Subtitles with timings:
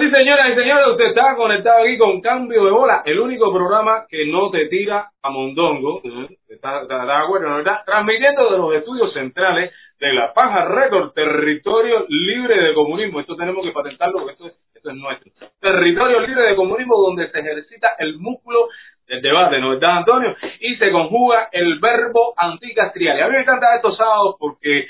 [0.00, 4.06] Sí, señoras y señores, usted está conectado aquí con Cambio de Bola, el único programa
[4.08, 6.00] que no te tira a mondongo.
[6.48, 7.50] ¿Está, está, de acuerdo?
[7.50, 7.58] ¿no?
[7.58, 13.20] Está transmitiendo de los estudios centrales de La Paja Record, territorio libre de comunismo.
[13.20, 15.32] Esto tenemos que patentarlo porque esto es, esto es nuestro.
[15.60, 18.68] Territorio libre de comunismo donde se ejercita el músculo
[19.06, 20.34] del debate, ¿no verdad, Antonio?
[20.60, 23.18] Y se conjuga el verbo anticastrial.
[23.18, 24.88] Y a mí me encantan estos sábados porque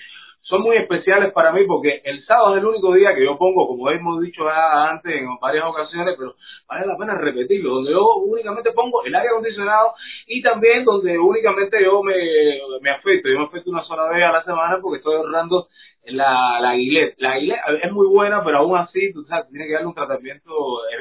[0.50, 3.68] son muy especiales para mí porque el sábado es el único día que yo pongo,
[3.68, 6.34] como hemos dicho antes en varias ocasiones, pero
[6.68, 9.94] vale la pena repetirlo, donde yo únicamente pongo el aire acondicionado
[10.26, 12.14] y también donde únicamente yo me,
[12.82, 15.68] me afecto, yo me afecto una sola vez a la semana porque estoy ahorrando
[16.04, 16.74] la, la.
[17.18, 20.50] La guilet es muy buena, pero aún así, tú sabes, tienes que darle un tratamiento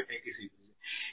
[0.09, 0.58] exquisito.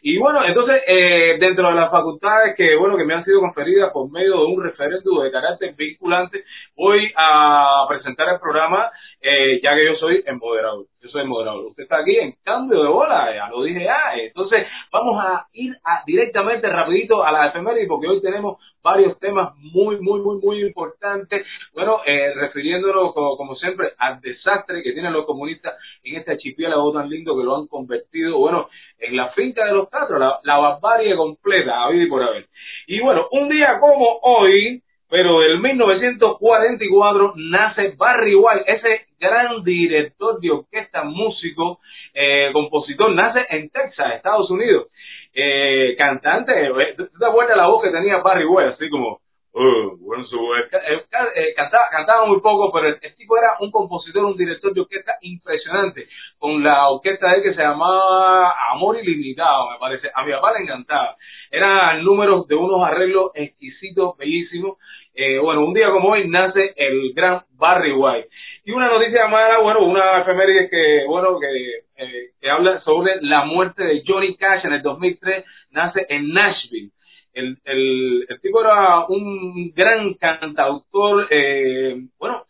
[0.09, 3.91] Y bueno, entonces, eh, dentro de las facultades que, bueno, que me han sido conferidas
[3.93, 6.45] por medio de un referéndum de carácter vinculante,
[6.77, 8.89] voy a presentar el programa,
[9.29, 10.87] eh, ya que yo soy el moderador.
[11.01, 11.67] Yo soy el moderador.
[11.67, 14.15] Usted está aquí en cambio de bola, ya lo dije ya.
[14.15, 19.53] Entonces, vamos a ir a, directamente, rapidito, a la efeméride, porque hoy tenemos varios temas
[19.57, 21.45] muy, muy, muy, muy importantes.
[21.75, 27.11] Bueno, eh, refiriéndonos, como, siempre, al desastre que tienen los comunistas en este archipiélago tan
[27.11, 28.69] lindo que lo han convertido, bueno,
[29.01, 32.47] en la finca de los cuatro, la, barbarie completa, a y por haber.
[32.87, 40.41] Y bueno, un día como hoy, pero en 1944 nace Barry White, ese gran director
[40.41, 41.81] de orquesta, músico,
[42.13, 44.89] eh, compositor, nace en Texas, Estados Unidos.
[45.33, 48.71] Eh, cantante, eh, ¿tú te acuerdas la voz que tenía Barry White?
[48.71, 49.21] Así como,
[49.57, 54.37] oh, bueno, su, eh, cantaba, cantaba muy poco, pero el, tipo era un compositor, un
[54.37, 59.79] director de orquesta impresionante, con la orquesta de él que se llamaba Amor Ilimitado, me
[59.79, 60.11] parece.
[60.15, 61.17] A mi papá le encantaba.
[61.51, 64.77] Eran números de unos arreglos exquisitos, bellísimos.
[65.15, 68.29] Eh, bueno, un día como hoy nace el gran Barry White.
[68.65, 73.45] Y una noticia mala, bueno, una efeméride que, bueno, que, eh, que habla sobre la
[73.45, 76.91] muerte de Johnny Cash en el 2003, nace en Nashville.
[77.37, 82.47] El, el, tipo era un gran cantautor, eh, bueno,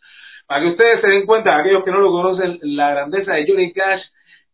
[0.47, 3.72] para que ustedes se den cuenta, aquellos que no lo conocen, la grandeza de Johnny
[3.72, 4.02] Cash,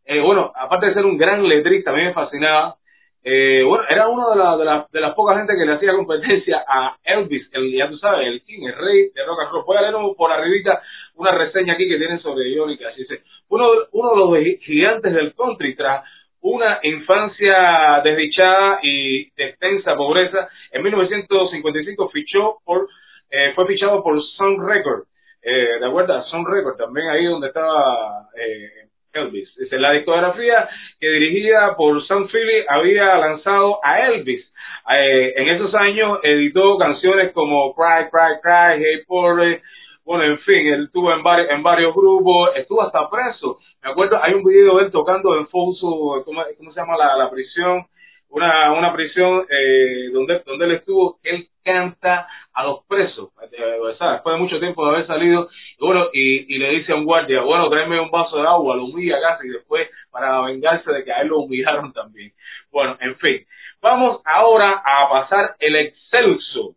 [0.06, 2.76] eh, bueno, aparte de ser un gran letrista, a me fascinaba,
[3.22, 6.96] eh, bueno, era uno de, la, de las pocas gente que le hacía competencia a
[7.04, 9.64] Elvis, el, ya tú sabes, el king, el rey de rock and roll.
[9.66, 10.80] Voy a leer por arribita
[11.16, 12.96] una reseña aquí que tienen sobre Johnny Cash.
[12.96, 16.04] Dice, uno, uno de los gigantes del country tras
[16.42, 22.88] una infancia desdichada y de extensa pobreza, en 1955 fichó por,
[23.30, 25.04] eh, fue fichado por Sun Record.
[25.42, 26.22] Eh, ¿De acuerdo?
[26.24, 29.54] Sun Record, también ahí donde estaba eh, Elvis.
[29.56, 34.44] Dice, la discografía que dirigida por Sam Philly había lanzado a Elvis.
[34.90, 39.62] Eh, en esos años editó canciones como Cry, Cry, Cry, Hey Pobre,
[40.04, 43.58] bueno, en fin, él estuvo en varios, en varios grupos, estuvo hasta preso.
[43.82, 47.30] Me acuerdo, hay un video de él tocando en Foso, ¿cómo, se llama la, la
[47.30, 47.86] prisión?
[48.28, 54.34] Una, una prisión eh, donde, donde él estuvo, él canta a los presos, eh, después
[54.34, 55.48] de mucho tiempo de haber salido,
[55.78, 58.76] y bueno, y, y le dice a un guardia, bueno, tráeme un vaso de agua,
[58.76, 62.32] lo humilla casi, y después para vengarse de que a él lo humillaron también.
[62.70, 63.46] Bueno, en fin,
[63.80, 66.74] vamos ahora a pasar el excelso,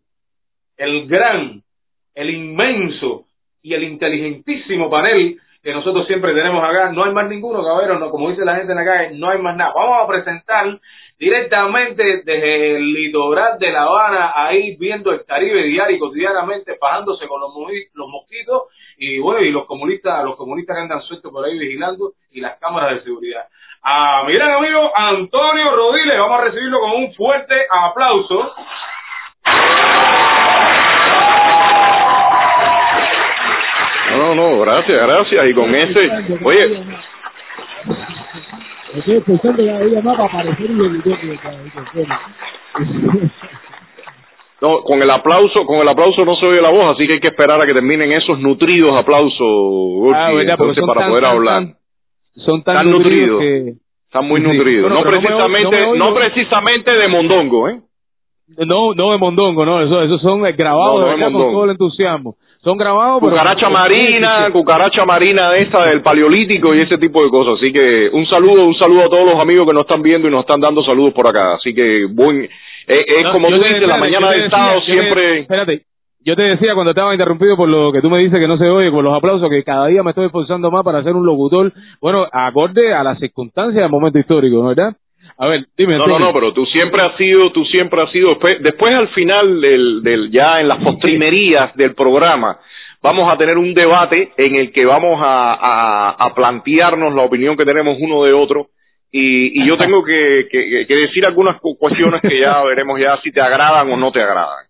[0.76, 1.62] el gran,
[2.16, 3.26] el inmenso
[3.62, 6.90] y el inteligentísimo panel que nosotros siempre tenemos acá.
[6.92, 9.38] No hay más ninguno, cabrón, no, como dice la gente en la calle, no hay
[9.38, 9.72] más nada.
[9.74, 10.78] Vamos a presentar
[11.18, 17.26] directamente desde el litoral de La Habana, ahí viendo el Caribe diario y cotidianamente, bajándose
[17.26, 17.50] con los,
[17.94, 18.64] los mosquitos
[18.96, 22.58] y bueno, y los comunistas, los comunistas que andan sueltos por ahí vigilando y las
[22.58, 23.46] cámaras de seguridad.
[23.82, 28.54] A mi gran amigo Antonio Rodiles, vamos a recibirlo con un fuerte aplauso.
[34.12, 35.48] No, no, gracias, gracias.
[35.48, 36.10] Y con ese,
[36.42, 36.82] oye,
[38.94, 41.02] Estoy pensando ya ella más para aparecer y el
[44.58, 47.20] No, con el aplauso, con el aplauso no se oye la voz, así que hay
[47.20, 49.38] que esperar a que terminen esos nutridos aplausos,
[50.14, 51.62] ah, Urchi, entonces para tan, poder tan, hablar.
[51.62, 51.74] Tan,
[52.36, 53.74] son tan nutridos, que...
[54.06, 54.46] están muy Sí.
[54.46, 54.90] nutridos.
[54.90, 57.80] Bueno, no precisamente, oigo- no precisamente de mondongo, ¿eh?
[58.66, 61.70] No, no de mondongo, no, eso, esos son grabados No, no de con todo el
[61.72, 62.36] entusiasmo.
[62.66, 63.20] Son grabados.
[63.20, 67.54] Cucaracha marina, cucaracha marina esta del paleolítico y ese tipo de cosas.
[67.58, 70.32] Así que un saludo, un saludo a todos los amigos que nos están viendo y
[70.32, 71.54] nos están dando saludos por acá.
[71.54, 72.48] Así que buen, eh,
[72.88, 75.38] es No, como tú dices, la mañana del te- siempre...
[75.42, 75.82] Espérate,
[76.24, 78.68] yo te decía cuando estaba interrumpido por lo que tú me dices que no se
[78.68, 81.72] oye, por los aplausos, que cada día me estoy esforzando más para ser un locutor,
[82.00, 84.96] bueno, acorde a las circunstancias del momento histórico, ¿no verdad?
[85.38, 85.98] A ver, dime.
[85.98, 89.08] No, no, no, pero tú siempre has sido, tú siempre has sido, después, después al
[89.08, 92.58] final del, del, ya en las postrimerías del programa,
[93.02, 97.56] vamos a tener un debate en el que vamos a, a, a plantearnos la opinión
[97.56, 98.68] que tenemos uno de otro
[99.12, 103.30] y, y yo tengo que, que, que decir algunas cuestiones que ya veremos ya si
[103.30, 104.66] te agradan o no te agradan.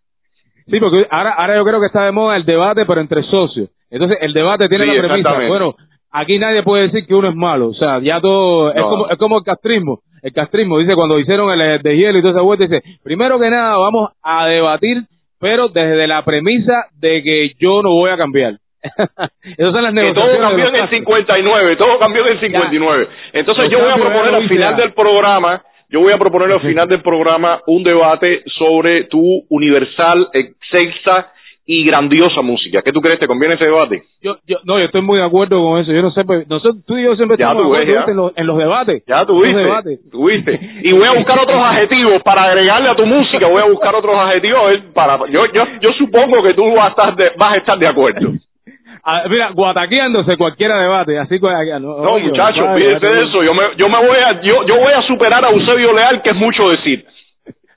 [0.66, 3.70] Sí, porque ahora, ahora yo creo que está de moda el debate, pero entre socios.
[3.88, 5.46] Entonces, el debate tiene Sí, la premisa.
[5.46, 5.76] Bueno,
[6.10, 7.68] aquí nadie puede decir que uno es malo.
[7.68, 8.72] O sea, ya todo.
[8.72, 10.00] Es, como, es como el castrismo.
[10.22, 13.38] El castrismo dice cuando hicieron el eh, de hielo y toda esa vuelta, dice: primero
[13.38, 15.02] que nada, vamos a debatir,
[15.38, 18.54] pero desde la premisa de que yo no voy a cambiar.
[19.56, 20.46] Esas son las que todo negociaciones.
[20.46, 21.00] cambió en el castros.
[21.00, 23.08] 59, todo cambió en el 59.
[23.32, 24.82] Entonces Los yo voy a proponer ya al final ya.
[24.82, 30.28] del programa, yo voy a proponer al final del programa un debate sobre tu universal,
[30.32, 31.32] excelsa
[31.68, 32.80] y grandiosa música.
[32.80, 33.18] ¿Qué tú crees?
[33.18, 34.04] ¿Te conviene ese debate?
[34.22, 35.92] Yo, yo, no, yo estoy muy de acuerdo con eso.
[35.92, 38.04] Yo no sé, pues, nosotros, tú y yo siempre Ya estamos ves, ya.
[38.06, 39.02] en, los, en los debates.
[39.06, 40.10] Ya tuviste, debates.
[40.10, 40.60] tuviste.
[40.84, 44.16] Y voy a buscar otros adjetivos para agregarle a tu música, voy a buscar otros
[44.16, 44.60] adjetivos.
[44.94, 47.88] para yo yo yo supongo que tú vas a estar de, vas a estar de
[47.88, 48.32] acuerdo.
[49.30, 53.42] Mira, guataqueándose cualquiera debate, así que no, muchachos, fíjese de eso.
[53.42, 56.30] Yo me yo me voy a yo yo voy a superar a Eusebio Leal, que
[56.30, 57.04] es mucho decir.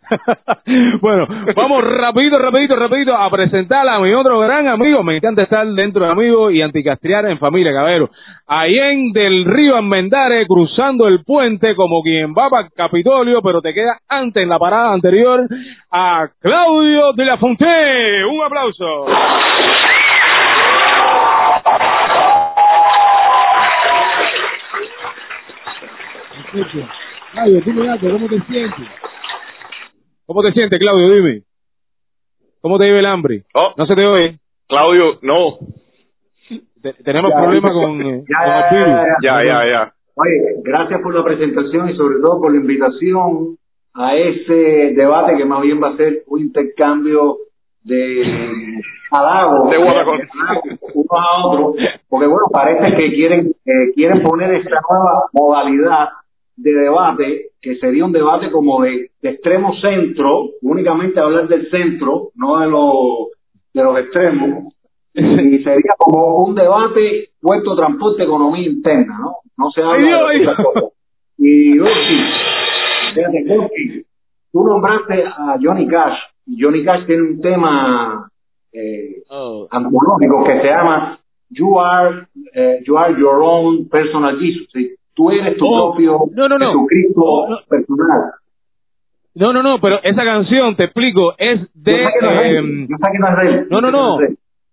[1.01, 5.03] bueno, vamos rapidito, rapidito, rapidito a presentar a mi otro gran amigo.
[5.03, 7.71] Me encanta estar dentro de amigos y anticastrear en familia.
[8.47, 13.73] Ahí en del río Almendare, cruzando el puente como quien va para Capitolio, pero te
[13.73, 15.47] queda antes en la parada anterior
[15.91, 18.25] a Claudio de la Fonte.
[18.25, 19.05] Un aplauso.
[27.31, 28.87] Claudio, dime algo, ¿cómo te sientes?
[30.29, 31.09] ¿Cómo te sientes, Claudio?
[31.09, 31.41] Dime.
[32.61, 33.45] ¿Cómo te vive el hambre?
[33.55, 34.37] Oh, No se te oye.
[34.67, 35.57] Claudio, no.
[36.83, 38.87] Te- tenemos problemas con, eh, ya, con el
[39.23, 39.93] ya, ya, Ya.
[40.13, 43.57] Oye, gracias por la presentación y sobre todo por la invitación
[43.95, 47.37] a ese debate que más bien va a ser un intercambio
[47.81, 48.21] de
[49.09, 49.95] halagos De unos
[51.09, 51.75] a otros,
[52.07, 56.09] porque bueno, parece que quieren eh, quieren poner esta nueva modalidad
[56.61, 62.29] de debate, que sería un debate como de, de extremo centro, únicamente hablar del centro,
[62.35, 63.29] no de los
[63.73, 64.73] de los extremos,
[65.13, 70.41] y sería como un debate puerto transporte economía interna no no se habla de ay,
[70.41, 70.83] esas cosas.
[71.37, 72.19] y Gorky
[73.15, 74.03] fíjate Gorky
[74.51, 76.17] tú nombraste a Johnny Cash
[76.47, 78.29] y Johnny Cash tiene un tema
[78.73, 79.67] eh, Oh.
[79.71, 81.19] antológico que se llama
[81.51, 84.95] You are eh, you are your own personal Jesus ¿sí?
[85.15, 86.67] Tú eres tu Oh, propio no, no, no.
[86.67, 87.57] Jesucristo No.
[87.67, 88.21] personal
[89.35, 92.07] No, no, no, pero esa canción, te explico, es de...
[92.21, 92.87] no em,
[93.69, 94.19] no no, no,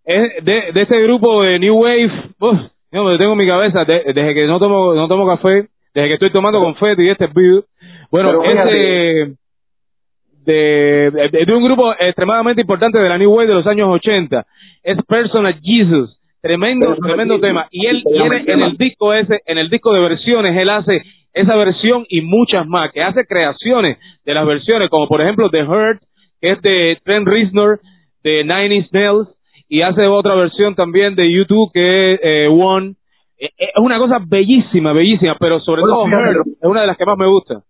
[0.04, 2.12] es de de, este grupo de New Wave.
[2.40, 2.58] Uf,
[2.92, 6.08] no, me tengo en mi cabeza de- desde que no tomo no tomo café, desde
[6.08, 7.64] que estoy tomando confeti y este video.
[8.10, 8.64] Bueno, es
[10.44, 14.46] de, de- de un grupo extremadamente importante de la New Wave de los años 80.
[14.82, 16.18] Es Personal Jesus.
[16.46, 17.66] Tremendo, tremendo tema.
[17.70, 21.02] Y él tiene el en el disco ese, en el disco de versiones, él hace
[21.32, 25.64] esa versión y muchas más, que hace creaciones de las versiones, como por ejemplo The
[25.64, 26.00] Hurt,
[26.40, 27.80] que es de Trent Reznor,
[28.22, 29.28] de Nine Inch Nails,
[29.68, 32.94] y hace otra versión también de YouTube que es eh, One.
[33.38, 36.96] Eh, Es una cosa bellísima, bellísima, pero sobre Bueno, todo Hurt es una de las
[36.96, 37.62] que más me gusta.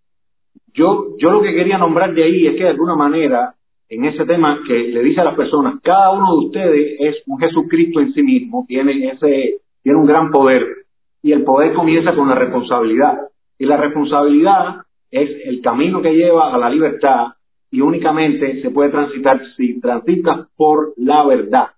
[0.75, 3.55] yo yo lo que quería nombrar de ahí es que de alguna manera
[3.89, 7.39] en ese tema que le dice a las personas cada uno de ustedes es un
[7.39, 10.67] Jesucristo en sí mismo tiene ese tiene un gran poder
[11.23, 13.19] y el poder comienza con la responsabilidad
[13.59, 14.77] y la responsabilidad
[15.11, 17.29] es el camino que lleva a la libertad
[17.71, 21.69] y únicamente se puede transitar si transitas por la verdad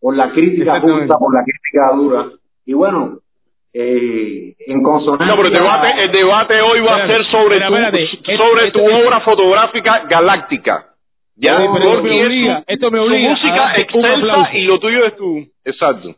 [0.00, 2.30] por la crítica justa por la crítica dura
[2.66, 3.18] y bueno
[3.74, 7.74] eh, en consonancia No, pero el debate, el debate hoy va a ser sobre tu,
[7.74, 8.06] espérate.
[8.36, 10.91] Sobre tu obra fotográfica galáctica.
[11.36, 14.56] Ya, Oye, pero esto me obliga, esto me obliga música darte un excelsa aplauso.
[14.56, 15.38] y lo tuyo es tu...
[15.64, 16.14] Exacto.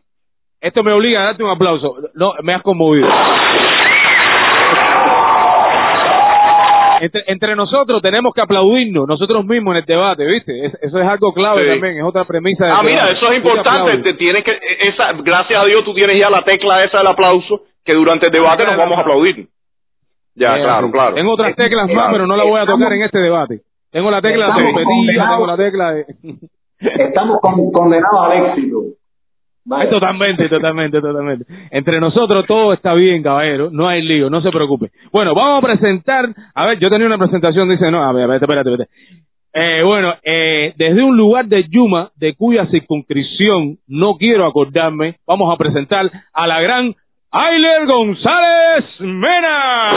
[0.61, 1.97] Esto me obliga a darte un aplauso.
[2.14, 3.09] No, me has conmovido.
[7.00, 10.66] Entre, entre nosotros tenemos que aplaudirnos, nosotros mismos en el debate, ¿viste?
[10.66, 11.68] Es- eso es algo clave Sí.
[11.71, 12.64] también, es otra premisa.
[12.78, 13.12] Ah, mira, debate.
[13.14, 13.99] eso es Tú te importante.
[13.99, 17.62] Te tienes que, esa, gracias a Dios tú tienes ya la tecla esa del aplauso
[17.85, 19.49] que durante el debate nos vamos a aplaudir.
[20.37, 21.14] Ya, Eh, claro, claro.
[21.14, 23.61] Tengo otras teclas más, pero no la voy a tocar en este debate.
[23.95, 26.05] Tengo la tecla de tengo la tecla de...
[26.81, 28.79] estamos con- condenados al éxito.
[29.89, 31.45] Totalmente, totalmente, totalmente.
[31.71, 33.71] Entre nosotros todo está bien, caballero.
[33.71, 34.91] No hay lío, no se preocupe.
[35.13, 36.29] Bueno, vamos a presentar.
[36.57, 38.91] A ver, yo tenía una presentación, dice, no, a ver, a ver, espérate, espérate.
[39.55, 45.55] Eh, bueno, eh, desde un lugar de Yuma, de cuya circunscripción no quiero acordarme, vamos
[45.55, 46.93] a presentar a la gran
[47.31, 49.93] Ailer González Mena.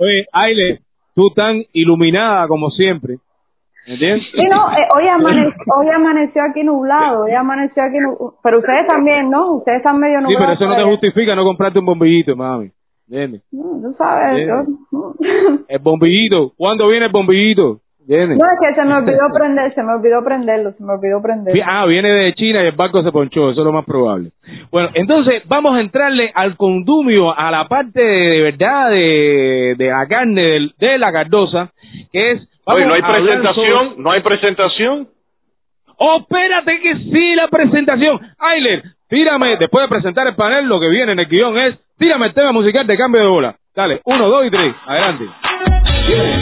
[0.00, 0.78] Oye, Ailer,
[1.14, 3.16] tú tan iluminada como siempre.
[3.86, 4.24] ¿Entiendes?
[4.32, 8.34] Sí, no, eh, hoy, amane- hoy amaneció aquí nublado, hoy amaneció aquí nublado.
[8.42, 9.54] Pero ustedes también, ¿no?
[9.56, 10.40] Ustedes están medio Sí, nublados.
[10.40, 12.70] pero eso no te justifica no comprarte un bombillito, mami.
[13.08, 13.42] ¿Entiendes?
[13.50, 14.46] No, tú sabes, Sí.
[14.46, 15.14] yo-
[15.68, 16.52] El bombillito.
[16.56, 17.80] ¿Cuándo viene el bombillito?
[18.10, 18.38] ¿Entiendes?
[18.38, 21.62] No, es que se me olvidó prender, se me olvidó prenderlo, se me olvidó prenderlo.
[21.64, 24.32] Ah, viene de China y el barco se ponchó, eso es lo más probable.
[24.72, 29.88] Bueno, entonces vamos a entrarle al condumio, a la parte de, de verdad de, de
[29.90, 31.70] la carne de, la cardosa,
[32.12, 32.48] que es...
[32.64, 35.08] Oye, no hay presentación, sobre- no hay presentación.
[35.96, 38.18] ¡Oh, espérate que sí, la presentación!
[38.38, 42.26] Ayler, tírame, después de presentar el panel, lo que viene en el guion es, tírame
[42.26, 43.54] el tema musical de cambio de bola.
[43.74, 45.24] Dale, uno, dos y tres, adelante.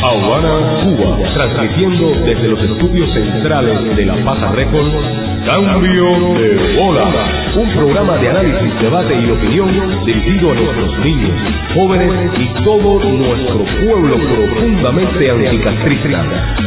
[0.03, 4.93] Habana, Cuba, transmitiendo desde los estudios centrales de La Paja Record,
[5.45, 7.09] Cambio de Bola,
[7.57, 11.31] un programa de análisis, debate y opinión dirigido a nuestros niños,
[11.75, 16.25] jóvenes y todo nuestro pueblo profundamente anticastrista.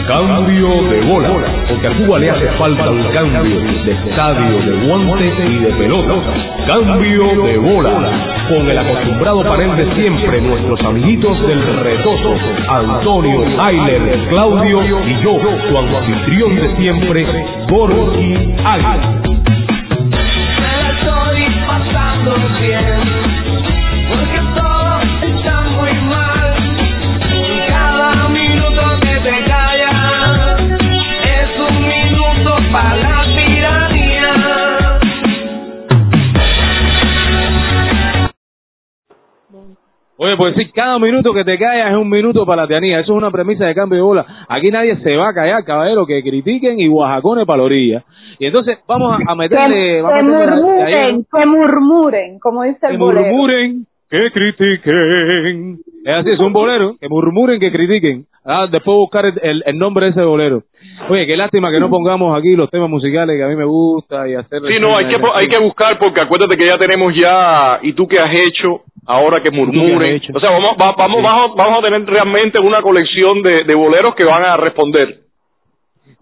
[0.07, 1.29] Cambio de Bola,
[1.69, 6.13] porque a Cuba le hace falta un cambio de estadio, de guante y de pelota.
[6.67, 7.91] Cambio de Bola,
[8.49, 12.35] con el acostumbrado panel de siempre, nuestros amiguitos del retoso,
[12.97, 17.25] Antonio, Ailer, Claudio y yo, su anfitrión de siempre,
[17.69, 19.21] Gorgi Águila.
[20.91, 22.35] Estoy pasando
[40.23, 42.99] Oye, pues sí, cada minuto que te callas es un minuto para la tiranía.
[42.99, 44.25] Eso es una premisa de cambio de bola.
[44.47, 48.03] Aquí nadie se va a callar, caballero, que critiquen y guajacones para la orilla.
[48.37, 49.75] Y entonces vamos a, que, meterle...
[49.95, 53.21] que vamos a meterle ahí- murmuren, que murmuren, como dice el que bolero.
[53.27, 55.77] murmuren, que critiquen.
[56.05, 58.25] Es así, es un bolero, que murmuren, que critiquen.
[58.43, 60.63] Ah, después buscar el, el- el nombre de ese bolero.
[61.09, 64.27] Oye, qué lástima que no pongamos aquí los temas musicales que a mí me gusta
[64.27, 64.61] y hacer...
[64.67, 68.07] Sí, no, hay que, hay que buscar porque acuérdate que ya tenemos ya, y tú
[68.07, 70.21] que has hecho, ahora que murmuren.
[70.33, 71.23] O sea, vamos, va- vamos, Sí.
[71.23, 75.17] vamos, vamos a tener realmente una colección de, de boleros que van a responder.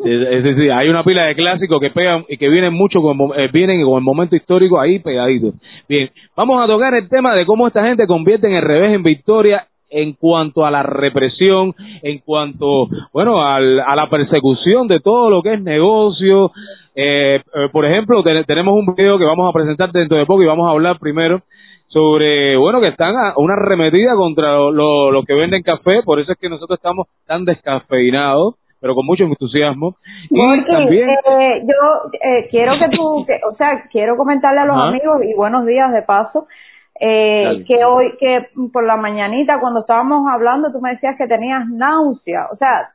[0.01, 3.49] Sí, sí, hay una pila de clásicos que pegan y que vienen mucho con, eh,
[3.51, 5.55] vienen con el momento histórico ahí pegaditos.
[5.89, 9.03] Bien, vamos a tocar el tema de cómo esta gente convierte en el revés en
[9.03, 15.29] victoria en cuanto a la represión, en cuanto, bueno, al- a la persecución de todo
[15.29, 16.51] lo que es negocio.
[16.95, 20.43] Eh, eh, por ejemplo, te- tenemos un video que vamos a presentar dentro de poco
[20.43, 21.41] y vamos a hablar primero
[21.87, 26.19] sobre, bueno, que están a una arremetida contra lo, lo- lo que venden café, por
[26.19, 29.95] eso es que nosotros estamos tan descafeinados, pero con mucho entusiasmo.
[30.29, 34.77] Y también, eh, yo eh, quiero que tú, que, o sea, quiero comentarle a los
[34.77, 34.87] Ajá.
[34.89, 36.47] amigos y buenos días de paso,
[36.99, 41.67] eh, que hoy, que por la mañanita cuando estábamos hablando tú me decías que tenías
[41.67, 42.89] náusea, o sea,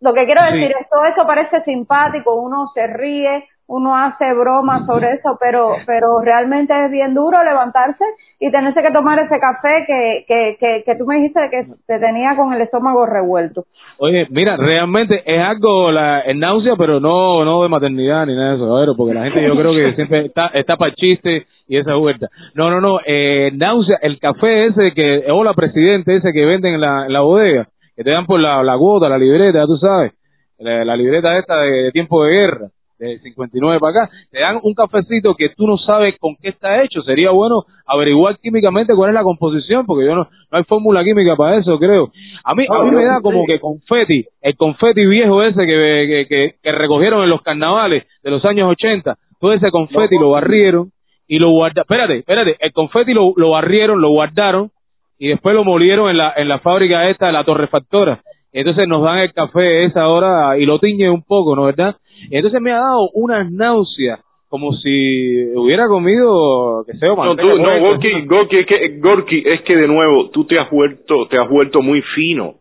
[0.00, 0.58] lo que quiero Sí.
[0.58, 5.76] decir es todo eso parece simpático, uno se ríe, uno hace bromas sobre eso, pero,
[5.86, 8.04] pero realmente es bien duro levantarse
[8.38, 11.98] y tenerse que tomar ese café que, que, que, que tú me dijiste que te
[11.98, 13.64] tenía con el estómago revuelto.
[13.98, 18.50] oye, mira, realmente es algo, la, es náusea, pero no no de maternidad ni nada
[18.50, 21.94] de eso, porque la gente yo creo que siempre está, está para chiste y esa
[21.94, 22.28] vuelta.
[22.54, 26.80] No, no, no, eh, náusea, el café ese que, hola presidente, ese que venden en
[26.82, 30.12] la, en la bodega, que te dan por la, la cuota, la libreta, tú sabes,
[30.58, 34.58] la, la libreta esta de, de tiempo de guerra, de 59 para acá, te dan
[34.62, 37.02] un cafecito que tú no sabes con qué está hecho.
[37.02, 41.36] Sería bueno averiguar químicamente cuál es la composición, porque yo no, no hay fórmula química
[41.36, 42.10] para eso, creo.
[42.44, 46.26] A mí, a mí me da como que confeti, el confeti viejo ese que, que,
[46.28, 50.90] que, que recogieron en los carnavales de los años 80, todo ese confeti lo barrieron
[51.28, 51.82] y lo guardaron.
[51.82, 54.70] Espérate, espérate, el confeti lo, lo barrieron, lo guardaron
[55.18, 58.20] y después lo molieron en la, en la fábrica esta, la torrefactora.
[58.52, 61.96] Entonces nos dan el café esa hora y lo tiñen un poco, ¿no verdad?
[62.30, 67.80] Entonces me ha dado unas náuseas, como si hubiera comido, que sé, No, tú, no.
[67.80, 71.48] Gorky, Gorky, es que, Gorky, es que de nuevo, tú te has vuelto, te has
[71.48, 72.54] vuelto muy fino.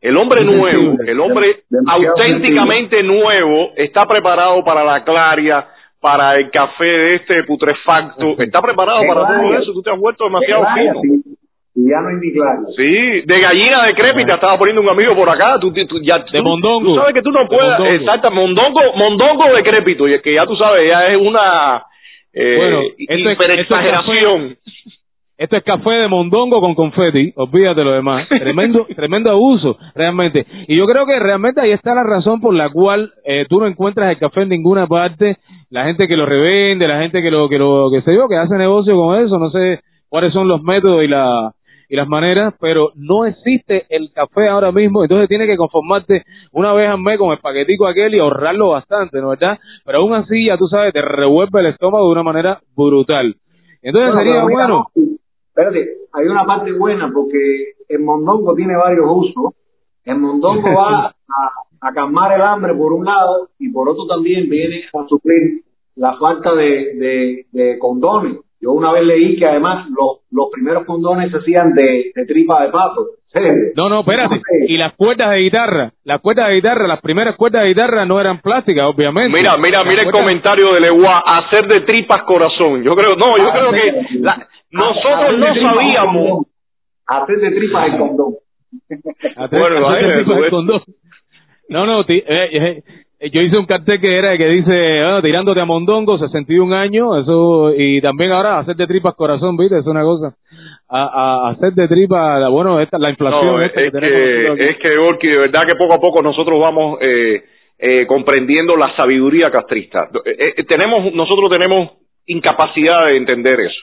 [0.00, 5.66] El hombre nuevo, el hombre auténticamente nuevo, está preparado para la claria,
[6.00, 10.24] para el café de este putrefacto, está preparado para todo eso, tú te has vuelto
[10.24, 11.00] demasiado fino.
[11.88, 12.62] Ya no hay ni claro.
[12.76, 16.42] Sí, de gallina decrépita estaba poniendo un amigo por acá, tú, tú- ya, De tú-
[16.42, 16.88] mondongo.
[16.88, 17.90] Tú sabes que tú no De puedes, mondongo.
[17.92, 21.82] exacto, mondongo, mondongo decrépito, y es que ya tú sabes, ya es una
[22.32, 24.56] eh, Bueno, esto es- hiperexageración.
[25.36, 28.28] Esto es café de mondongo con confeti, olvídate lo demás.
[28.28, 30.44] Tremendo, tremendo abuso, realmente.
[30.68, 33.66] Y yo creo que realmente ahí está la razón por la cual eh, tú no
[33.66, 35.38] encuentras el café en ninguna parte.
[35.70, 38.36] La gente que lo revende, la gente que lo, que lo, que sé yo, que
[38.36, 41.52] hace negocio con eso, no sé cuáles son los métodos y la,
[41.90, 46.72] y las maneras, pero no existe el café ahora mismo, entonces tiene que conformarte una
[46.72, 49.58] vez al mes con el paquetico aquel y ahorrarlo bastante, ¿no verdad?
[49.84, 53.34] Pero aún así, ya tú sabes, te revuelve el estómago de una manera brutal.
[53.82, 54.86] Entonces Bueno, sería pero mira, bueno,
[55.48, 59.54] Espérate, hay una parte buena porque el mondongo tiene varios usos.
[60.04, 64.48] El mondongo va a, a calmar el hambre por un lado y por otro también
[64.48, 65.64] viene a suplir
[65.96, 68.38] la falta de, de, de condones.
[68.60, 72.62] Yo una vez leí que además los, los primeros condones se hacían de, de tripa
[72.62, 73.06] de pato.
[73.32, 73.40] Sí.
[73.76, 74.64] no, no, espérate, No sé.
[74.66, 78.20] y las cuerdas de guitarra, las cuerdas de guitarra, las primeras cuerdas de guitarra no
[78.20, 79.30] eran plásticas, obviamente.
[79.30, 82.82] Mira, mira, Las mira el comentario de Legua, hacer de tripas corazón.
[82.82, 83.78] Yo creo, no, yo Ah, creo sí.
[84.12, 86.46] que la- nosotros no tripas el sabíamos.
[87.06, 88.34] Hacer de tripas el condón.
[89.36, 90.50] Hacer- Bueno, hacer de eso.
[90.50, 90.82] condón.
[91.68, 92.82] No, no, eh, eh,
[93.20, 97.72] yo hice un cartel que era que dice, ah, tirándote a Mondongo, 61 años, eso,
[97.76, 99.78] y también ahora hacer de tripas corazón, ¿viste?
[99.78, 100.34] Es una cosa.
[100.88, 103.46] A, a- hacer de tripas, bueno, esta, la inflación.
[103.46, 106.22] No, es esta que tenemos que, es que, Orki, de verdad que poco a poco
[106.22, 107.42] nosotros vamos eh,
[107.78, 110.08] eh, comprendiendo la sabiduría castrista.
[110.24, 111.90] Eh, eh, tenemos, nosotros tenemos
[112.26, 113.80] incapacidad de entender eso.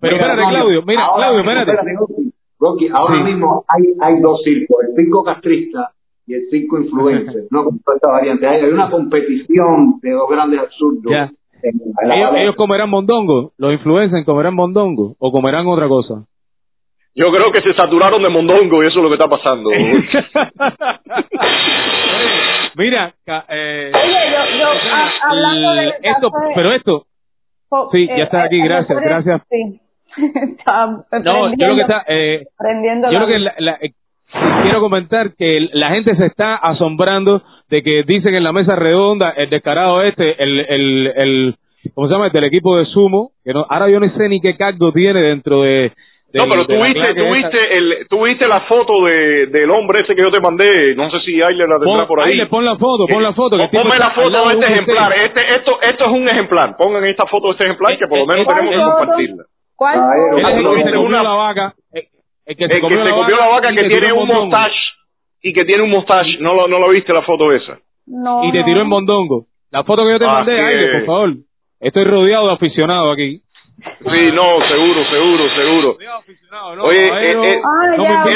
[0.00, 1.92] Pero Mira, espérate, Claudio, mira, ahora Claudio, mismo, espérate.
[1.98, 3.22] Rocky, Rocky, ahora Sí.
[3.24, 3.82] mismo hay,
[4.14, 5.90] hay dos circos, el circo castrista
[6.26, 7.64] y el circo influencer, ¿no?
[7.64, 8.46] Con toda esta variante.
[8.46, 11.10] Hay, hay una competición de dos grandes absurdos.
[11.12, 11.30] Ya.
[11.62, 16.24] en- en la Ellos, comerán mondongo, los influencers comerán mondongo, o comerán otra cosa.
[17.14, 19.70] Yo creo que se saturaron de mondongo y eso es lo que está pasando.
[22.76, 27.06] Mira, ca- eh, Oye, yo, yo, a- hablando de esto, pero esto,
[27.68, 29.42] po- sí, ya está aquí, gracias, gracias.
[29.50, 29.80] Sí.
[30.16, 30.86] Está
[31.24, 32.46] no, yo lo que está, eh,
[33.10, 33.90] yo lo que la- la- eh,
[34.62, 39.30] quiero comentar que la gente se está asombrando de que dicen en la mesa redonda
[39.30, 41.54] el descarado este, el, el, el
[41.94, 42.26] ¿cómo se llama?
[42.26, 45.20] El del equipo de sumo, que no, ahora yo no sé ni qué cargo tiene
[45.22, 45.92] dentro de,
[46.34, 47.34] No, pero de tú la viste, claque tú esa.
[47.48, 50.94] viste, el, tú viste la foto de, del hombre ese que yo te mandé.
[50.96, 52.32] No sé si Ayler la tendrá Pon, por ahí.
[52.32, 53.56] ahí le pon la foto, pon la foto.
[53.56, 55.12] que Ponme la foto de este ejemplar.
[55.24, 56.76] Este, esto, esto es un ejemplar.
[56.76, 59.42] Pongan esta foto de este ejemplar que por lo menos Eh, eh, tenemos que compartirla.
[59.76, 59.94] ¿Cuál?
[59.96, 61.74] Él es el que no, se viste comió una- la vaca.
[62.46, 64.46] El, que El que se comió la vaca y que te tiene tiró un mondongo.
[64.46, 64.78] mustache
[65.42, 66.38] y que tiene un mustache.
[66.40, 67.78] ¿No lo, no lo viste la foto esa?
[68.06, 68.64] No, Y te no.
[68.64, 69.46] tiró en mondongo.
[69.70, 70.62] La foto que yo te Ah, mandé, sí.
[70.62, 71.34] Aile, por favor.
[71.80, 73.40] Estoy rodeado de aficionados aquí.
[73.78, 75.96] Sí, no, seguro, seguro, seguro.
[76.82, 77.60] Oye, eh, eh,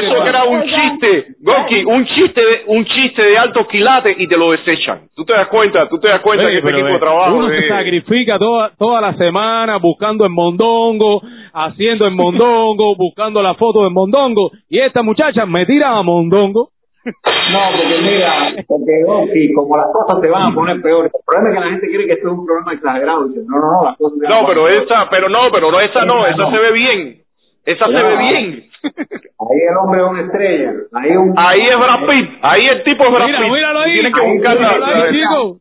[0.03, 4.27] Eso que era un chiste, Gorky, un chiste, de, un chiste de alto quilate y
[4.29, 5.09] te lo desechan.
[5.15, 7.49] Tú te das cuenta, tú te das cuenta Oye, que este equipo de trabajo uno
[7.49, 11.23] se sacrifica toda, toda la semana buscando en Mondongo,
[11.55, 16.71] haciendo en Mondongo, buscando la foto de Mondongo, y esta muchacha me tira a Mondongo.
[17.05, 21.11] No, porque mira, porque Rocky, como las cosas se van a poner peores.
[21.15, 23.29] El problema es que la gente cree que esto es un programa exagerado.
[23.29, 25.39] Dice, no, no, no, las cosas se van a No, pero poner esa, pero no,
[25.51, 27.23] pero no, esa no, esa se ve bien.
[27.65, 28.65] Esa se ve bien.
[28.83, 30.73] Ahí el hombre es una estrella.
[30.93, 31.35] Ahí, un...
[31.37, 33.51] Ahí es Brad Pitt, ahí el tipo es Brad Mira, Pitt.
[33.53, 33.93] míralo ahí.
[33.93, 35.11] Tienes que buscarla.
[35.11, 35.57] Chico.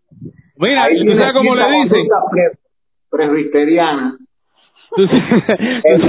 [0.58, 2.08] Mira, ahí ¿tú tiene sabes cómo le dicen?
[3.10, 4.18] presbiteriana.
[4.96, 5.18] ¿Tú tú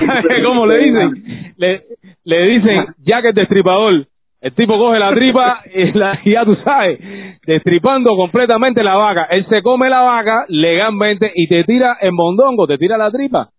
[0.06, 1.54] sabes cómo le dicen?
[1.56, 1.82] Le,
[2.24, 4.06] le dicen Jack el destripador.
[4.40, 6.98] El tipo coge la tripa y, la, y ya tú sabes,
[7.46, 9.24] destripando completamente la vaca.
[9.30, 13.50] Él se come la vaca legalmente y te tira en mondongo, te tira la tripa.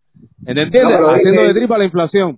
[0.46, 1.00] ¿Entiendes?
[1.00, 2.38] No, Haciendo de tripa la inflación.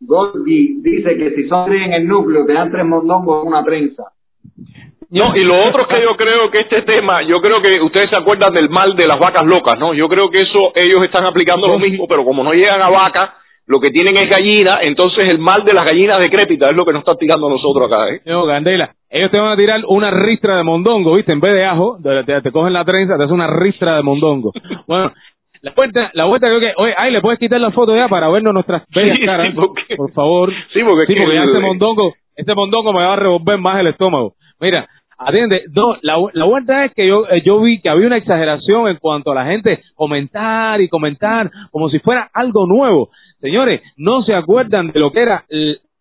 [0.00, 3.62] Gordy dice que si son tres en el núcleo, te dan tres mondongos en una
[3.62, 4.04] prensa.
[5.10, 8.08] No, y lo otro es que yo creo que este tema, yo creo que ustedes
[8.08, 9.92] se acuerdan del mal de las vacas locas, ¿no?
[9.92, 13.34] Yo creo que eso ellos están aplicando lo mismo, pero como no llegan a vaca,
[13.66, 16.92] lo que tienen es gallina, entonces el mal de las gallinas decrépitas es lo que
[16.92, 18.20] nos están tirando a nosotros acá, ¿eh?
[18.26, 21.32] No, Candela, ellos te van a tirar una ristra de mondongo, ¿viste?
[21.32, 24.52] En vez de ajo, te, te- cogen la trenza, te hacen una ristra de mondongo.
[24.86, 25.12] Bueno,
[25.62, 28.28] la vuelta, la vuelta creo que, oye, ay, le puedes quitar la foto ya para
[28.28, 30.52] vernos nuestras bellas Sí, caras, sí, porque- por favor.
[30.72, 34.34] Sí, porque, Sí, ya este mondongo, este mondongo me va a revolver más el estómago.
[34.58, 38.16] Mira, atiende, no, la, la vuelta es que yo, eh, yo vi que había una
[38.16, 43.10] exageración en cuanto a la gente comentar y comentar como si fuera algo nuevo.
[43.42, 45.44] Señores, no se acuerdan de lo que era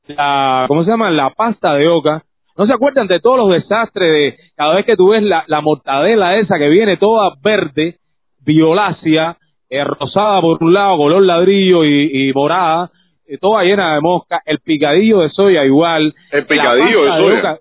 [0.07, 1.09] la, ¿cómo se llama?
[1.11, 2.23] La pasta de oca.
[2.57, 5.59] No se acuerdan de todos los desastres de cada vez que tú ves la, la
[5.61, 7.95] mortadela esa que viene toda verde,
[8.45, 9.37] violácea,
[9.69, 12.91] eh, rosada por un lado, color ladrillo y, y morada,
[13.27, 16.13] eh, toda llena de mosca, el picadillo de soya igual.
[16.31, 17.39] El picadillo de soya.
[17.39, 17.59] oca-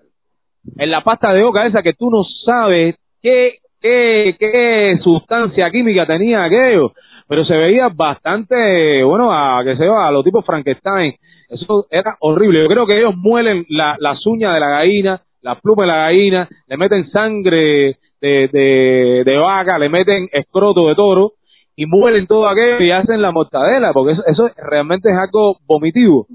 [0.77, 6.05] en la pasta de oca esa que tú no sabes qué, qué, qué sustancia química
[6.05, 6.91] tenía aquello,
[7.31, 11.13] pero se veía bastante, bueno, a que se va a los tipos Frankenstein.
[11.47, 12.61] Eso era horrible.
[12.61, 15.95] Yo creo que ellos muelen la, las uñas de la gallina, la pluma de la
[15.95, 21.31] gallina, le meten sangre de, de, vaca, le meten escroto de toro
[21.73, 26.27] y muelen todo aquello y hacen la mortadela, porque eso, eso realmente es algo vomitivo.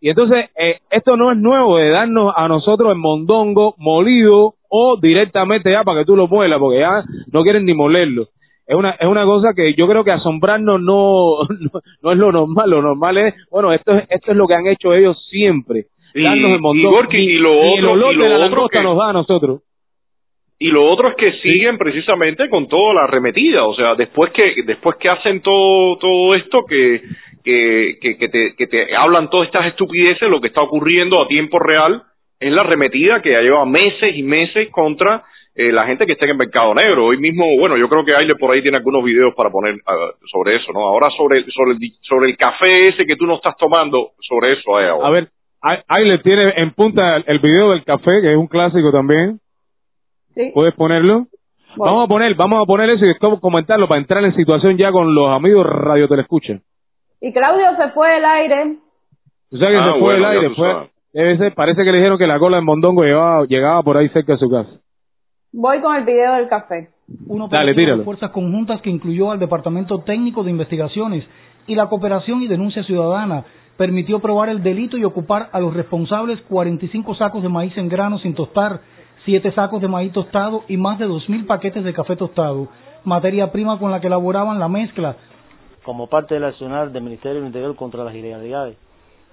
[0.00, 4.96] Y entonces, eh, esto no es nuevo de darnos a nosotros el mondongo molido o
[5.00, 8.26] directamente ya para que tú lo muelas, porque ya no quieren ni molerlo.
[8.66, 12.32] Es una, es una cosa que yo creo que asombrarnos no, no, no es lo
[12.32, 15.86] normal, lo normal es, bueno, esto es, esto es lo que han hecho ellos siempre.
[16.14, 16.96] Y- darnos el y mondongo.
[16.96, 19.08] Gorky, y lo el otro- olor y lo de la otro langosta que- nos da
[19.10, 19.60] a nosotros.
[20.58, 24.62] Y lo otro es que siguen precisamente con toda la arremetida, o sea, después que
[24.64, 27.02] después que hacen todo todo esto que
[27.44, 31.26] que, que, que te, que te hablan todas estas estupideces, lo que está ocurriendo a
[31.26, 32.04] tiempo real
[32.38, 36.24] es la arremetida que ya lleva meses y meses contra eh, la gente que está
[36.24, 37.06] en el mercado negro.
[37.06, 40.10] Hoy mismo, bueno, yo creo que Aile por ahí tiene algunos videos para poner ah,
[40.30, 40.80] sobre eso, ¿no?
[40.80, 44.52] Ahora sobre el, sobre el sobre el café ese que tú no estás tomando, sobre
[44.54, 45.06] eso hay ahora.
[45.08, 45.28] A ver,
[45.60, 48.90] ahí, ahí le tiene en punta el, el video del café, que es un clásico
[48.90, 49.38] también.
[50.34, 50.50] Sí.
[50.54, 51.26] ¿Puedes ponerlo?
[51.76, 51.92] Bueno.
[51.92, 54.90] Vamos a poner, vamos a poner eso y después comentarlo para entrar en situación ya
[54.92, 56.58] con los amigos Radio Telescucha.
[57.20, 58.76] Y Claudio se fue del aire.
[59.50, 60.90] Tú sabes que Ah, se fue bueno, el ya aire, fue, sabes.
[61.12, 64.08] debe ser- parece que le dijeron que la cola de Mondongo llegaba, llegaba por ahí
[64.08, 64.70] cerca de su casa.
[65.54, 66.88] Voy con el video del café.
[67.26, 67.98] Un Dale, operativo tíralo.
[67.98, 71.26] de fuerzas conjuntas que incluyó al Departamento Técnico de Investigaciones
[71.66, 73.44] y la Cooperación y Denuncia Ciudadana
[73.76, 78.18] permitió probar el delito y ocupar a los responsables 45 sacos de maíz en grano
[78.20, 78.80] sin tostar,
[79.26, 82.68] 7 sacos de maíz tostado y más de 2.000 paquetes de café tostado,
[83.04, 85.16] materia prima con la que elaboraban la mezcla.
[85.84, 88.78] como parte del accionar del Ministerio del Interior contra las ilegalidades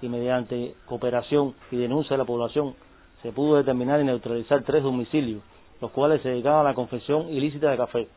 [0.02, 2.74] y mediante cooperación y denuncia de la población
[3.22, 5.42] se pudo determinar y neutralizar tres domicilios,
[5.80, 8.08] los cuales se dedicaban a la confección ilícita de café,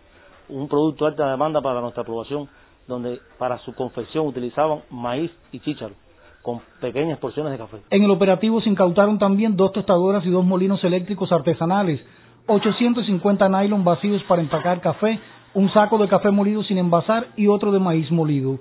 [0.50, 2.50] un producto de alta demanda para nuestra población,
[2.88, 5.96] donde para su confección utilizaban maíz y chícharo,
[6.42, 7.78] con pequeñas porciones de café.
[7.90, 12.02] En el operativo se incautaron también dos tostadoras y dos molinos eléctricos artesanales,
[12.48, 15.20] 850 nylon vacíos para empacar café,
[15.54, 18.60] un saco de café molido sin envasar y otro de maíz molido.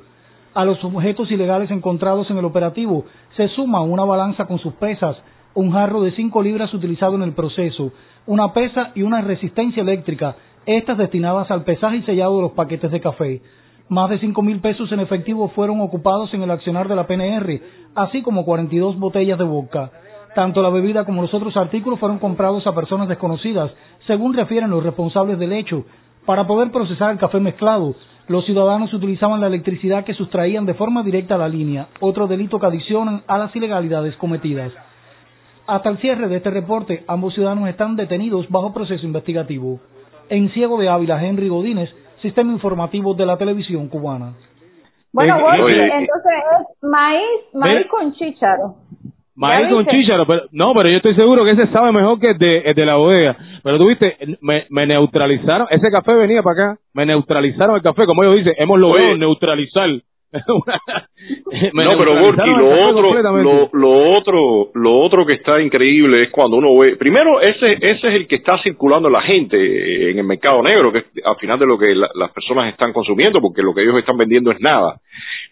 [0.54, 5.16] A los objetos ilegales encontrados en el operativo se suma una balanza con sus pesas,
[5.54, 7.92] un jarro de 5 libras utilizado en el proceso,
[8.26, 10.36] una pesa y una resistencia eléctrica,
[10.66, 13.42] estas destinadas al pesaje y sellado de los paquetes de café.
[13.88, 17.60] Más de 5 mil pesos en efectivo fueron ocupados en el accionar de la PNR,
[17.94, 19.90] así como 42 botellas de vodka.
[20.34, 23.70] Tanto la bebida como los otros artículos fueron comprados a personas desconocidas,
[24.06, 25.84] según refieren los responsables del hecho.
[26.24, 27.94] Para poder procesar el café mezclado,
[28.28, 32.58] los ciudadanos utilizaban la electricidad que sustraían de forma directa a la línea, otro delito
[32.58, 34.72] que adicionan a las ilegalidades cometidas.
[35.66, 39.80] Hasta el cierre de este reporte, ambos ciudadanos están detenidos bajo proceso investigativo.
[40.28, 44.34] En Ciego de Ávila, Henry Godínez, Sistema Informativo de la Televisión Cubana.
[45.12, 47.22] Bueno, Eh, oye, entonces es maíz,
[47.52, 48.76] maíz con chícharo.
[49.34, 52.30] Maíz ¿Ya con chícharo, pero no, pero yo estoy seguro que ese sabe mejor que
[52.30, 53.36] el de, el de la bodega.
[53.62, 58.06] Pero tú viste, me, me neutralizaron, ese café venía para acá, me neutralizaron el café,
[58.06, 59.88] como ellos dicen, hemos logrado neutralizar.
[61.84, 63.08] No, pero Gorky, lo otro,
[63.42, 68.08] lo, lo otro, lo otro que está increíble es cuando uno ve, primero ese, ese
[68.08, 71.58] es el que está circulando la gente en el mercado negro, que es al final
[71.58, 74.60] de lo que la- las personas están consumiendo, porque lo que ellos están vendiendo es
[74.60, 74.96] nada.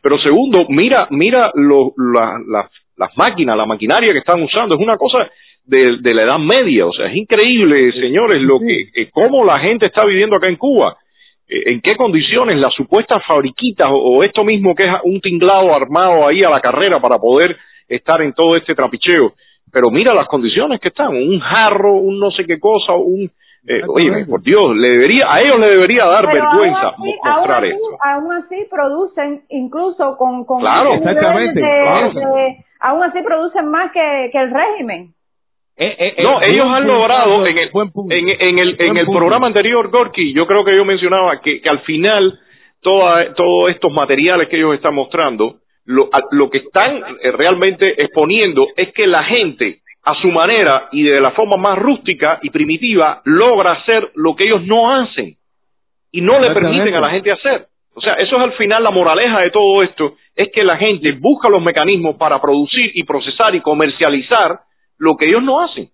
[0.03, 4.81] Pero segundo, mira, mira lo, la- la- las máquinas, la maquinaria que están usando, es
[4.81, 5.29] una cosa
[5.65, 9.59] de, de la edad media, o sea, es increíble, señores, lo que, eh, cómo la
[9.61, 10.97] gente está viviendo acá en Cuba
[11.51, 16.45] en qué condiciones las supuestas fabriquitas o, esto mismo que es un tinglado armado ahí
[16.45, 17.57] a la carrera para poder
[17.89, 19.33] estar en todo este trapicheo.
[19.73, 23.31] Pero mira las condiciones que están, un jarro, un no sé qué cosa, un...
[23.67, 27.19] Eh, oye, por Dios, le debería, a ellos le debería dar Pero vergüenza aún así,
[27.23, 27.99] mostrar aún así, esto.
[28.03, 32.11] aún así producen, incluso con, con Claro, exactamente, de- claro.
[32.13, 35.13] de- aún así producen más que, que el régimen.
[35.83, 37.71] Eh, eh, eh, No, ellos han logrado en el,
[38.11, 41.69] en, en el, en el programa anterior, Gorky, yo creo que yo mencionaba que, que
[41.71, 42.39] al final
[42.83, 47.03] toda- todos estos materiales que ellos están mostrando, lo, lo que están
[47.39, 52.39] realmente exponiendo es que la gente, a su manera y de la forma más rústica
[52.43, 55.37] y primitiva, logra hacer lo que ellos no hacen
[56.13, 57.67] y no le permiten a la gente hacer.
[57.95, 61.13] O sea, eso es al final la moraleja de todo esto, es que la gente
[61.19, 64.61] busca los mecanismos para producir y procesar y comercializar
[65.01, 65.89] lo que ellos no hacen.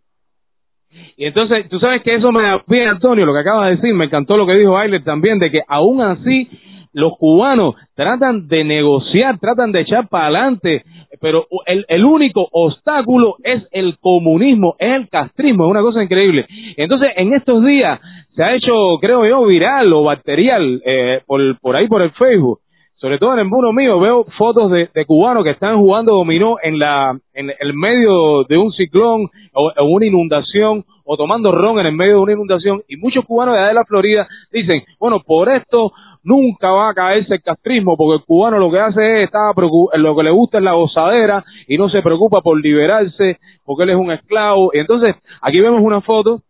[1.17, 4.07] Y entonces, tú sabes que eso me pie, Antonio, lo que acaba de decir, me
[4.07, 6.49] encantó lo que dijo Ailer también, de que aún así
[6.93, 10.85] los cubanos tratan de negociar, tratan de echar para adelante,
[11.21, 16.47] pero el, el único obstáculo es el comunismo, es el castrismo, es una cosa increíble.
[16.77, 18.01] Entonces, en estos días
[18.35, 22.61] se ha hecho, creo yo, viral o bacterial eh, por, por ahí por el Facebook,
[22.97, 26.79] sobre todo en el mundo mío, veo fotos de, cubanos que están jugando dominó en
[26.79, 31.95] la en el medio de un ciclón o una inundación o tomando ron en el
[31.95, 35.49] medio de una inundación y muchos cubanos de allá de la Florida dicen, bueno, por
[35.51, 35.93] esto
[36.25, 40.17] nunca va a caerse el castrismo porque el cubano lo que hace es, está lo
[40.17, 43.97] que le gusta es la gozadera y no se preocupa por liberarse porque él es
[43.97, 44.71] un esclavo.
[44.75, 46.43] Y entonces, aquí vemos una foto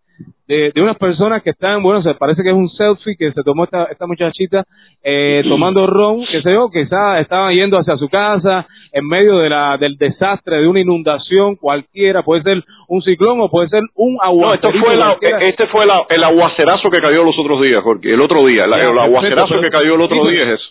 [0.49, 3.43] de, de unas personas que están, bueno, se parece que es un selfie que se
[3.43, 4.65] tomó esta, esta muchachita
[5.03, 9.39] eh, tomando ron, que sé yo, que está, estaban yendo hacia su casa en medio
[9.39, 13.83] de la, del desastre de una inundación cualquiera, puede ser un ciclón o puede ser
[13.97, 17.61] un No, aguacerito esto fue la- este fue la- el aguacerazo que cayó los otros
[17.63, 18.13] días, Jorge.
[18.15, 20.49] El otro día, la- el perfecto, aguacerazo pero- que cayó el otro sí, día es
[20.61, 20.65] eso.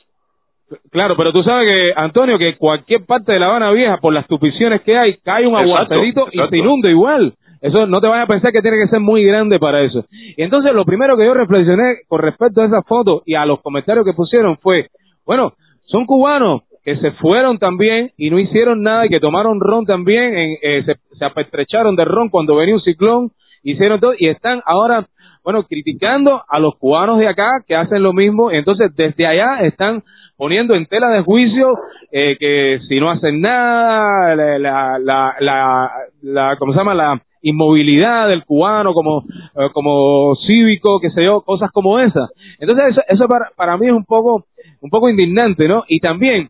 [0.91, 4.25] Claro, pero tú sabes que, Antonio, que cualquier parte de La Habana Vieja, por las
[4.27, 7.33] tupiciones que hay, cae un Exacto, aguacerito y se inunda igual.
[7.67, 10.05] Eso no te vayas a pensar que tiene que ser muy grande para eso.
[10.11, 13.61] Y entonces lo primero que yo reflexioné con respecto a esa foto y a los
[13.61, 14.87] comentarios que pusieron fue,
[15.25, 15.53] bueno,
[15.85, 20.37] son cubanos que se fueron también y no hicieron nada y que tomaron ron también,
[20.37, 23.31] en, eh, se, se apetrecharon de ron cuando venía un ciclón,
[23.63, 25.07] hicieron todo y están ahora,
[25.43, 28.51] bueno, criticando a los cubanos de acá que hacen lo mismo.
[28.51, 30.03] Entonces desde allá están
[30.37, 31.73] poniendo en tela de juicio
[32.11, 36.93] eh, que si no hacen nada, la, la, la, la- ¿cómo se llama?
[36.93, 39.23] La inmovilidad del cubano como,
[39.55, 42.29] eh, como cívico, qué sé yo, cosas como esas.
[42.59, 44.45] Entonces eso, eso para, para mí es un poco,
[44.81, 45.83] un poco indignante, ¿no?
[45.87, 46.49] Y también,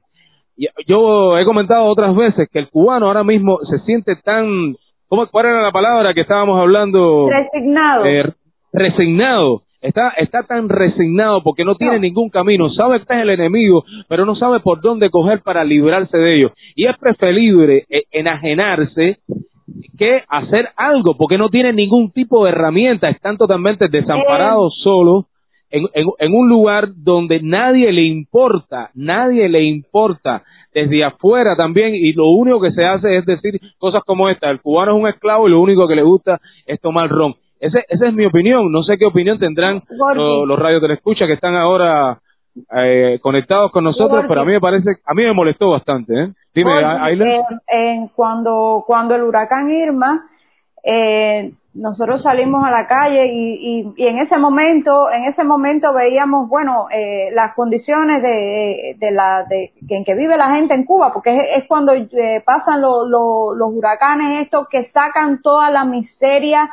[0.88, 4.75] yo he comentado otras veces que el cubano ahora mismo se siente tan,
[5.10, 7.29] ¿cómo, ¿cuál era la palabra que estábamos hablando?
[7.29, 8.05] Resignado.
[8.05, 8.34] Eh,
[8.71, 9.62] resignado.
[9.81, 14.25] Está, está tan resignado porque no tiene ningún camino, sabe que es el enemigo, pero
[14.25, 16.51] no sabe por dónde coger para librarse de ellos.
[16.73, 19.19] Y es preferible eh, enajenarse
[19.97, 25.25] que hacer algo, porque no tiene ningún tipo de herramienta, están totalmente desamparados solos
[25.69, 30.43] en, en, en un lugar donde nadie le importa, nadie le importa.
[30.73, 34.60] Desde afuera también y lo único que se hace es decir cosas como esta, el
[34.60, 37.34] cubano es un esclavo y lo único que le gusta es tomar ron.
[37.62, 40.93] Ese, esa es mi opinión, no sé qué opinión tendrán los, los radios de la
[40.95, 42.19] escucha que están ahora
[42.78, 46.28] eh, conectados con nosotros, pero a mí me parece, a mí me molestó bastante, ¿eh?
[47.26, 50.26] Dime, eh, cuando cuando el huracán Irma
[50.84, 55.91] eh, nosotros salimos a la calle y, y, y en ese momento en ese momento
[55.94, 60.86] veíamos bueno eh, las condiciones de, de la de en que vive la gente en
[60.86, 65.70] Cuba porque es, es cuando eh, pasan lo- lo- los huracanes estos que sacan toda
[65.72, 66.70] la miseria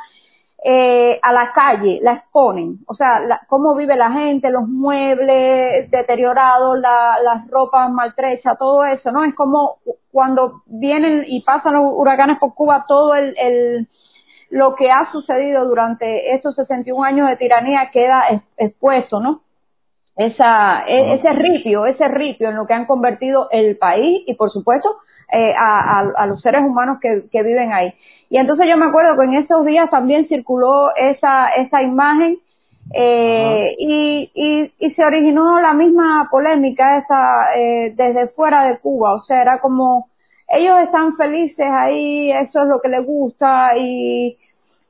[0.65, 5.91] eh, a la calle, la exponen, o sea, la- cómo vive la gente, los muebles
[5.91, 9.25] deteriorados, la, las ropas maltrechas, todo eso, ¿no?
[9.25, 9.79] Es como
[10.13, 13.89] cuando vienen y pasan los huracanes por Cuba, todo el, el
[14.51, 19.41] lo que ha sucedido durante esos 61 años de tiranía queda ex- expuesto, ¿no?
[20.17, 24.51] Esa, e- ese ripio, ese ripio en lo que han convertido el país y por
[24.53, 24.97] supuesto
[25.33, 27.93] eh, a, a- a los seres humanos que, que viven ahí.
[28.31, 32.39] Y entonces yo me acuerdo que en esos días también circuló esa, esa imagen
[32.95, 39.15] eh, y, y, y se originó la misma polémica esa eh, desde fuera de Cuba.
[39.15, 40.09] O sea, era como
[40.49, 44.37] ellos están felices ahí, eso es lo que les gusta y,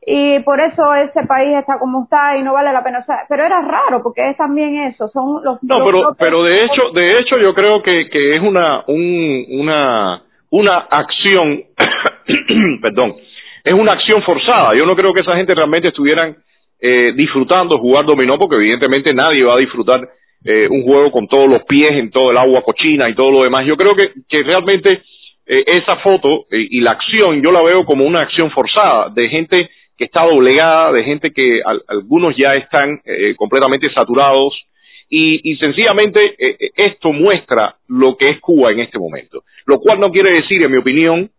[0.05, 3.00] y por eso ese país está como está y no vale la pena.
[3.00, 5.62] O sea, pero era raro porque es también eso, son los...
[5.62, 9.46] No, los pero, pero de hecho, de hecho yo creo que, que es una, un,
[9.61, 11.62] una, una acción,
[12.82, 13.16] perdón,
[13.64, 14.74] es una acción forzada.
[14.76, 16.36] Yo no creo que esa gente realmente estuvieran
[16.80, 20.00] eh, disfrutando jugar dominó, porque evidentemente nadie va a disfrutar
[20.44, 23.44] eh, un juego con todos los pies en todo el agua cochina y todo lo
[23.44, 23.64] demás.
[23.66, 25.02] Yo creo que, que realmente
[25.46, 29.28] eh, esa foto eh, y la acción yo la veo como una acción forzada de
[29.28, 34.52] gente que está doblegada, de gente que al- algunos ya están eh, completamente saturados
[35.14, 39.79] y, y sencillamente eh, eh, esto muestra lo que es Cuba en este momento, lo
[39.79, 41.31] cual no quiere decir, en mi opinión,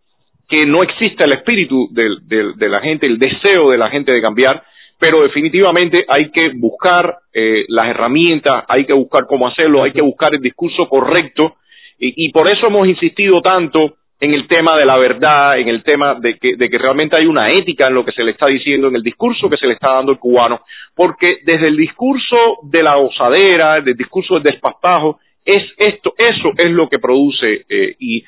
[0.48, 2.20] que no exista el espíritu del-
[2.56, 4.62] de la gente, el deseo de la gente de cambiar,
[5.00, 10.02] pero definitivamente hay que buscar eh, las herramientas, hay que buscar cómo hacerlo, hay que
[10.02, 11.56] buscar el discurso correcto
[11.98, 15.82] y, y por eso hemos insistido tanto en el tema de la verdad, en el
[15.82, 18.46] tema de que, de que realmente hay una ética en lo que se le está
[18.46, 20.62] diciendo, en el discurso que se le está dando al cubano,
[20.94, 26.70] porque desde el discurso de la osadera, del discurso del despastajo, es esto, eso es
[26.70, 28.24] lo que produce eh, y,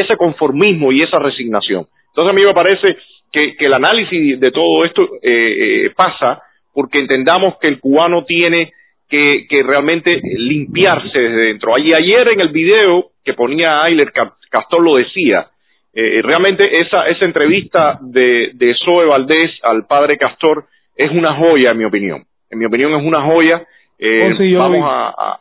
[0.00, 1.86] ese conformismo y esa resignación.
[2.08, 2.96] Entonces a mí me parece
[3.30, 6.42] que, que el análisis de todo esto eh, eh, pasa
[6.74, 8.72] porque entendamos que el cubano tiene
[9.08, 11.76] que, que realmente limpiarse desde dentro.
[11.78, 15.48] Y ayer en el video que ponía Ayler, Ca- Castor lo decía,
[15.94, 20.66] eh, realmente esa, esa entrevista de, de Zoe Valdés al padre Castor
[20.96, 22.24] es una joya, en mi opinión.
[22.50, 23.66] En mi opinión es una joya.
[23.98, 25.40] Eh, Oh, sí, vamos a, a-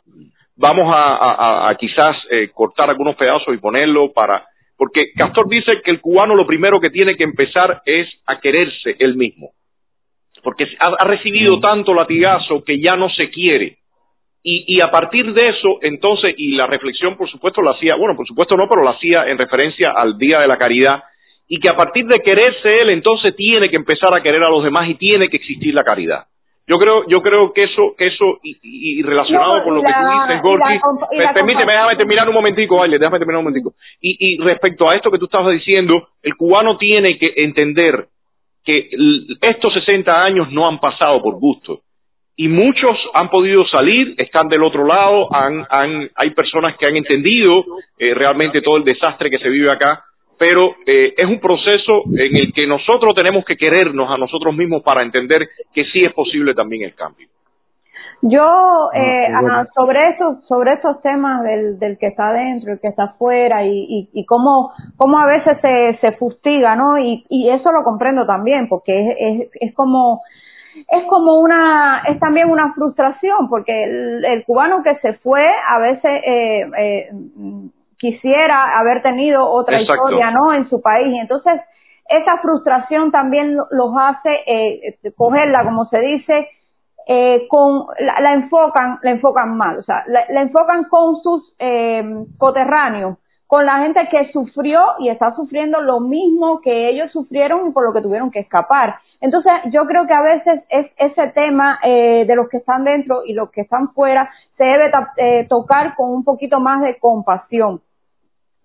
[0.56, 1.36] vamos a, a-
[1.68, 4.46] a- a quizás eh, cortar algunos pedazos y ponerlo para...
[4.78, 8.96] Porque Castor dice que el cubano lo primero que tiene que empezar es a quererse
[9.00, 9.52] él mismo
[10.48, 13.80] porque ha, ha recibido tanto latigazo que ya no se quiere.
[14.42, 18.16] Y, y a partir de eso, entonces, y la reflexión, por supuesto, la hacía, bueno,
[18.16, 21.04] por supuesto no, pero la hacía en referencia al Día de la Caridad,
[21.50, 24.64] y que a partir de quererse él, entonces tiene que empezar a querer a los
[24.64, 26.28] demás y tiene que existir la caridad.
[26.66, 29.92] Yo creo, yo creo que eso, que eso y, y- relacionado No, con lo que
[29.92, 30.80] tú dices, Gorky,
[31.18, 33.74] la permíteme, déjame terminar un momentico, Aile, déjame terminar un momentico.
[34.00, 38.08] Y, y respecto a esto que tú estabas diciendo, el cubano tiene que entender
[38.68, 38.90] que
[39.42, 41.80] estos 60 años no han pasado por gusto.
[42.36, 45.66] Y muchos han podido salir, están del otro lado, han,
[46.14, 47.64] hay personas que han entendido
[47.98, 50.04] eh, realmente todo el desastre que se vive acá,
[50.38, 54.84] pero eh, es un proceso en el que nosotros tenemos que querernos a nosotros mismos
[54.84, 57.30] para entender que sí es posible también el cambio.
[58.22, 59.54] Yo, eh, bueno.
[59.54, 63.64] ajá, sobre esos, sobre esos temas del, del que está adentro, el que está afuera
[63.64, 66.98] y, y, y cómo, cómo a veces se, se fustiga, ¿no?
[66.98, 70.24] Y, y eso lo comprendo también, porque es, es, es como,
[70.90, 75.80] es como una, es también una frustración, porque el, el cubano que se fue a
[75.80, 77.10] veces eh, eh,
[78.00, 80.06] quisiera haber tenido otra Exacto.
[80.10, 80.54] historia, ¿no?
[80.54, 81.08] En su país.
[81.14, 81.62] Y entonces,
[82.10, 86.48] esa frustración también lo- los hace eh, cogerla, como se dice,
[87.08, 92.04] eh, con la, la enfocan la enfocan mal o sea la, enfocan con sus eh,
[92.38, 93.18] coterráneos
[93.48, 97.86] con la gente que sufrió y está sufriendo lo mismo que ellos sufrieron y por
[97.86, 98.98] lo que tuvieron que escapar.
[99.22, 103.24] Entonces yo creo que a veces es ese tema eh, de los que están dentro
[103.26, 107.82] y los que están fuera se debe eh, tocar con un poquito más de compasión.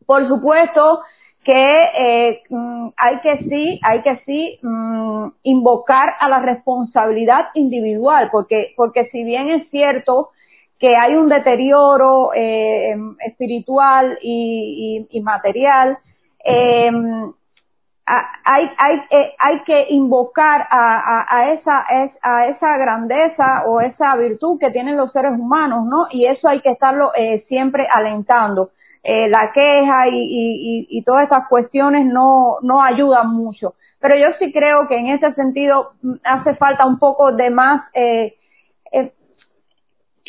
[0.05, 1.03] Por supuesto
[1.45, 8.29] que eh, mm, hay que sí, hay que sí mm, invocar a la responsabilidad individual,
[8.33, 10.31] porque porque si bien es cierto
[10.79, 15.99] que hay un deterioro eh, espiritual y, y- y material,
[16.45, 16.91] eh,
[18.45, 23.81] hay hay eh, hay que invocar a, a, a esa es- a esa grandeza o
[23.81, 27.87] esa virtud que tienen los seres humanos no y eso hay que estarlo eh, siempre
[27.91, 28.71] alentando
[29.05, 34.37] Eh, la queja y, y, y, todas estas cuestiones no no ayudan mucho pero yo
[34.39, 38.35] sí creo que en ese sentido mm, hace falta un poco de más eh,
[38.93, 39.13] eh,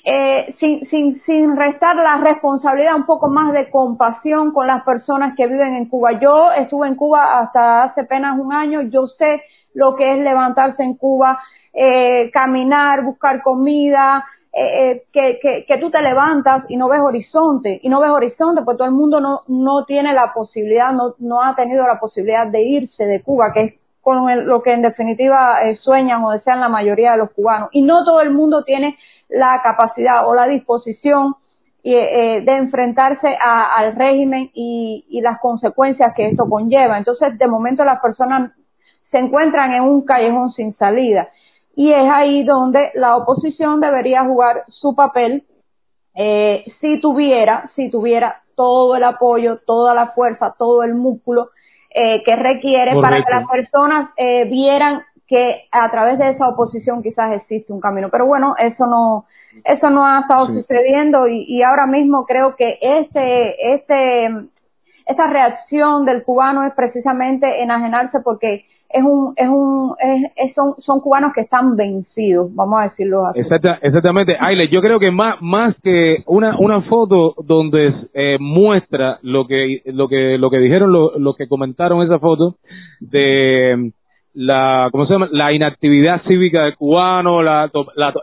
[0.05, 5.35] eh, sin, sin, sin restar la responsabilidad, un poco más de compasión con las personas
[5.35, 6.19] que viven en Cuba.
[6.19, 9.41] Yo estuve en Cuba hasta hace apenas un año, yo sé
[9.73, 11.41] lo que es levantarse en Cuba,
[11.73, 14.23] eh, caminar, buscar comida,
[14.53, 18.11] eh, eh, que, que, que tú te levantas y no ves horizonte, y no ves
[18.11, 21.99] horizonte, pues todo el mundo no, no tiene la posibilidad, no, no ha tenido la
[21.99, 26.23] posibilidad de irse de Cuba, que es con el- lo que en definitiva eh, sueñan
[26.23, 27.69] o desean la mayoría de los cubanos.
[27.71, 28.97] Y no todo el mundo tiene
[29.29, 31.35] la capacidad o la disposición
[31.85, 36.97] eh, eh, de enfrentarse a- al régimen y, y las consecuencias que esto conlleva.
[36.97, 38.51] Entonces, de momento las personas
[39.11, 41.29] se encuentran en un callejón sin salida.
[41.75, 45.43] Y es ahí donde la oposición debería jugar su papel
[46.15, 51.49] eh, si tuviera, si tuviera todo el apoyo, toda la fuerza, todo el músculo
[51.89, 57.01] eh, que requiere para que las personas eh, vieran que a través de esa oposición
[57.01, 58.09] quizás existe un camino.
[58.11, 59.25] Pero bueno, eso no,
[59.63, 60.53] eso no ha estado Sí.
[60.61, 64.29] sucediendo y, y ahora mismo creo que ese, ese,
[65.07, 70.75] esa reacción del cubano es precisamente enajenarse porque es un, es un, es, es- son,
[70.85, 73.39] son cubanos que están vencidos, vamos a decirlo así.
[73.39, 79.19] Exacta- exactamente, Aile, yo creo que más más que una una foto donde eh, muestra
[79.23, 82.55] lo que lo que lo que dijeron lo- los que comentaron esa foto
[82.99, 83.91] de
[84.33, 87.69] la cómo se llama la inactividad cívica del cubano, la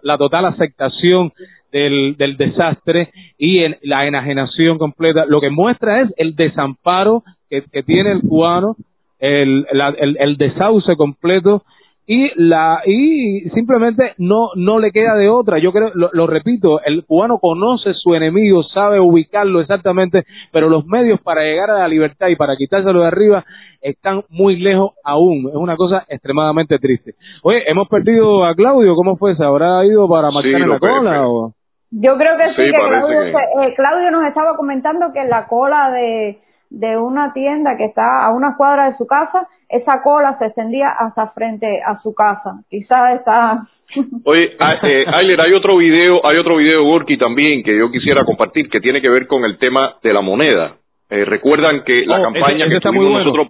[0.03, 1.33] la, total aceptación
[1.73, 7.63] del, del desastre y en- la enajenación completa, lo que muestra es el desamparo que,
[7.71, 8.75] que tiene el cubano,
[9.21, 11.63] el, la- el, el desauce completo
[12.07, 15.59] y la y simplemente no no le queda de otra.
[15.59, 20.85] Yo creo lo, lo repito el cubano conoce su enemigo sabe ubicarlo exactamente pero los
[20.87, 23.45] medios para llegar a la libertad y para quitárselo de arriba
[23.81, 25.49] están muy lejos aún.
[25.51, 27.15] Es una cosa extremadamente triste.
[27.45, 28.95] Oye hemos perdido a Claudio.
[28.97, 31.53] Cómo fue se habrá ido para marcar en la cola o
[31.93, 35.21] Yo creo que sí, Sí, que, Claudio, que- se- eh, Claudio nos estaba comentando que
[35.21, 36.39] en la cola de,
[36.71, 40.89] de una tienda que está a una cuadra de su casa, esa cola se extendía
[40.91, 42.61] hasta frente a su casa.
[42.71, 43.67] Quizás está...
[44.25, 48.25] Oye, a- eh, Ayler, hay otro video, hay otro video Gorky también que yo quisiera
[48.25, 50.77] compartir que tiene que ver con el tema de la moneda.
[51.09, 53.25] Eh, recuerdan que la Oh, campaña ese- ese que estuvimos bueno.
[53.25, 53.49] nosotros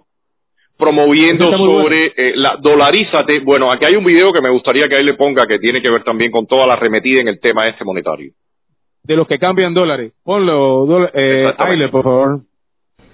[0.77, 3.39] promoviendo sobre eh, la dolarízate.
[3.41, 5.89] Bueno, aquí hay un video que me gustaría que ahí le ponga que tiene que
[5.91, 8.31] ver también con toda la arremetida en el tema este monetario.
[9.03, 11.51] de los que cambian dólares ponlo dola- eh.
[11.57, 12.39] Aile por favor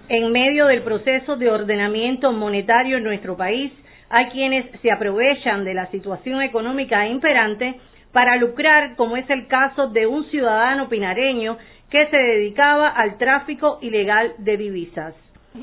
[0.10, 3.74] En medio del proceso de ordenamiento monetario en nuestro país,
[4.10, 7.76] hay quienes se aprovechan de la situación económica imperante
[8.14, 11.58] para lucrar, como es el caso de un ciudadano pinareño
[11.90, 15.14] que se dedicaba al tráfico ilegal de divisas.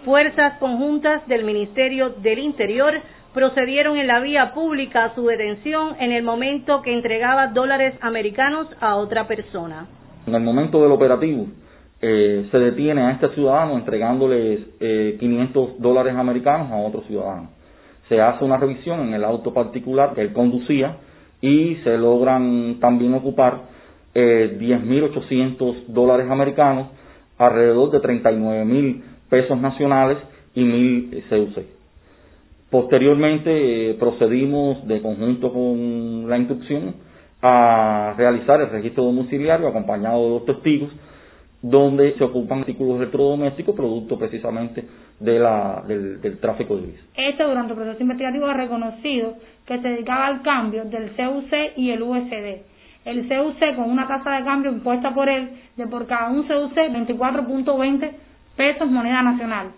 [0.05, 3.01] Fuerzas conjuntas del Ministerio del Interior
[3.33, 8.69] procedieron en la vía pública a su detención en el momento que entregaba dólares americanos
[8.81, 9.87] a otra persona.
[10.27, 11.47] En el momento del operativo,
[12.07, 17.49] eh, se detiene a este ciudadano entregándoles eh, 500 dólares americanos a otro ciudadano.
[18.11, 20.99] Se hace una revisión en el auto particular que él conducía
[21.41, 23.63] y se logran también ocupar
[24.15, 26.89] eh, 10.800 dólares americanos,
[27.39, 30.19] alrededor de 39.000 pesos nacionales
[30.55, 31.23] y 1.000
[31.55, 31.65] CUC.
[32.69, 36.97] Posteriormente eh, procedimos de conjunto con la instrucción
[37.41, 40.91] a realizar el registro domiciliario acompañado de dos testigos
[41.65, 44.85] donde se ocupan artículos electrodomésticos producto precisamente
[45.19, 47.07] de la, del, tráfico de divisas.
[47.17, 51.91] Este durante el proceso investigativo ha reconocido que se dedicaba al cambio del CUC y
[51.91, 52.61] el USD.
[53.07, 56.75] El CUC con una tasa de cambio impuesta por él de por cada un CUC
[56.75, 58.11] 24.20
[58.57, 59.69] pesos moneda nacional.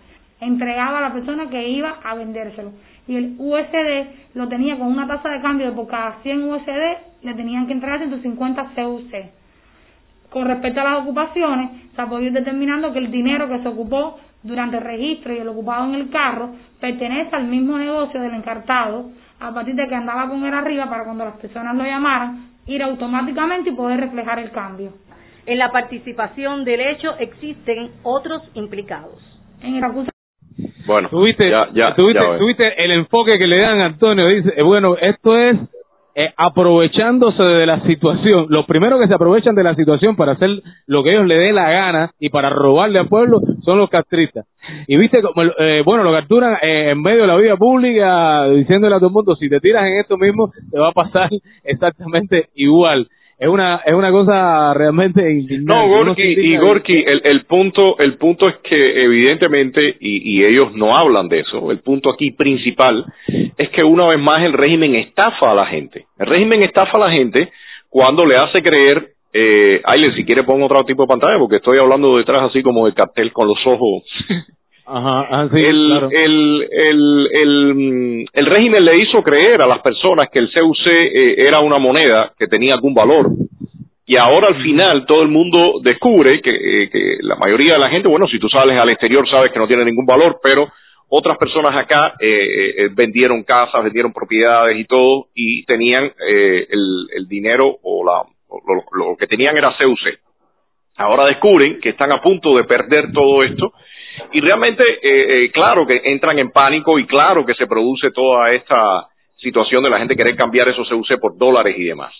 [0.41, 2.73] Entregaba a la persona que iba a vendérselo.
[3.07, 7.23] Y el USD lo tenía con una tasa de cambio de por cada 100 USD
[7.23, 9.36] le tenían que entregar 150 CUC.
[10.29, 13.67] Con respecto a las ocupaciones, se ha podido ir determinando que el dinero que se
[13.67, 18.33] ocupó durante el registro y el ocupado en el carro pertenece al mismo negocio del
[18.33, 19.09] encartado,
[19.39, 22.83] a partir de que andaba con él arriba para cuando las personas lo llamaran, ir
[22.83, 24.93] automáticamente y poder reflejar el cambio.
[25.45, 29.23] En la participación del hecho existen otros implicados.
[29.61, 30.11] En el acusa
[30.85, 34.27] Bueno, Tuviste, ya, ya, tuviste, ya tuviste el enfoque que le dan a Antonio.
[34.27, 35.57] Dice, eh, bueno, esto es
[36.19, 38.47] eh, aprovechándose de la situación.
[38.49, 40.49] Los primeros que se aprovechan de la situación para hacer
[40.87, 44.47] lo que ellos le dé la gana y para robarle al pueblo son los castristas.
[44.87, 48.95] Y viste, como, eh, bueno, lo capturan eh, en medio de la vía pública diciéndole
[48.95, 51.29] a todo el mundo, si te tiras en esto mismo, te va a pasar
[51.63, 53.07] exactamente igual.
[53.39, 55.71] Es una, es una cosa realmente indignante.
[55.71, 56.57] No, Gorky, y.
[56.57, 61.41] Gorky, el, el punto, el punto es que evidentemente, y, y ellos no hablan de
[61.41, 63.05] eso, el punto aquí principal
[63.57, 66.05] es que una vez más el régimen estafa a la gente.
[66.17, 67.51] El régimen estafa a la gente
[67.89, 71.77] cuando le hace creer, eh, Aileen, si quiere pongo otro tipo de pantalla, porque estoy
[71.79, 74.03] hablando detrás así como de cartel con los ojos.
[74.89, 76.09] Ajá, ah, sí, el, claro.
[76.11, 81.35] el, el, el, el régimen le hizo creer a las personas que el CUC eh,
[81.45, 83.29] era una moneda que tenía algún valor.
[84.05, 86.51] Y ahora al final todo el mundo descubre que,
[86.83, 89.59] eh, que la mayoría de la gente, bueno, si tú sales al exterior sabes que
[89.59, 90.71] no tiene ningún valor, pero
[91.09, 97.07] otras personas acá eh, eh, vendieron casas, vendieron propiedades y todo, y tenían eh, el,
[97.13, 100.17] el dinero o, la, o lo, lo que tenían era CUC.
[100.95, 103.73] Ahora descubren que están a punto de perder todo esto
[104.31, 108.51] y realmente, eh, eh, claro que entran en pánico y claro que se produce toda
[108.51, 109.07] esta
[109.37, 112.13] situación de la gente querer cambiar esos CUC por dólares y demás.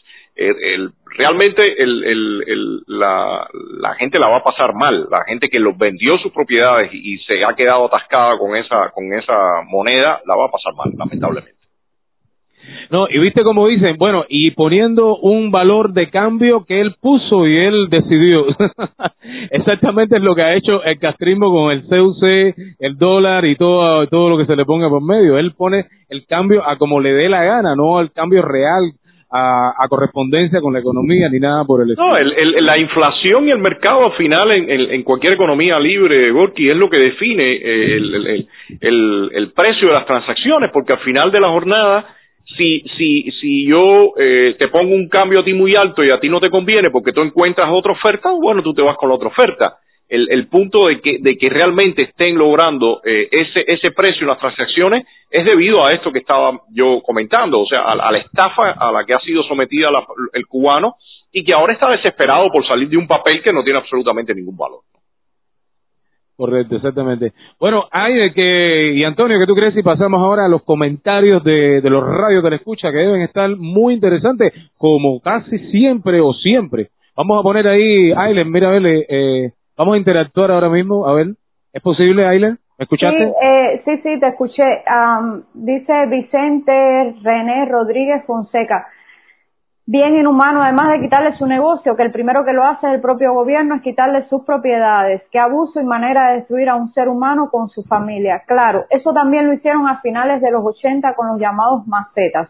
[1.17, 3.47] Realmente el, el- el- la,
[3.81, 5.07] la gente la va a pasar mal.
[5.09, 8.91] La gente que los vendió sus propiedades y, y se ha quedado atascada con esa,
[8.91, 9.35] con esa
[9.67, 11.56] moneda la va a pasar mal, lamentablemente.
[12.89, 17.45] No, y viste como dicen, bueno, y poniendo un valor de cambio que él puso
[17.47, 18.45] y él decidió.
[19.51, 22.23] Exactamente es lo que ha hecho el castrismo con el CUC,
[22.79, 25.37] el dólar y todo, todo lo que se le ponga por medio.
[25.37, 28.91] Él pone el cambio a como le dé la gana, no el cambio real
[29.29, 32.07] a, a correspondencia con la economía ni nada por el estilo.
[32.07, 35.77] No, el, el- la inflación y el mercado al final en, en- en cualquier economía
[35.79, 38.45] libre, Gorky, es lo que define eh,
[38.79, 42.05] el- el precio de las transacciones, porque al final de la jornada,
[42.57, 46.19] si, si, si yo eh, te pongo un cambio a ti muy alto y a
[46.19, 49.15] ti no te conviene porque tú encuentras otra oferta, bueno, tú te vas con la
[49.15, 49.77] otra oferta.
[50.09, 54.27] El, el punto de que, de que realmente estén logrando eh, ese, ese precio en
[54.29, 58.17] las transacciones es debido a esto que estaba yo comentando, o sea, a, a la
[58.19, 60.95] estafa a la que ha sido sometida la- el cubano
[61.33, 64.55] y que ahora está desesperado por salir de un papel que no tiene absolutamente ningún
[64.55, 64.79] valor.
[66.37, 67.33] Correcto, exactamente.
[67.59, 71.43] Bueno, hay de que, y Antonio, ¿qué tú crees si pasamos ahora a los comentarios
[71.43, 76.21] de, de los radios que le escucha, que deben estar muy interesantes, como casi siempre
[76.21, 76.89] o siempre?
[77.15, 81.07] Vamos a poner ahí, Ailen, mira, a ver, eh, eh, vamos a interactuar ahora mismo,
[81.07, 81.29] a ver,
[81.73, 82.59] ¿es posible, Ailen?
[82.77, 83.25] ¿Me escuchaste?
[83.25, 84.63] Sí, eh, sí, sí, te escuché.
[84.85, 88.85] Am, dice Vicente René Rodríguez Fonseca.
[89.89, 93.33] Bien inhumano, además de quitarle su negocio, que el primero que lo hace el propio
[93.33, 95.21] gobierno es quitarle sus propiedades.
[95.31, 98.41] Qué abuso y manera de destruir a un ser humano con su familia.
[98.45, 102.49] Claro, eso también lo hicieron a finales de los 80 con los llamados macetas.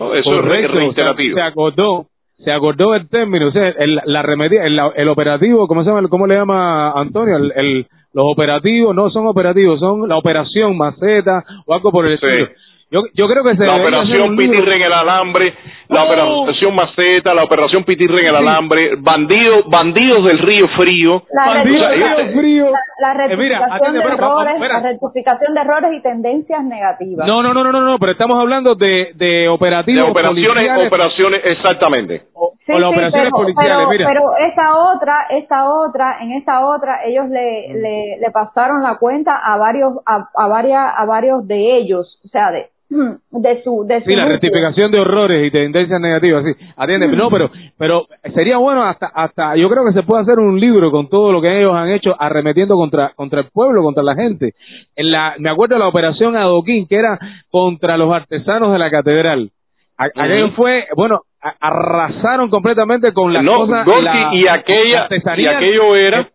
[0.00, 1.34] No, eso es re- Correcto, reiterativo.
[1.34, 2.06] o sea, se acordó,
[2.38, 6.08] se acordó del término, o sea, el, la remetida, el, el operativo, ¿cómo se llama?
[6.08, 7.36] ¿Cómo le llama Antonio?
[7.36, 12.18] El, el- los operativos no son operativos, son la operación maceta o algo por el
[12.18, 12.26] Sí.
[12.26, 12.48] estilo.
[12.90, 14.34] Yo, yo creo que se la operación.
[14.36, 15.54] Pitirre en el alambre,
[15.88, 16.40] la Oh.
[16.42, 21.22] operación Maceta, la operación Pitirre en el alambre, bandidos, bandidos del río frío.
[21.30, 22.64] La, Bandido, rectificación- río frío.
[23.00, 24.80] la, la Eh, mira, rectificación de pero, errores, espera.
[24.80, 27.26] la rectificación de errores y tendencias negativas.
[27.26, 30.86] No, no, no, no, no, no, pero estamos hablando de, de De operativos operaciones, policiales
[30.88, 32.22] operaciones, exactamente.
[32.34, 34.06] o, Sí, o las sí, operaciones pero, policiales, pero, mira.
[34.08, 37.72] pero esa otra, esa otra, en esa otra, ellos le, Mm.
[37.82, 42.28] le, le pasaron la cuenta a varios, a, a varias, a varios de ellos, o
[42.28, 44.28] sea, de, de su, de su Sí, la núcleo.
[44.40, 46.52] rectificación de horrores y tendencias negativas, sí.
[46.76, 50.58] Atiende, no, pero, pero sería bueno hasta, hasta, yo creo que se puede hacer un
[50.58, 54.14] libro con todo lo que ellos han hecho arremetiendo contra, contra el pueblo, contra la
[54.14, 54.54] gente.
[54.96, 57.18] En la, me acuerdo de la operación Adoquín, que era
[57.50, 59.50] contra los artesanos de la catedral.
[59.98, 63.84] A- Aquello fue, bueno, a- arrasaron completamente con las No, cosas.
[63.84, 66.30] Gorky, la- y aquella, la y aquello era, que-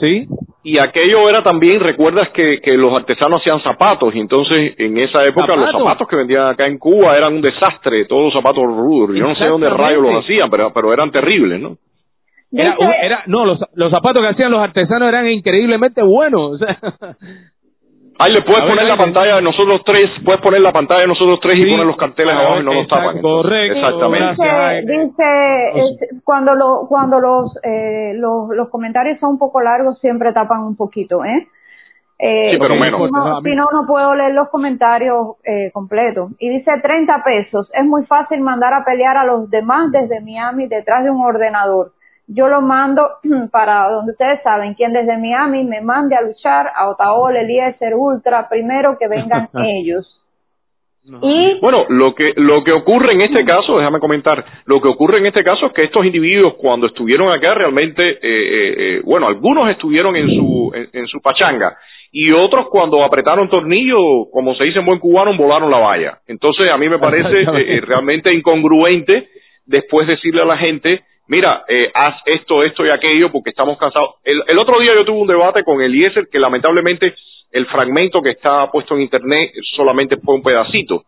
[0.00, 0.26] sí.
[0.62, 5.24] y aquello era también, recuerdas que, que los artesanos hacían zapatos, y entonces en esa
[5.24, 6.08] época los ¿Zapatos?
[6.08, 9.16] que vendían acá en Cuba eran un desastre, todos los zapatos rudos.
[9.16, 11.76] Yo no sé dónde rayos los hacían, pero, pero eran terribles, ¿no?
[12.52, 16.60] Era, era, no, los, los zapatos que hacían los artesanos eran increíblemente buenos.
[18.22, 18.98] Ahí le puedes A ver, poner la ahí.
[19.00, 21.70] pantalla de nosotros tres, puedes poner la pantalla de nosotros tres y Sí.
[21.70, 23.20] poner los carteles A abajo ver, y no los tapan.
[23.22, 23.76] correcto.
[23.78, 24.30] Exactamente.
[24.32, 24.92] Dice, Jaime.
[25.04, 30.32] dice es- cuando lo, cuando los, eh, los los comentarios son un poco largos siempre
[30.32, 31.46] tapan un poquito eh
[32.22, 33.10] Eh, Sí, pero si menos.
[33.10, 37.84] no- si no no puedo leer los comentarios eh, completos y dice 30 pesos es
[37.86, 41.92] muy fácil mandar a pelear a los demás desde Miami detrás de un ordenador
[42.34, 43.02] yo lo mando
[43.52, 48.48] para donde ustedes saben quien desde Miami me mande a luchar a Otaola, Eliezer, Ultra
[48.48, 50.16] primero que vengan ellos.
[51.22, 55.18] Y Bueno, lo que lo que ocurre en este caso, déjame comentar, lo que ocurre
[55.18, 59.26] en este caso es que estos individuos cuando estuvieron acá realmente, eh, eh, eh, bueno,
[59.26, 61.76] algunos estuvieron en su en, en su pachanga
[62.12, 63.98] y otros cuando apretaron tornillo,
[64.32, 66.18] como se dice en buen cubano, volaron la valla.
[66.26, 69.28] Entonces a mí me parece eh, realmente incongruente
[69.64, 74.16] después decirle a la gente, mira, eh, haz esto, esto y aquello porque estamos cansados.
[74.24, 77.14] El, otro día yo tuve un debate con Eliezer que lamentablemente
[77.52, 81.04] el fragmento que está puesto en internet solamente fue un pedacito.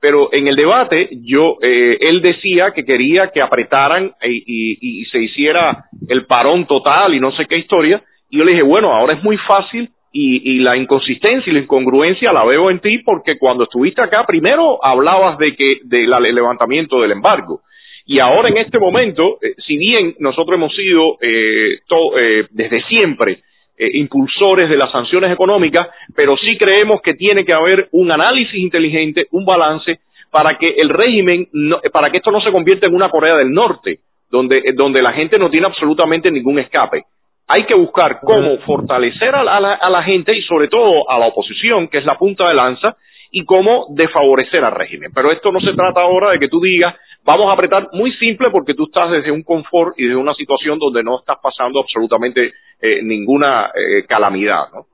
[0.00, 5.18] Pero en el debate yo eh, él decía que quería que apretaran y, y- se
[5.18, 8.02] hiciera el parón total y no sé qué historia.
[8.30, 12.32] Y yo le dije, bueno, ahora es muy fácil y, la inconsistencia y la incongruencia
[12.32, 17.12] la veo en ti porque cuando estuviste acá primero hablabas de que del levantamiento del
[17.12, 17.60] embargo
[18.06, 22.82] y ahora en este momento, eh, si bien nosotros hemos sido eh, to- eh, desde
[22.84, 23.40] siempre
[23.78, 29.26] impulsores de las sanciones económicas, pero sí creemos que tiene que haber un análisis inteligente,
[29.32, 29.98] un balance
[30.30, 33.50] para que el régimen, no- para que esto no se convierta en una Corea del
[33.52, 33.98] Norte,
[34.30, 37.02] donde, donde la gente no tiene absolutamente ningún escape.
[37.48, 41.08] Hay que buscar cómo fortalecer a la, a la- a la gente y sobre todo
[41.10, 42.96] a la oposición, que es la punta de lanza,
[43.30, 45.10] y cómo desfavorecer al régimen.
[45.14, 46.94] Pero esto no se trata ahora de que tú digas,
[47.26, 50.78] vamos a apretar muy simple porque tú estás desde un confort y desde una situación
[50.78, 54.86] donde no estás pasando absolutamente eh, ninguna eh, calamidad, ¿no?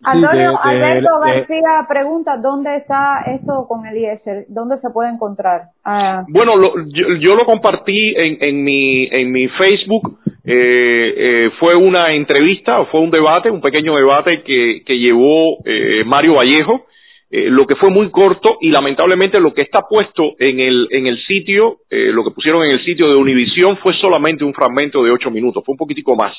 [0.00, 5.10] Antonio de- de- Alberto de- García pregunta dónde está eso con Eliezer, dónde se puede
[5.10, 5.62] encontrar.
[5.84, 10.18] Ah, Bueno, lo- yo, yo lo compartí en, en mi en mi Facebook.
[10.50, 11.14] eh,
[11.46, 16.04] eh, fue una entrevista, o fue un debate, un pequeño debate que, que llevó eh,
[16.06, 16.86] Mario Vallejo,
[17.30, 21.06] eh, lo que fue muy corto y lamentablemente lo que está puesto en el en
[21.06, 25.02] el sitio, eh, lo que pusieron en el sitio de Univisión fue solamente un fragmento
[25.02, 26.34] de ocho minutos, fue un poquitico más.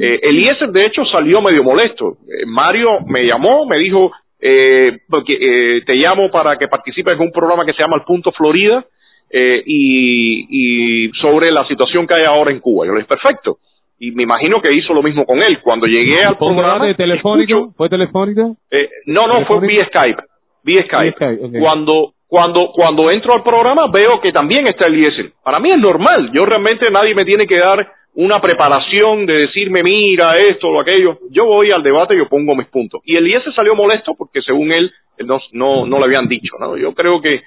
[0.00, 2.16] Eh, Eliezer, de hecho, salió medio molesto.
[2.28, 4.10] Eh, Mario me llamó, me dijo,
[4.40, 8.04] eh, porque, eh, te llamo para que participes en un programa que se llama El
[8.04, 8.84] Punto Florida
[9.30, 12.86] eh, y, y sobre la situación que hay ahora en Cuba.
[12.86, 13.58] Yo le dije, perfecto.
[13.98, 15.60] Y me imagino que hizo lo mismo con él.
[15.62, 16.94] Cuando llegué al ¿Fue programa...
[16.94, 17.58] telefónico?
[17.58, 18.56] escucho- ¿Fue telefónico?
[18.70, 19.66] eh, no, no, fue ¿Telefónico?
[19.68, 20.22] vía Skype.
[20.64, 21.58] Vía Skype.
[21.60, 25.30] Cuando cuando cuando entro al programa veo que también está Eliezer.
[25.44, 26.30] Para mí es normal.
[26.34, 31.18] Yo realmente nadie me tiene que dar una preparación de decirme, mira, esto o aquello.
[31.30, 33.00] Yo voy al debate y yo pongo mis puntos.
[33.04, 36.54] Y Eliezer salió molesto porque según él, él no, no, no le habían dicho.
[36.58, 36.76] ¿no?
[36.76, 37.42] Yo creo que,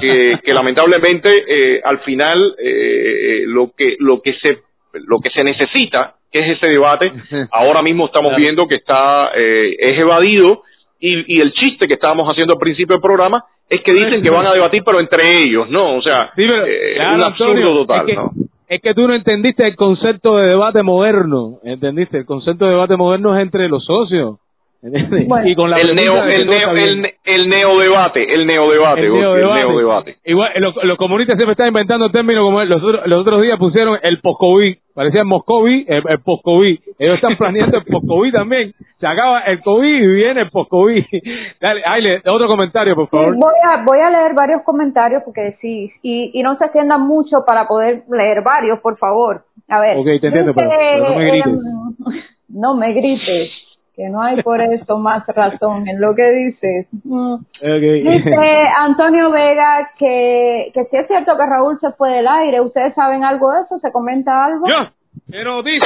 [0.00, 4.58] que, que lamentablemente eh, al final eh, lo que lo que se
[5.06, 7.12] lo que se necesita que es ese debate
[7.50, 8.42] ahora mismo estamos Claro.
[8.42, 10.62] viendo que está eh, es evadido
[11.00, 14.30] y, y el chiste que estábamos haciendo al principio del programa es que dicen que
[14.30, 17.50] van a debatir pero entre ellos no o sea Sí, pero, eh, claro, un absurdo
[17.52, 18.30] Antonio, total es que, ¿no?
[18.68, 22.18] es que tú no entendiste el concepto de debate moderno, ¿entendiste?
[22.18, 24.36] El concepto de debate moderno es entre los socios.
[24.80, 26.88] Y con la el neo, de que el todo neo, bien.
[26.88, 29.60] el, ne- el neodebate, el neodebate, El Gorky, el neodebate.
[29.60, 30.16] neodebate.
[30.24, 33.58] Igual, eh, los, los comunistas siempre están inventando términos como los, otros- los otros días
[33.58, 36.78] pusieron el post-COVID, parecía Moscovi, el, el post-COVID.
[37.00, 38.72] Ellos están planeando el post-COVID también.
[39.00, 41.04] Se acaba el COVID y viene el post-COVID.
[41.60, 43.34] Dale, Aile, otro comentario, por Sí, favor.
[43.34, 47.38] voy a voy a leer varios comentarios porque sí y, y no se extiendan mucho
[47.44, 49.42] para poder leer varios, por favor.
[49.68, 49.96] A ver.
[49.98, 51.52] Ok, te entiendo, dice, pero- pero no me grites.
[51.52, 53.50] em, no me grites,
[53.98, 56.86] que no hay por eso más razón en lo que dices.
[57.02, 57.34] Mm.
[57.60, 58.36] Dice
[58.78, 63.24] Antonio Vega que, que si es cierto que Raúl se fue del aire, ¿ustedes saben
[63.24, 63.80] algo de eso?
[63.80, 64.68] ¿Se comenta algo?
[64.68, 64.88] Yo,
[65.28, 65.84] pero dice.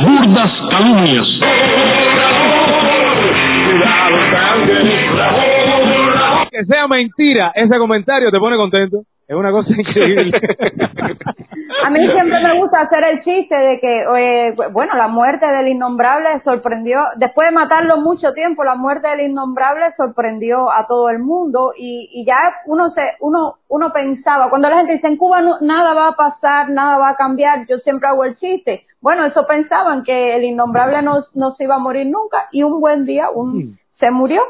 [0.00, 1.26] Burdas calumnias.
[6.50, 8.98] Que sea mentira, ese comentario te pone contento.
[9.30, 10.40] Es una cosa increíble.
[11.84, 15.68] A mí siempre me gusta hacer el chiste de que, eh, bueno, la muerte del
[15.68, 21.20] innombrable sorprendió, después de matarlo mucho tiempo, la muerte del innombrable sorprendió a todo el
[21.20, 22.34] mundo y, y ya
[22.66, 26.16] uno se, uno, uno pensaba, cuando la gente dice en Cuba no- nada va a
[26.16, 28.84] pasar, nada va a cambiar, yo siempre hago el chiste.
[29.00, 32.80] Bueno, eso pensaban que el innombrable no, no se iba a morir nunca y un
[32.80, 34.42] buen día un, se murió.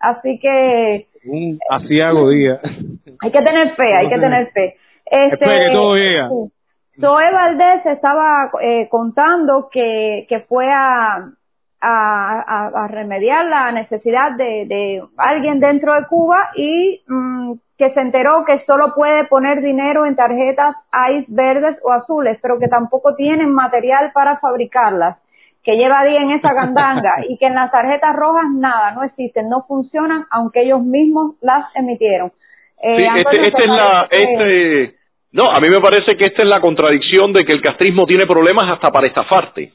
[0.00, 2.60] Así que Un asiago día.
[3.20, 4.76] hay que tener fe, hay que tener fe.
[5.06, 6.28] Este, que todo llega.
[6.28, 6.52] sí.
[7.00, 14.32] Zoe Valdés estaba eh, contando que, que fue a, a, a- a remediar la necesidad
[14.36, 19.60] de, de alguien dentro de Cuba y mm, que se enteró que solo puede poner
[19.60, 20.76] dinero en tarjetas
[21.10, 25.18] ICE verdes o azules, pero que tampoco tienen material para fabricarlas,
[25.64, 29.48] que lleva día en esa gandanga y que en las tarjetas rojas nada, no existen,
[29.48, 32.32] no funcionan, aunque ellos mismos las emitieron.
[32.82, 34.94] Eh, Sí, Antonio, este, este ¿te es la, este,
[35.32, 38.26] no, a mí me parece que esta es la contradicción de que el castrismo tiene
[38.26, 39.72] problemas hasta para estafarte.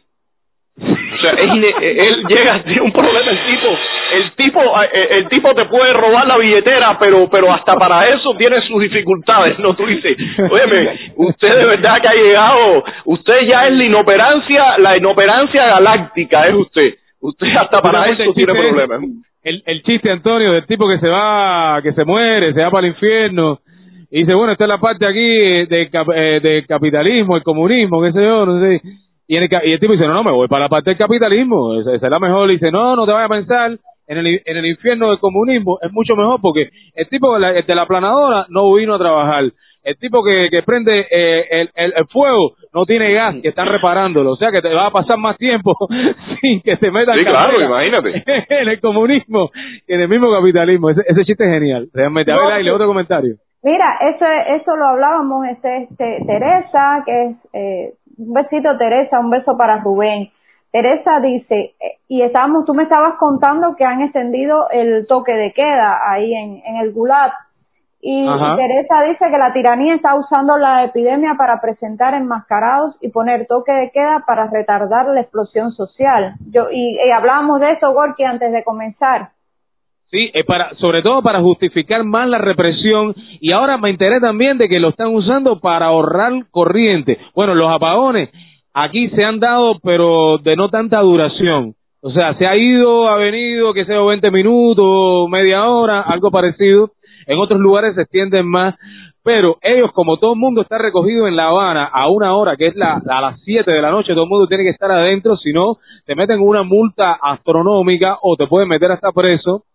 [0.81, 3.67] O sea, es ine- él llega, tiene un problema el tipo,
[4.13, 8.33] el tipo, eh, el tipo te puede robar la billetera, pero, pero hasta para eso
[8.37, 9.75] tiene sus dificultades, ¿no?
[9.75, 10.15] Tú dices,
[10.49, 16.47] óyeme, usted de verdad que ha llegado, usted ya es la inoperancia, la inoperancia galáctica,
[16.47, 16.95] es usted.
[17.21, 19.09] Usted hasta para eso tiene chiste es- problemas.
[19.43, 22.87] El, el chiste, Antonio, del tipo que se va, que se muere, se va para
[22.87, 23.59] el infierno.
[24.11, 28.01] Y dice, bueno, esta es la parte aquí eh, del eh, del capitalismo, el comunismo,
[28.01, 28.81] qué sé yo, no sé.
[29.29, 30.97] Y, en el, y el tipo dice, no, no, me voy para la parte del
[30.97, 32.49] capitalismo, esa, esa es la mejor.
[32.49, 33.77] Y dice, no, no te vayas a pensar,
[34.07, 37.51] en el, en el infierno del comunismo es mucho mejor porque el tipo de la,
[37.53, 39.43] de la planadora no vino a trabajar.
[39.83, 43.67] El tipo que, que prende eh, el, el, el fuego no tiene gas, que están
[43.67, 44.31] reparándolo.
[44.31, 45.75] O sea que te va a pasar más tiempo
[46.41, 48.23] sin que te metan Sí, claro, imagínate.
[48.49, 49.51] en el comunismo
[49.85, 50.89] que en el mismo capitalismo.
[50.89, 51.87] Ese, ese chiste es genial.
[51.93, 52.31] Realmente.
[52.31, 52.69] A ver, sí.
[52.69, 53.35] otro comentario.
[53.61, 54.25] Mira, eso,
[54.55, 59.77] eso lo hablábamos, este, este, Teresa, que es, eh, un besito Teresa, un beso para
[59.77, 60.29] Rubén.
[60.71, 65.51] Teresa dice, eh, y estábamos, tú me estabas contando que han extendido el toque de
[65.53, 67.31] queda ahí en, en el Gulag.
[68.01, 68.55] Y Ajá.
[68.55, 73.73] Teresa dice que la tiranía está usando la epidemia para presentar enmascarados y poner toque
[73.73, 76.35] de queda para retardar la explosión social.
[76.51, 79.29] Yo, y, y hablábamos de eso, Gorky, antes de comenzar.
[80.11, 84.57] Sí, eh, para, sobre todo para justificar más la represión y ahora me enteré también
[84.57, 87.19] de que lo están usando para ahorrar corriente.
[87.35, 88.29] Bueno, los apagones
[88.73, 91.75] aquí se han dado, pero de no tanta duración.
[92.01, 96.91] O sea, se ha ido, ha venido, que sea 20 minutos, media hora, algo parecido.
[97.27, 98.75] En otros lugares se extienden más,
[99.21, 102.67] pero ellos, como todo el mundo está recogido en La Habana a una hora, que
[102.67, 105.37] es la, a las 7 de la noche, todo el mundo tiene que estar adentro,
[105.37, 109.65] si no, te meten una multa astronómica o te pueden meter hasta preso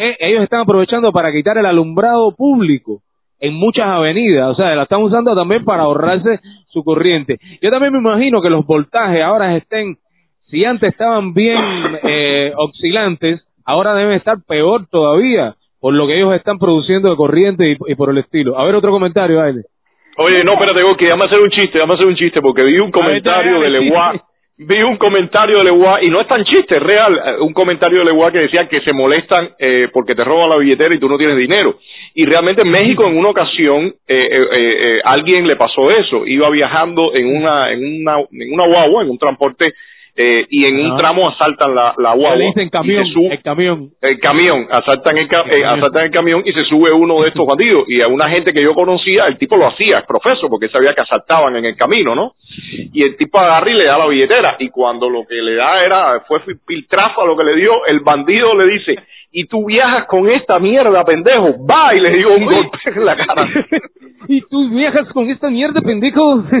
[0.00, 3.02] eh, ellos están aprovechando para quitar el alumbrado público
[3.38, 7.38] en muchas avenidas, o sea, la están usando también para ahorrarse su corriente.
[7.60, 9.96] Yo también me imagino que los voltajes ahora estén,
[10.46, 11.58] si antes estaban bien
[12.02, 17.70] eh, oscilantes, ahora deben estar peor todavía por lo que ellos están produciendo de corriente
[17.70, 18.58] y, y por el estilo.
[18.58, 19.62] A ver otro comentario, Aile.
[20.18, 22.90] Oye, no, espérate, que déjame hacer un chiste, déjame hacer un chiste, porque vi un
[22.90, 24.12] comentario de Leguá.
[24.62, 28.00] Vi un comentario de Leguá, y no es tan chiste, es real, eh, un comentario
[28.00, 31.08] de Leguá que decía que se molestan eh, porque te roban la billetera y tú
[31.08, 31.78] no tienes dinero.
[32.14, 36.50] Y realmente en México en una ocasión eh, eh, eh, alguien le pasó eso, iba
[36.50, 39.72] viajando en una, en una, en una guagua, en un transporte,
[40.22, 42.36] eh, y en un tramo asaltan la, la guagua.
[42.36, 43.90] Le dicen camión, sube- el camión.
[44.02, 45.78] el camión, asaltan el, ca- eh, camión.
[45.78, 47.84] asaltan el camión y se sube uno de estos bandidos.
[47.88, 50.72] Y a una gente que yo conocía, el tipo lo hacía, es profeso, porque él
[50.72, 52.32] sabía que asaltaban en el camino, ¿no?
[52.92, 54.56] Y el tipo agarra y le da la billetera.
[54.58, 58.54] Y cuando lo que le da era, fue piltrafa lo que le dio, el bandido
[58.54, 58.96] le dice,
[59.32, 63.16] y tú viajas con esta mierda, pendejo, va y le dio un golpe en la
[63.16, 63.42] cara.
[64.28, 66.40] Y tú viajas con esta mierda, pendejo.
[66.40, 66.50] Eso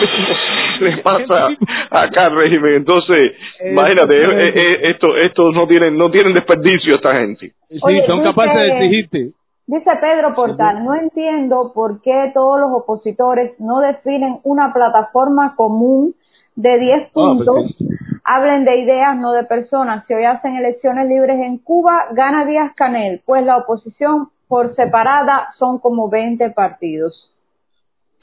[0.00, 0.34] mismo
[0.80, 1.48] le pasa
[1.90, 2.74] acá al régimen.
[2.74, 3.32] Entonces,
[3.70, 7.52] imagínate, eh, eh, esto, estos no tienen, no tienen desperdicio esta gente.
[7.68, 9.30] Sí, Oye, son dice- capaces de exigirte.
[9.66, 16.14] Dice Pedro Portal, no entiendo por qué todos los opositores no definen una plataforma común
[16.56, 17.74] de 10 puntos,
[18.24, 20.04] hablen de ideas, no de personas.
[20.06, 25.54] Si hoy hacen elecciones libres en Cuba, gana Díaz Canel, pues la oposición por separada
[25.58, 27.14] son como 20 partidos.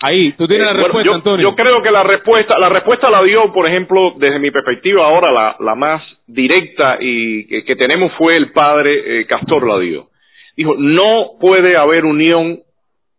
[0.01, 1.49] Ahí, tú tienes la Eh, bueno, respuesta, yo, Antonio.
[1.49, 5.31] yo creo que la respuesta, la respuesta la dio, por ejemplo, desde mi perspectiva ahora
[5.31, 10.07] la, la más directa y que, que tenemos fue el padre eh, Castor la dio.
[10.55, 12.59] Dijo, no puede haber unión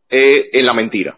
[0.08, 1.16] eh, en la mentira.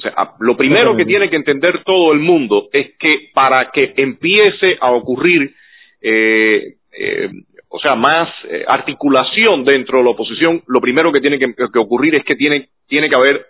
[0.00, 3.92] O sea, lo primero que tiene que entender todo el mundo es que para que
[3.98, 5.52] empiece a ocurrir,
[6.00, 7.28] eh, eh,
[7.68, 11.78] o sea, más eh, articulación dentro de la oposición, lo primero que tiene que, que
[11.78, 13.44] ocurrir es que tiene, tiene que haber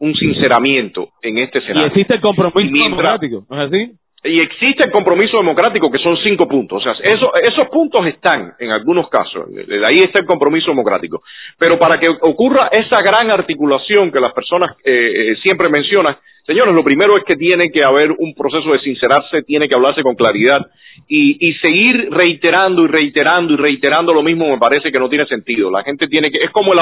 [0.00, 1.86] un sinceramiento en este Y escenario.
[1.88, 3.92] existe el compromiso Y mientras- democrático, ¿no es así?
[4.26, 6.84] Y existe el compromiso democrático, que son cinco puntos.
[6.84, 9.46] O sea, eso- esos puntos están en algunos casos.
[9.84, 11.22] Ahí está el compromiso democrático.
[11.58, 16.16] Pero para que ocurra esa gran articulación que las personas eh, eh, siempre mencionan,
[16.46, 20.02] señores, lo primero es que tiene que haber un proceso de sincerarse, tiene que hablarse
[20.02, 20.60] con claridad.
[21.08, 25.26] Y, y seguir reiterando y reiterando y reiterando lo mismo me parece que no tiene
[25.26, 25.68] sentido.
[25.68, 26.78] La gente tiene que, es como el,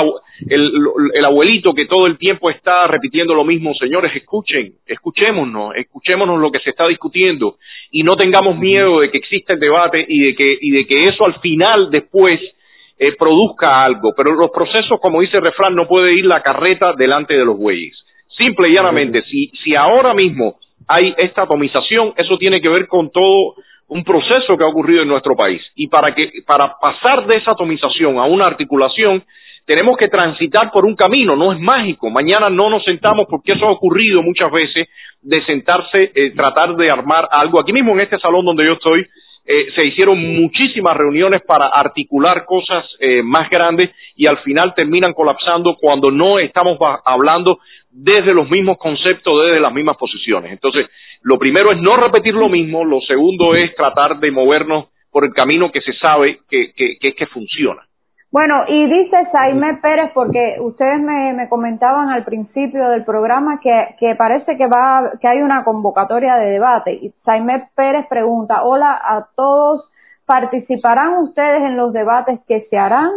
[0.51, 0.71] el,
[1.15, 3.75] el abuelito que todo el tiempo está repitiendo lo mismo.
[3.75, 7.57] Señores, escuchen, escuchémonos, escuchémonos lo que se está discutiendo
[7.91, 11.05] y no tengamos miedo de que exista el debate y de que, y de que
[11.05, 12.39] eso al final después
[12.99, 14.13] eh, produzca algo.
[14.17, 17.57] Pero los procesos, como dice el refrán, no puede ir la carreta delante de los
[17.57, 17.97] bueyes.
[18.43, 20.57] Simple y llanamente, si, si ahora mismo
[20.89, 23.55] hay esta atomización, eso tiene que ver con todo
[23.89, 25.63] un proceso que ha ocurrido en nuestro país.
[25.77, 29.23] Y para que, para pasar de esa atomización a una articulación,
[29.65, 32.11] tenemos que transitar por un camino, no es mágico.
[32.11, 34.89] Mañana no nos sentamos, porque eso ha ocurrido muchas veces,
[35.21, 37.61] de sentarse, eh, tratar de armar algo.
[37.61, 39.07] Aquí mismo en este salón donde yo estoy,
[39.45, 45.13] eh, se hicieron muchísimas reuniones para articular cosas eh, más grandes y al final terminan
[45.15, 47.59] colapsando cuando no estamos hablando
[47.93, 50.53] desde los mismos conceptos, desde las mismas posiciones.
[50.53, 50.87] Entonces,
[51.23, 55.35] lo primero es no repetir lo mismo, lo segundo es tratar de movernos por el
[55.35, 57.83] camino que se sabe que, es que funciona.
[58.33, 64.15] Bueno, y dice Saime Pérez, porque ustedes me, me comentaban al principio del programa que,
[64.17, 66.95] parece que va, que hay una convocatoria de debate.
[66.95, 69.85] Y Saime Pérez pregunta, hola a todos,
[70.25, 73.11] ¿participarán ustedes en los debates que se harán?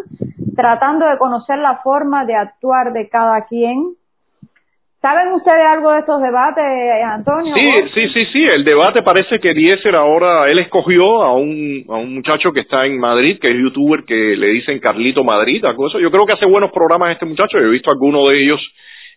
[0.54, 3.96] Tratando de conocer la forma de actuar de cada quien.
[5.06, 6.64] ¿Saben ustedes algo de estos debates,
[7.06, 7.54] Antonio?
[7.56, 8.44] Sí, sí, sí, sí.
[8.44, 12.88] El debate parece que Eliezer ahora, él escogió a un, a un muchacho que está
[12.88, 16.00] en Madrid, que es youtuber, que le dicen Carlito Madrid, algo de eso.
[16.00, 17.60] Yo creo que hace buenos programas este muchacho.
[17.60, 18.60] Yo he visto algunos de ellos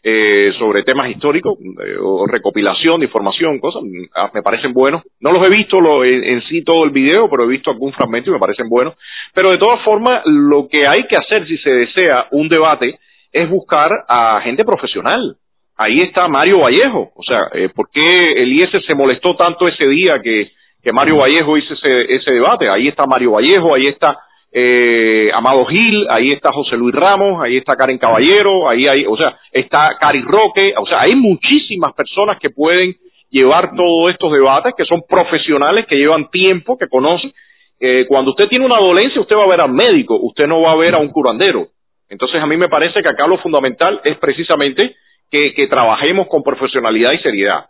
[0.02, 3.82] eh, sobre temas históricos, eh, o recopilación de información, cosas.
[4.14, 5.02] ah, Me parecen buenos.
[5.20, 7.94] No los he visto lo- en, en sí todo el video, pero he visto algún
[7.94, 8.92] fragmento y me parecen buenos.
[9.32, 12.98] Pero de todas formas, lo que hay que hacer si se desea un debate
[13.32, 15.36] es buscar a gente profesional
[15.78, 17.12] ahí está Mario Vallejo.
[17.14, 18.02] O sea, eh, ¿por qué
[18.42, 20.50] Eliezer se molestó tanto ese día que,
[20.82, 22.68] que Mario Vallejo hizo ese, ese debate?
[22.68, 24.18] Ahí está Mario Vallejo, ahí está
[24.52, 29.16] eh, Amado Gil, ahí está José Luis Ramos, ahí está Karen Caballero, ahí hay, o
[29.16, 32.96] sea, está Cari Roque, o sea, hay muchísimas personas que pueden
[33.30, 37.32] llevar todos estos debates, que son profesionales, que llevan tiempo, que conocen.
[37.78, 40.72] Eh, cuando usted tiene una dolencia, usted va a ver al médico, usted no va
[40.72, 41.68] a ver a un curandero.
[42.08, 44.96] Entonces, a mí me parece que acá lo fundamental es precisamente
[45.30, 47.66] que, que trabajemos con profesionalidad y seriedad.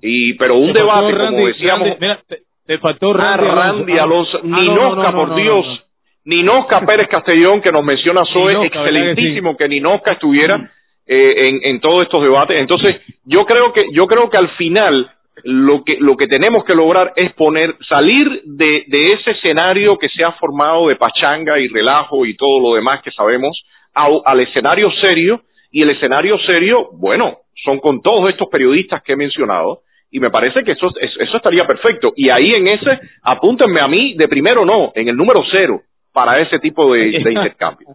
[0.00, 3.98] Y, pero un debate, Randy, como decíamos, Randy, mira, te, te faltó Ah, Randy, Randy
[3.98, 5.80] Alonso, Ah, ni no, no, Nosca, no, por Dios, no, no.
[6.24, 10.12] ni Nosca Pérez Castellón, que nos menciona Zoe, Nosca, ¿verdad que excelentísimo que ni Nosca
[10.12, 10.70] estuviera
[11.06, 12.58] eh, en, en todos estos debates.
[12.60, 15.10] Entonces, yo creo que, yo creo que al final,
[15.44, 20.08] lo que, lo que tenemos que lograr es poner, salir de, de ese escenario que
[20.08, 23.60] se ha formado de pachanga y relajo y todo lo demás que sabemos,
[23.94, 25.40] au- al escenario serio,
[25.72, 30.30] y el escenario serio, bueno, son con todos estos periodistas que he mencionado, y me
[30.30, 32.12] parece que eso, es- eso estaría perfecto.
[32.16, 35.80] Y ahí en ese, apúntenme a mí de primero no, en el número cero,
[36.12, 37.88] para ese tipo de, de intercambio.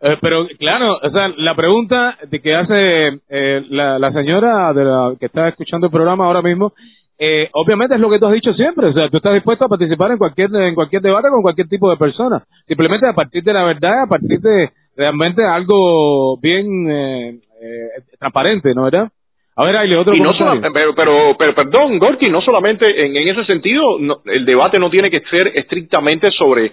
[0.00, 4.84] Eh, pero claro, o sea, la pregunta de que hace eh, la, la señora de
[4.84, 6.72] la, que está escuchando el programa ahora mismo,
[7.18, 9.68] eh, obviamente es lo que tú has dicho siempre, o sea, tú estás dispuesto a
[9.68, 13.52] participar en cualquier en cualquier debate con cualquier tipo de persona, simplemente a partir de
[13.52, 17.28] la verdad, a partir de realmente algo bien eh,
[17.62, 17.88] eh,
[18.18, 19.08] transparente, ¿no verdad?
[19.56, 23.16] A ver, Aile, otro Y no sola- pero, pero, pero, perdón, Gorky, no solamente en,
[23.16, 26.72] en ese sentido, no- el debate no tiene que ser estrictamente sobre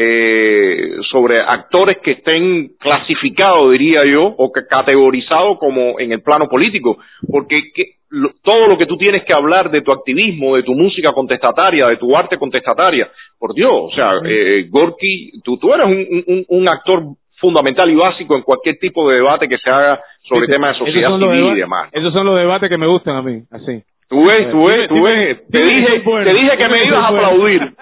[0.00, 6.46] eh, sobre actores que estén clasificados, diría yo, o que categorizados como en el plano
[6.48, 6.98] político,
[7.28, 10.74] porque que- lo- todo lo que tú tienes que hablar de tu activismo, de tu
[10.74, 13.10] música contestataria, de tu arte contestataria,
[13.40, 17.02] por Dios, o sea, eh, Gorky, tú, tú eres un, un- un actor
[17.40, 20.78] fundamental y básico en cualquier tipo de debate que se haga sobre Ese- temas de
[20.86, 21.88] sociedad civil y demás.
[21.92, 23.82] Esos son los debates que me gustan a mí, así.
[24.08, 25.46] Tú ves, tú ves, tú ves.
[25.50, 27.74] Te dije, te dije que me ibas a aplaudir.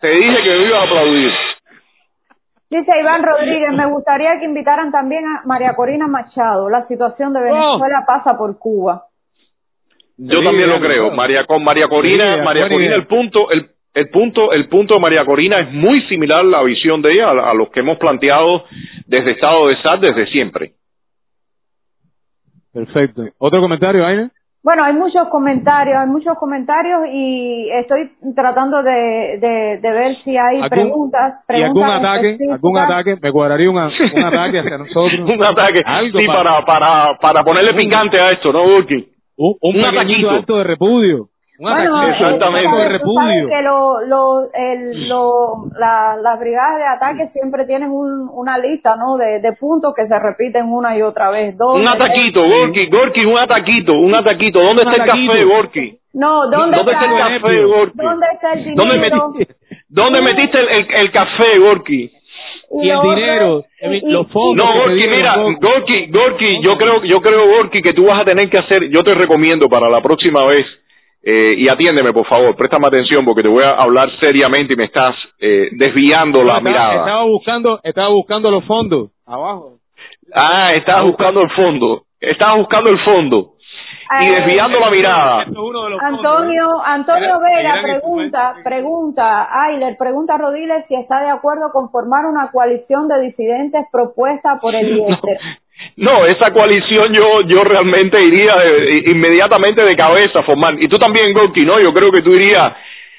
[0.00, 1.30] Te dije que me ibas a aplaudir.
[2.70, 6.68] Dice Iván Rodríguez, me gustaría que invitaran también a María Corina Machado.
[6.68, 9.04] La situación de Venezuela pasa por Cuba.
[10.18, 11.10] Yo Sí, también lo creo.
[11.12, 15.00] María con María Corina, Sí, María Corina, el punto, el, el punto, el punto de
[15.00, 17.98] María Corina es muy similar a la visión de ella a, a los que hemos
[17.98, 18.64] planteado
[19.06, 20.72] desde Estado de SAT desde siempre.
[22.72, 23.22] Perfecto.
[23.38, 24.30] ¿Otro comentario, Aina?
[24.62, 30.36] Bueno, hay muchos comentarios, hay muchos comentarios y estoy tratando de, de, de ver si
[30.36, 32.38] hay ¿Algún- preguntas, ¿Y preguntas algún ataque?
[32.52, 33.16] ¿Algún ataque?
[33.22, 35.20] Me cuadraría un ataque hacia nosotros.
[35.20, 39.08] un ataque, Algo sí, para, para, para ponerle picante a esto, ¿no, Burki?
[39.36, 40.30] Un, un un ataquito.
[40.30, 41.28] acto de repudio.
[41.58, 42.68] Un Bueno, ataque- eh, Exactamente.
[42.68, 43.48] tú tú sabes repudio.
[43.48, 48.94] que lo, lo, el, lo, la, las brigadas de ataque siempre tienen un, una lista,
[48.94, 49.16] ¿no?
[49.16, 51.56] De, de puntos que se repiten una y otra vez.
[51.58, 54.60] Dos, Un ataquito, Gorky, Gorky, un ataquito, un ataquito.
[54.60, 55.32] ¿Dónde Un está el ataquito.
[55.32, 55.98] café, Gorky?
[56.14, 57.98] No, ¿dónde, ¿Dónde está el está, café, Gorky?
[57.98, 58.82] ¿Dónde está el dinero?
[58.84, 59.54] ¿Dónde metiste,
[59.88, 62.12] ¿dónde metiste el, el, el café, Gorky?
[62.70, 64.64] Y el lo otro dinero, y- los y- fondos.
[64.64, 65.58] No, Gorky, mira, Gorky.
[65.60, 69.02] Gorky, Gorky, yo creo, yo creo, Gorky, que tú vas a tener que hacer, yo
[69.02, 70.64] te recomiendo para la próxima vez,
[71.22, 74.84] eh, y atiéndeme, por favor, préstame atención porque te voy a hablar seriamente y me
[74.84, 76.94] estás eh, desviando la Estaba- mirada.
[77.00, 79.10] Estaba buscando, estaba buscando los fondos.
[79.26, 79.72] Abajo.
[80.34, 83.54] Ah, estabas buscando el fondo, estabas buscando el fondo
[84.20, 85.44] y Eh, desviando la mirada.
[86.00, 91.70] Antonio, Antonio Era- Vega eran pregunta, pregunta, Ayler, pregunta a Rodiles si está de acuerdo
[91.72, 95.38] con formar una coalición de disidentes propuesta por el IESER.
[95.98, 100.74] No, esa coalición yo yo realmente iría de- inmediatamente de cabeza a formar.
[100.80, 101.80] Y tú también, Gorky, ¿no?
[101.80, 102.72] Yo creo que tú irías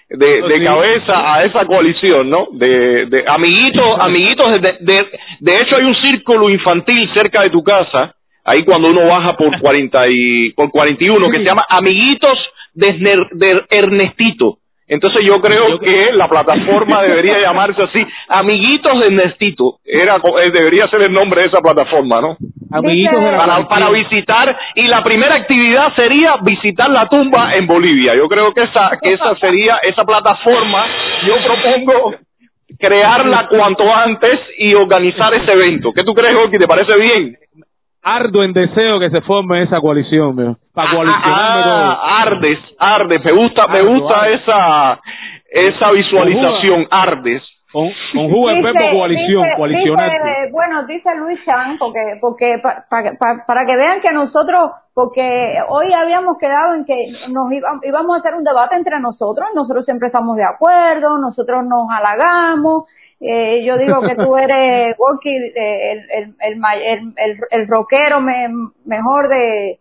[0.09, 0.63] de, de sí.
[0.63, 2.47] cabeza a esa coalición, ¿no?
[2.53, 5.07] De, de amiguitos, amiguitos, de, de,
[5.39, 8.15] de hecho hay un círculo infantil cerca de tu casa,
[8.45, 12.39] ahí cuando uno baja por 40 y, por 41, que se llama Amiguitos
[12.73, 14.57] de Ernestito.
[14.89, 19.77] Entonces yo creo que la plataforma debería llamarse así, Amiguitos de Ernestito.
[19.85, 22.37] Era, eh, debería ser el nombre de esa plataforma, ¿no?
[22.71, 27.65] Amiguitos de la para, para visitar y la primera actividad sería visitar la tumba en
[27.67, 28.15] Bolivia.
[28.15, 30.85] Yo creo que esa que esa sería esa plataforma.
[31.25, 32.15] Yo propongo
[32.79, 35.91] crearla cuanto antes y organizar ese evento.
[35.93, 36.57] ¿Qué tú crees, Gorky?
[36.57, 37.37] ¿Te parece bien?
[38.03, 40.55] Ardo en deseo que se forme esa coalición, mío.
[40.73, 41.79] Para coalicionarme todo.
[41.81, 43.25] Ah, ardes, ardes.
[43.25, 44.33] Me gusta, me Ardo, gusta ardo.
[44.35, 44.99] esa
[45.51, 46.87] esa visualización.
[46.89, 47.43] Ardes.
[47.71, 50.15] Con, con jugo en verbo coalición, dice- coalicionarte.
[50.15, 54.71] dice, bueno, dice Luis Chan, porque, porque pa- pa- pa- para que vean que nosotros,
[54.95, 56.95] porque hoy habíamos quedado en que
[57.29, 61.63] nos iba- íbamos a hacer un debate entre nosotros, nosotros siempre estamos de acuerdo, nosotros
[61.63, 62.85] nos halagamos,
[63.21, 68.49] eh, yo digo que tú eres, Gorky, eh, el, el, el, el, el rockero me-
[68.85, 69.79] mejor de,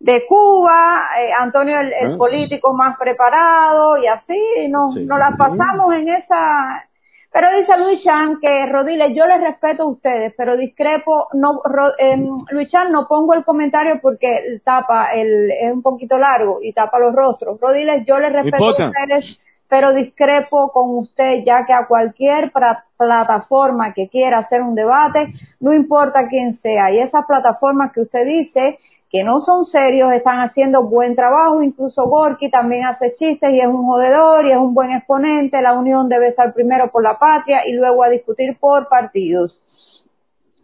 [0.00, 2.16] de Cuba, eh, Antonio el, el Ah.
[2.16, 4.38] político más preparado y así
[4.70, 5.04] nos, Sí.
[5.06, 6.87] nos la pasamos en esa
[7.32, 11.92] pero dice Luis Chan que Rodiles, yo les respeto a ustedes, pero discrepo, no, Ro-
[11.98, 16.72] em, Luis Chan no pongo el comentario porque tapa, el, es un poquito largo y
[16.72, 17.60] tapa los rostros.
[17.60, 19.24] Rodiles, yo les respeto a ustedes,
[19.68, 22.50] pero discrepo con usted ya que a cualquier
[22.96, 28.24] plataforma que quiera hacer un debate, no importa quién sea, y esas plataformas que usted
[28.24, 28.78] dice
[29.10, 33.66] que no son serios, están haciendo buen trabajo, incluso Gorky también hace chistes y es
[33.66, 37.62] un jodedor y es un buen exponente, la unión debe estar primero por la patria
[37.66, 39.56] y luego a discutir por partidos.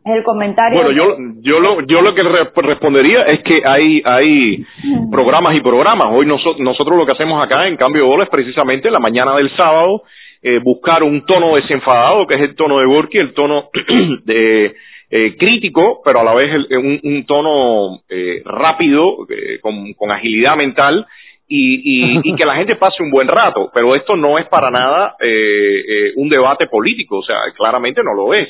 [0.04, 0.78] El comentario.
[0.82, 4.62] Bueno, yo, yo, lo, yo lo que re- respondería es que hay, hay
[5.10, 6.08] programas y programas.
[6.12, 9.34] Hoy noso- nosotros lo que hacemos acá en Cambio de Bola es precisamente la mañana
[9.36, 10.02] del sábado
[10.42, 13.70] eh, buscar un tono desenfadado, que es el tono de Gorky, el tono
[14.26, 14.74] de
[15.16, 20.56] eh, crítico, pero a la vez el- un, un tono eh, rápido, eh, con, agilidad
[20.56, 21.06] mental,
[21.46, 23.70] y, y, y que la gente pase un buen rato.
[23.72, 25.28] Pero esto no es para nada eh,
[25.88, 28.48] eh, un debate político, o sea, claramente no lo es.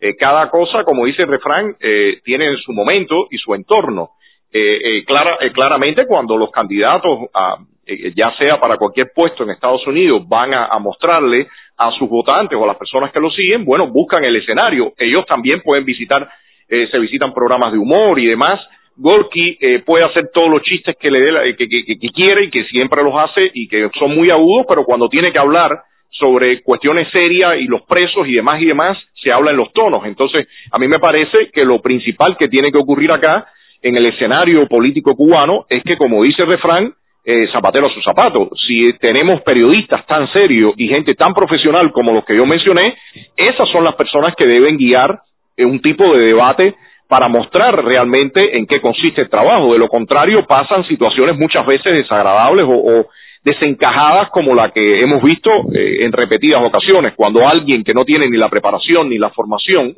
[0.00, 4.10] Eh, cada cosa, como dice el refrán, eh, tiene su momento y su entorno.
[4.52, 7.56] Eh, eh, clara- eh, claramente cuando los candidatos, a,
[7.86, 12.08] eh, ya sea para cualquier puesto en Estados Unidos, van a, a mostrarle a sus
[12.08, 14.92] votantes o a las personas que lo siguen, bueno, buscan el escenario.
[14.98, 16.28] Ellos también pueden visitar,
[16.68, 18.60] eh, se visitan programas de humor y demás.
[18.96, 21.68] Gorky eh, puede hacer todos los chistes que le dé que
[22.14, 25.38] quiere y que siempre los hace y que son muy agudos, pero cuando tiene que
[25.38, 25.82] hablar
[26.18, 30.06] sobre cuestiones serias y los presos y demás y demás, se habla en los tonos.
[30.06, 33.46] Entonces, a mí me parece que lo principal que tiene que ocurrir acá
[33.82, 36.94] en el escenario político cubano es que, como dice el refrán,
[37.28, 38.50] eh, zapatero a su zapato.
[38.68, 42.96] Si tenemos periodistas tan serios y gente tan profesional como los que yo mencioné,
[43.36, 45.18] esas son las personas que deben guiar
[45.56, 46.76] eh, un tipo de debate
[47.08, 49.72] para mostrar realmente en qué consiste el trabajo.
[49.72, 53.06] De lo contrario, pasan situaciones muchas veces desagradables o,
[53.42, 58.26] desencajadas como la que hemos visto eh, en repetidas ocasiones, cuando alguien que no tiene
[58.28, 59.94] ni la preparación ni la formación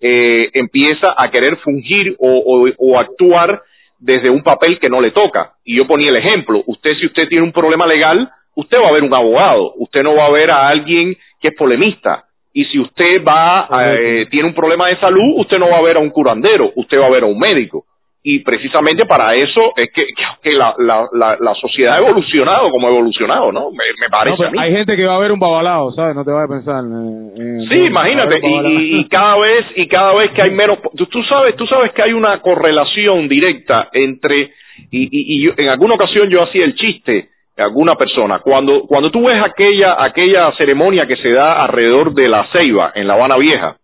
[0.00, 3.62] eh, empieza a querer fungir o actuar
[4.00, 5.52] desde un papel que no le toca.
[5.64, 8.92] Y yo ponía el ejemplo, usted si usted tiene un problema legal, usted va a
[8.92, 12.24] ver un abogado, usted no va a ver a alguien que es polemista.
[12.52, 15.96] Y si usted va, eh, tiene un problema de salud, usted no va a ver
[15.96, 17.84] a un curandero, usted va a ver a un médico.
[18.22, 20.02] Y precisamente para eso es que,
[20.42, 23.70] que la, la, la, la sociedad ha evolucionado como ha evolucionado, ¿no?
[23.70, 24.58] Me, me parece No, pero a mí.
[24.58, 26.14] hay gente que va a ver un babalao, ¿sabes?
[26.14, 26.84] No te vayas a pensar.
[26.84, 31.06] eh, eh, Sí, imagínate, y, y- cada vez y cada vez que hay menos, tú,
[31.06, 34.52] tú sabes, tú sabes que hay una correlación directa entre
[34.90, 35.08] y, y,
[35.38, 39.24] y yo- en alguna ocasión yo hacía el chiste a alguna persona cuando cuando tú
[39.26, 43.76] ves aquella aquella ceremonia que se da alrededor de la Ceiba en La Habana Vieja,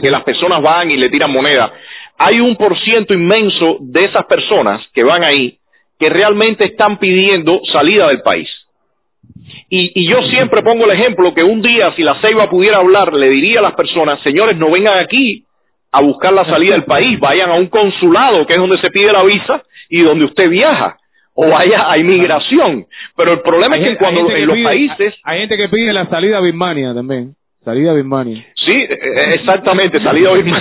[0.00, 1.72] que las personas van y le tiran moneda,
[2.22, 5.58] hay un por ciento inmenso de esas personas que van ahí
[5.98, 8.48] que realmente están pidiendo salida del país.
[9.70, 13.12] Y, y yo siempre pongo el ejemplo que un día si la Ceiba pudiera hablar,
[13.14, 15.44] le diría a las personas, señores, no vengan aquí
[15.92, 19.12] a buscar la salida del país, vayan a un consulado, que es donde se pide
[19.12, 20.96] la visa y donde usted viaja,
[21.34, 22.86] o vaya a inmigración.
[23.16, 25.14] Pero el problema Hay es que cuando en los pide- países...
[25.24, 27.34] Hay gente que pide la salida a Birmania también.
[27.64, 28.44] Salida Birmania.
[28.54, 30.42] Sí, eh, exactamente, salida hoy.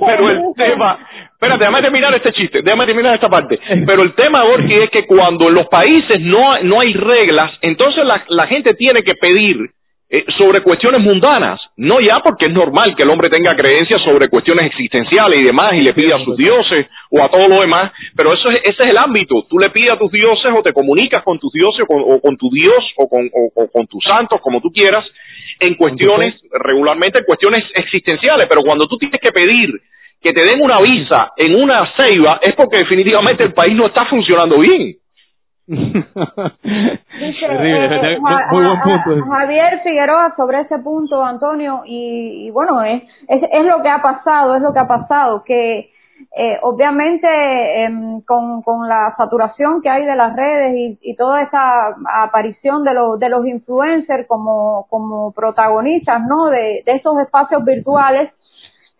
[0.00, 0.98] Pero el tema,
[1.32, 3.58] espérate, déjame terminar este chiste, déjame terminar esta parte.
[3.86, 8.04] Pero el tema, Gorky, es que cuando en los países no, no hay reglas, entonces
[8.04, 9.70] la, la gente tiene que pedir
[10.10, 14.28] eh, sobre cuestiones mundanas, no ya porque es normal que el hombre tenga creencias sobre
[14.28, 17.92] cuestiones existenciales y demás y le pide a sus dioses o a todo lo demás,
[18.16, 20.72] pero eso es, ese es el ámbito, tú le pides a tus dioses o te
[20.72, 23.86] comunicas con tus dioses o con, o con tu dios o con, o- o con
[23.86, 25.04] tus santos, como tú quieras,
[25.60, 29.70] en cuestiones, regularmente en cuestiones existenciales, pero cuando tú tienes que pedir
[30.22, 34.04] que te den una visa en una ceiba es porque definitivamente el país no está
[34.06, 34.96] funcionando bien.
[35.68, 36.06] Dice,
[37.46, 38.18] eh,
[38.50, 39.26] muy buen punto.
[39.30, 44.00] Javier Figueroa sobre ese punto, Antonio, y, y bueno, es, es, es lo que ha
[44.00, 45.90] pasado, es lo que ha pasado, que
[46.36, 47.28] eh, obviamente
[47.84, 52.82] em, con, con la saturación que hay de las redes y, y toda esa aparición
[52.82, 56.46] de los, de los influencers como, como protagonistas, ¿no?
[56.46, 58.32] De, de esos espacios virtuales,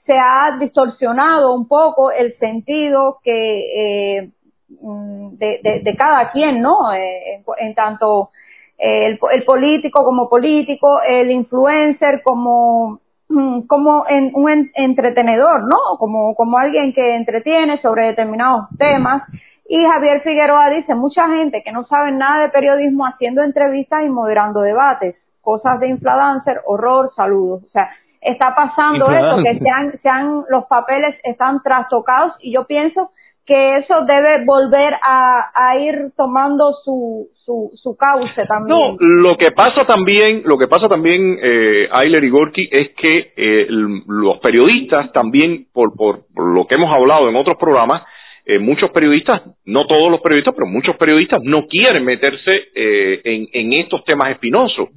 [0.05, 4.31] se ha distorsionado un poco el sentido que eh,
[4.69, 6.93] de, de, de cada quien, ¿no?
[6.93, 8.31] Eh, en, en tanto
[8.79, 15.63] eh, el, el político como político, el influencer como mm, como en, un en- entretenedor,
[15.63, 15.99] ¿no?
[15.99, 19.23] Como como alguien que entretiene sobre determinados temas.
[19.71, 24.09] Y Javier Figueroa dice, mucha gente que no sabe nada de periodismo haciendo entrevistas y
[24.09, 27.65] moderando debates, cosas de influencer, horror, saludos.
[27.65, 27.91] O sea,
[28.23, 29.63] está pasando eso, que Influencer.
[29.63, 33.11] se han, se han, los papeles están trastocados y yo pienso
[33.49, 38.79] que eso debe volver a, a ir tomando su, su, su cauce también.
[38.79, 43.33] No, lo que pasa también, lo que pasa también, eh, Ayler y Gorky, es que
[43.35, 48.03] eh, los periodistas también, por, por, por lo que hemos hablado en otros programas,
[48.45, 53.49] eh, muchos periodistas, no todos los periodistas, pero muchos periodistas no quieren meterse eh, en,
[53.51, 54.91] en estos temas espinosos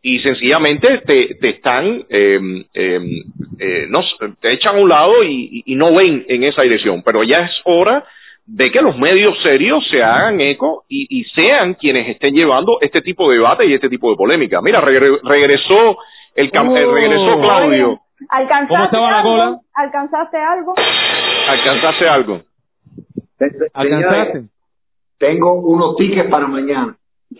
[0.00, 2.04] y sencillamente te, te están,
[3.62, 4.00] eh, no,
[4.40, 7.02] te echan a un lado y, y- y no ven en esa dirección.
[7.04, 8.04] Pero ya es hora
[8.44, 13.00] de que los medios serios se hagan eco y, y sean quienes estén llevando este
[13.02, 14.60] tipo de debate y este tipo de polémica.
[14.60, 15.96] Mira, regre- regresó
[16.34, 18.00] el, cam- eh, regresó Claudio.
[18.28, 19.30] ¿Alcanzaste ¿Cómo estaba la algo?
[19.30, 19.58] cola?
[19.74, 20.74] ¿Alcanzaste algo?
[21.48, 22.42] ¿Alcanzaste algo?
[25.18, 26.96] Tengo unos tickets para mañana.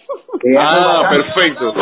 [0.58, 1.72] Ah, perfecto.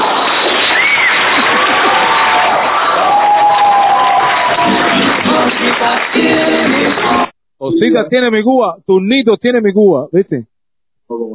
[7.59, 10.47] Ositas tiene mi Cuba, Turnitos tiene mi Cuba, ¿viste?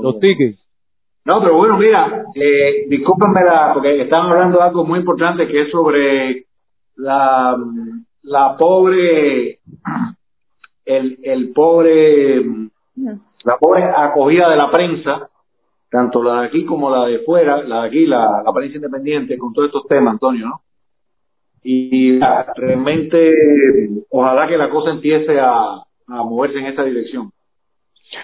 [0.02, 0.60] Los tickets.
[1.26, 5.64] No, pero bueno, mira, eh, discúlpenme la, porque estaban hablando de algo muy importante que
[5.64, 6.46] es sobre
[6.96, 7.58] la,
[8.24, 9.60] la pobre,
[10.86, 12.44] el, el pobre,
[13.44, 15.30] la pobre acogida de la prensa,
[15.90, 19.54] tanto la de aquí como la de fuera, la de aquí, la prensa independiente, con
[19.54, 20.62] todos estos temas, Antonio, ¿no?
[21.68, 23.34] Y ah, realmente,
[24.12, 27.32] ojalá que la cosa empiece a, a moverse en esa dirección.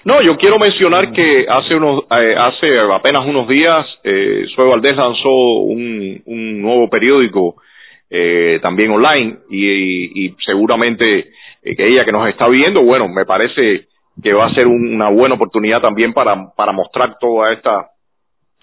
[0.06, 4.96] No, yo quiero mencionar que hace unos, eh, hace apenas unos días, eh, Zoe Valdés
[4.96, 7.56] lanzó un, un nuevo periódico
[8.10, 11.32] eh, también online y, y- y seguramente
[11.64, 13.88] eh, que ella que nos está viendo, bueno, me parece
[14.22, 17.88] que va a ser un- una buena oportunidad también para, para mostrar todas estas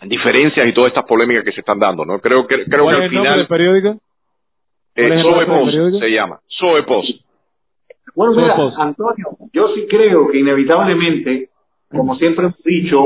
[0.03, 2.20] diferencias y todas estas polémicas que se están dando, ¿no?
[2.20, 4.01] Creo que creo ¿Cuál que es el nombre del final periódico?
[4.99, 7.20] ¿Cuál es eh, del Post se llama, Zoe Post.
[8.16, 8.57] Bueno, mira.
[8.78, 11.51] Antonio, yo sí creo que inevitablemente,
[11.88, 12.99] como siempre hemos dicho,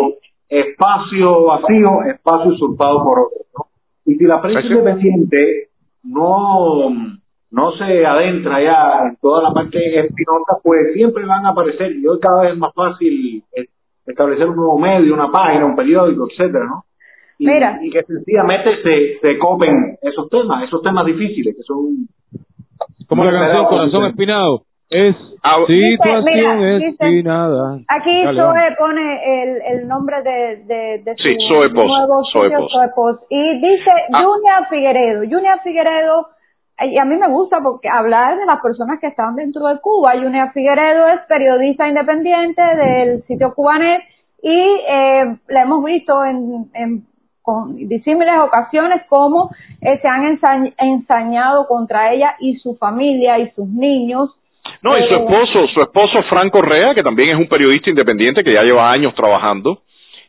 [0.48, 3.44] espacio vacío, espacio usurpado por otro.
[3.58, 3.66] ¿no?
[4.06, 5.68] Y si la prensa independiente
[6.04, 6.88] no,
[7.50, 12.06] no se adentra ya en toda la parte espinosa, pues siempre van a aparecer, y
[12.06, 13.66] hoy cada vez es más fácil eh,
[14.06, 16.84] establecer un nuevo medio, una página, un periódico, etcétera, ¿no?
[17.42, 17.78] Y, Mira.
[17.82, 22.06] y que sencillamente se, se copen esos temas, esos temas difíciles que son
[23.08, 24.04] Como la canción Corazón.
[24.06, 24.62] Espinado.
[24.90, 27.78] Es Ah, situación mira, dice- espinada.
[27.88, 32.22] Aquí Dale, Zoe pone el, el nombre de, de, de Sí, su Zoe Post, nuevo
[32.32, 32.72] Zoe sitio, Post.
[32.74, 33.22] Zoe Post.
[33.30, 34.22] Y dice Ah.
[34.22, 35.20] Junia Figueredo.
[35.28, 36.28] Junia Figueredo,
[36.84, 40.12] y a mí me gusta porque hablar de las personas que están dentro de Cuba.
[40.14, 44.02] Junia Figueredo es periodista independiente del sitio Cubanet
[44.42, 44.50] y
[44.88, 47.02] eh, la hemos visto en, en
[47.42, 53.50] con disímiles ocasiones cómo eh, se han ensa- ensañado contra ella y su familia y
[53.50, 54.30] sus niños.
[54.80, 58.42] No, y su Eh, esposo, su esposo Frank Correa, que también es un periodista independiente
[58.44, 59.80] que ya lleva años trabajando.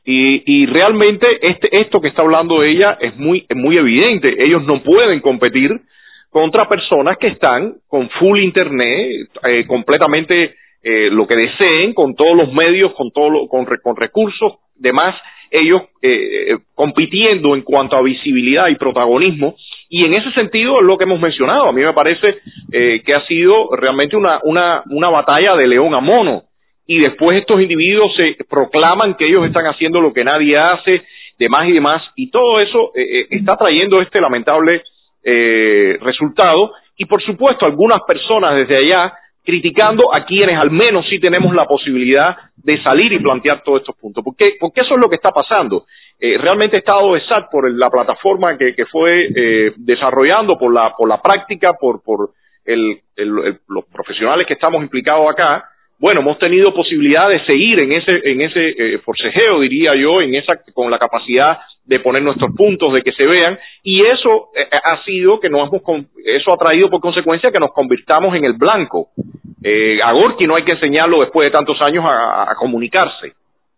[0.06, 4.36] Y, y realmente este, esto que está hablando ella es muy, es muy evidente.
[4.44, 5.72] Ellos no pueden competir
[6.30, 12.36] contra personas que están con full internet, eh, completamente eh, lo que deseen, con todos
[12.36, 15.16] los medios, con todo lo- con, con recursos, demás,
[15.54, 16.10] ellos eh,
[16.52, 19.56] eh, compitiendo en cuanto a visibilidad y protagonismo.
[19.88, 21.70] Y en ese sentido es lo que hemos mencionado.
[21.70, 22.40] A mí me parece
[22.72, 26.46] eh, que ha sido realmente una, una, una batalla de león a mono.
[26.88, 31.04] Y después estos individuos se proclaman que ellos están haciendo lo que nadie hace,
[31.38, 32.02] demás y demás.
[32.16, 34.82] Y todo eso eh, eh, está trayendo este lamentable
[36.02, 36.74] resultado.
[36.98, 39.14] Y por supuesto, algunas personas desde allá
[39.44, 43.96] criticando a quienes al menos sí tenemos la posibilidad de salir y plantear todos estos
[43.98, 44.24] puntos.
[44.24, 45.86] Porque, porque eso es lo que está pasando.
[46.20, 51.10] Eh, realmente Estado ESAT, por la plataforma que, que fue eh, desarrollando, por la, por
[51.10, 52.30] la práctica, por, por
[52.66, 55.66] el- el- los profesionales que estamos implicados acá,
[56.00, 60.36] bueno, hemos tenido posibilidad de seguir en ese, en ese eh, forcejeo, diría yo, en
[60.36, 64.68] esa, con la capacidad de poner nuestros puntos, de que se vean, y eso eh,
[64.72, 65.82] ha sido que nos hemos,
[66.26, 69.10] eso ha traído por consecuencia que nos convirtamos en el blanco.
[69.62, 73.34] Eh, a Gorky no hay que enseñarlo después de tantos años a, a comunicarse.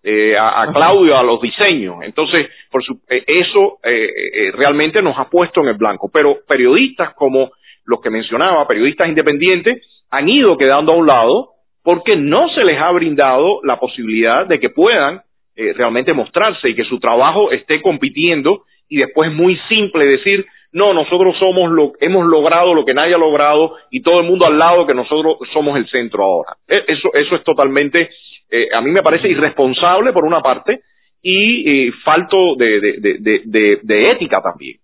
[0.07, 1.95] Eh, a, a Claudio a los diseños.
[2.03, 6.11] Entonces, por su- eh, eso eh, eh, realmente nos ha puesto en el blanco.
[6.13, 7.49] Pero periodistas como
[7.85, 9.81] los que mencionaba, periodistas independientes,
[10.11, 11.49] han ido quedando a un lado
[11.83, 15.21] porque no se les ha brindado la posibilidad de que puedan
[15.55, 20.45] eh, realmente mostrarse y que su trabajo esté compitiendo y después es muy simple decir
[20.71, 24.45] no nosotros somos lo hemos logrado lo que nadie ha logrado y todo el mundo
[24.45, 28.09] al lado que nosotros somos el centro ahora E- eso eso es totalmente
[28.51, 30.81] eh, a mí me parece irresponsable por una parte
[31.21, 34.77] y eh, falto de, de, de, de, de- de ética también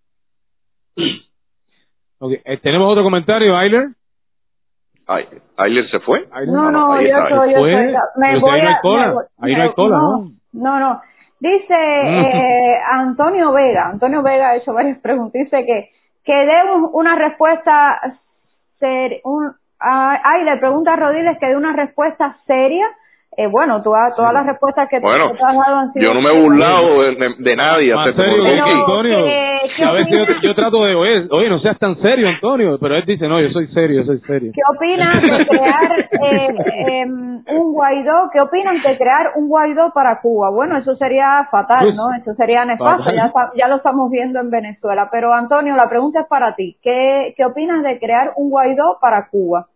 [2.45, 3.87] eh, ¿Tenemos otro comentario, Ayler?
[5.07, 5.25] Ay,
[5.57, 7.63] Ayler se fue No, no, yo yo
[8.17, 8.79] Me voy ahí no hay a.
[8.81, 10.31] cola, me voy- ahí no hay cola, ¿no?
[10.53, 11.01] No, no.
[11.39, 15.89] Dice eh, Antonio Vega, Antonio Vega ha hecho varias preguntas, dice que,
[16.23, 17.99] que dé un- una respuesta,
[18.79, 22.85] ser, un, ah, ay, le pregunta a Rodiles que dé una respuesta seria.
[23.37, 26.13] Eh, bueno, todas todas las respuestas que, Bueno, que tú has dado han sido yo
[26.13, 28.69] no me he burlado de, de- de nadie serio por.
[28.81, 29.23] Antonio.
[29.23, 30.41] ¿qué- qué A veces yo, opinas?
[30.41, 32.77] yo trato de, oye, oye, no seas tan serio, Antonio.
[32.77, 34.51] Pero él dice, no, yo soy serio, yo soy serio.
[34.53, 38.29] ¿Qué opinan de crear eh, em, un Guaidó?
[38.33, 40.49] ¿Qué opinan de crear un Guaidó para Cuba?
[40.49, 42.13] Bueno, eso sería fatal, ¿no?
[42.13, 43.15] Eso sería nefasto, fatal.
[43.15, 45.07] ya, ya lo estamos viendo en Venezuela.
[45.09, 46.75] Pero Antonio, la pregunta es para ti.
[46.83, 49.67] ¿Qué, qué opinas de crear un Guaidó para Cuba?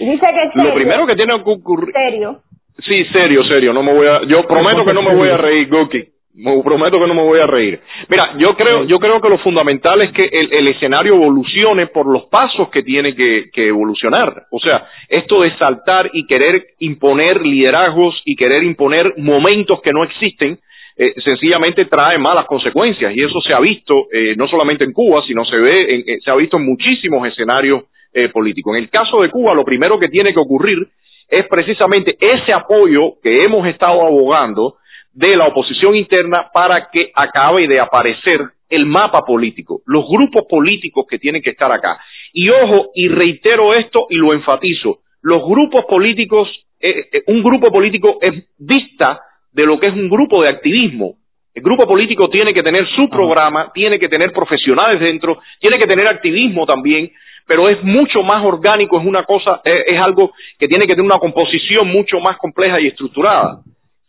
[0.00, 2.40] Y dice que es Lo serio, primero que tiene que ocurrir, serio.
[2.78, 5.68] Sí, serio, serio, no me voy a, yo prometo que no me voy a reír,
[5.68, 6.04] Goki.
[6.40, 7.80] Me prometo que no me voy a reír.
[8.08, 12.06] Mira, yo creo, yo creo que lo fundamental es que el, el escenario evolucione por
[12.06, 14.44] los pasos que tiene que, que evolucionar.
[14.52, 20.04] O sea, esto de saltar y querer imponer liderazgos y querer imponer momentos que no
[20.04, 20.60] existen,
[20.96, 25.22] eh, sencillamente trae malas consecuencias y eso se ha visto eh, no solamente en Cuba,
[25.26, 27.82] sino se ve, en- eh, se ha visto en muchísimos escenarios
[28.14, 28.76] eh, políticos.
[28.76, 30.86] En el caso de Cuba, lo primero que tiene que ocurrir
[31.28, 34.76] es precisamente ese apoyo que hemos estado abogando
[35.12, 41.06] de la oposición interna para que acabe de aparecer el mapa político, los grupos políticos
[41.08, 41.98] que tienen que estar acá.
[42.32, 46.48] Y ojo, y reitero esto y lo enfatizo, los grupos políticos
[46.80, 49.20] eh, eh, un grupo político es dista
[49.52, 51.16] de lo que es un grupo de activismo.
[51.54, 55.86] El grupo político tiene que tener su programa, tiene que tener profesionales dentro, tiene que
[55.86, 57.10] tener activismo también,
[57.48, 61.06] pero es mucho más orgánico, es una cosa, es, es algo que tiene que tener
[61.06, 63.62] una composición mucho más compleja y estructurada.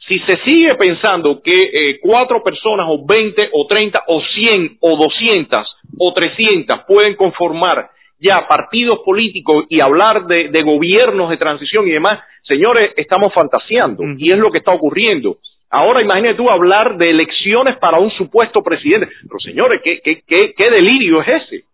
[0.07, 4.97] Si se sigue pensando que eh, cuatro personas o veinte o treinta o cien o
[4.97, 5.67] doscientas
[5.97, 7.89] o trescientas pueden conformar
[8.19, 14.03] ya partidos políticos y hablar de, de gobiernos de transición y demás, señores, estamos fantaseando
[14.17, 15.37] y es lo que está ocurriendo.
[15.69, 19.07] Ahora imagínate tú hablar de elecciones para un supuesto presidente.
[19.21, 21.68] Pero señores, ¿qué, qué, qué, qué delirio es ese?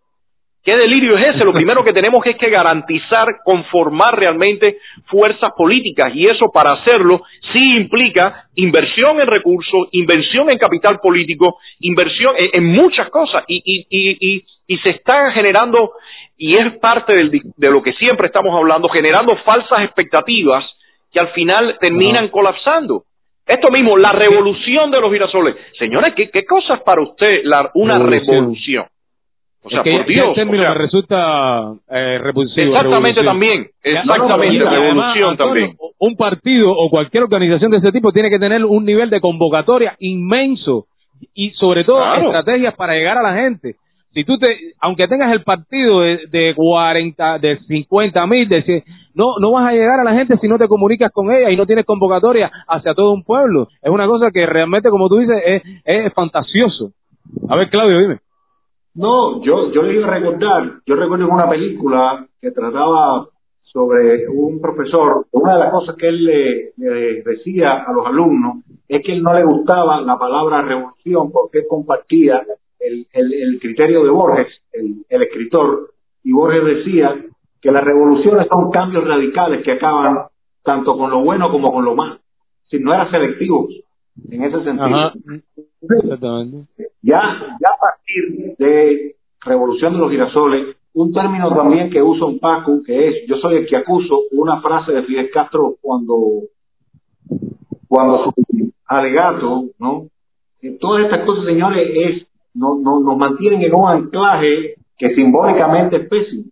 [0.66, 1.44] ¿Qué delirio es ese?
[1.44, 7.22] Lo primero que tenemos es que garantizar, conformar realmente fuerzas políticas y eso para hacerlo
[7.54, 13.62] sí implica inversión en recursos, inversión en capital político, inversión en, en muchas cosas y,
[13.64, 15.92] y, y, se está generando
[16.36, 20.64] y es parte del de lo que siempre estamos hablando, generando falsas expectativas
[21.12, 23.04] que al final terminan colapsando.
[23.46, 25.54] Esto mismo, la revolución de los girasoles.
[25.78, 28.34] Señores, ¿qué, qué cosa es para usted la- una Revolución.
[28.34, 28.84] revolución?
[29.66, 30.28] O sea, Es que por Dios.
[30.28, 32.70] el término o sea, me resulta eh, repulsivo.
[32.70, 35.76] Exactamente también, exactamente, no, no, revolución además, también.
[35.98, 39.96] Un partido o cualquier organización de ese tipo tiene que tener un nivel de convocatoria
[39.98, 40.86] inmenso
[41.34, 42.26] y sobre todo Claro.
[42.26, 43.74] estrategias para llegar a la gente.
[44.12, 48.84] Si tú te, aunque tengas el partido de, de 40, de 50 mil, de 100,
[49.14, 51.56] no, no vas a llegar a la gente si no te comunicas con ella y
[51.56, 53.68] no tienes convocatoria hacia todo un pueblo.
[53.82, 56.92] Es una cosa que realmente, como tú dices, es, es fantasioso.
[57.48, 58.18] A ver, Claudio, dime.
[58.96, 63.28] No, yo, yo le iba a recordar, yo recuerdo en una película que trataba
[63.62, 66.72] sobre un profesor, una de las cosas que él le,
[67.22, 71.64] decía a los alumnos es que él no le gustaba la palabra revolución porque él
[71.68, 72.42] compartía
[72.80, 75.90] el, el, el criterio de Borges, el, el escritor,
[76.24, 77.22] y Borges decía
[77.60, 80.20] que las revoluciones son cambios radicales que acaban
[80.62, 82.20] tanto con lo bueno como con lo malo.
[82.70, 83.66] Si no eran selectivos
[84.30, 84.84] en ese sentido.
[84.84, 85.12] Ajá.
[85.82, 86.68] Exactamente.
[87.02, 87.20] Ya,
[87.60, 92.82] ya a partir de Revolución de los Girasoles, un término también que usa un Paco,
[92.84, 96.16] que es yo soy el que acuso, una frase de Fidel Castro cuando,
[97.86, 100.06] cuando su alegato, ¿no?
[100.62, 105.96] Eh, Todas estas cosas, señores, es, no, no, nos mantienen en un anclaje que simbólicamente
[105.96, 106.44] es pésimo.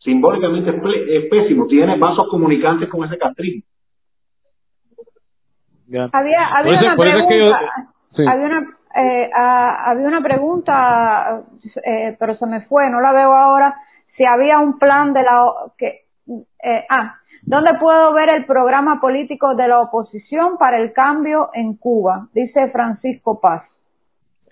[0.00, 0.70] Simbólicamente
[1.16, 1.66] es pésimo.
[1.66, 3.62] Tiene vasos comunicantes con ese castrismo.
[5.92, 6.08] Ya.
[6.10, 7.60] Había, había una pregunta,
[8.16, 8.24] sí.
[8.26, 8.60] había una,
[8.96, 11.42] eh, ah, había una pregunta,
[11.84, 13.74] eh, pero se me fue, no la veo ahora.
[14.16, 16.04] Si había un plan de la, que,
[16.64, 21.76] eh, ah, ¿dónde puedo ver el programa político de la oposición para el cambio en
[21.76, 22.28] Cuba?
[22.32, 23.64] Dice Francisco Paz.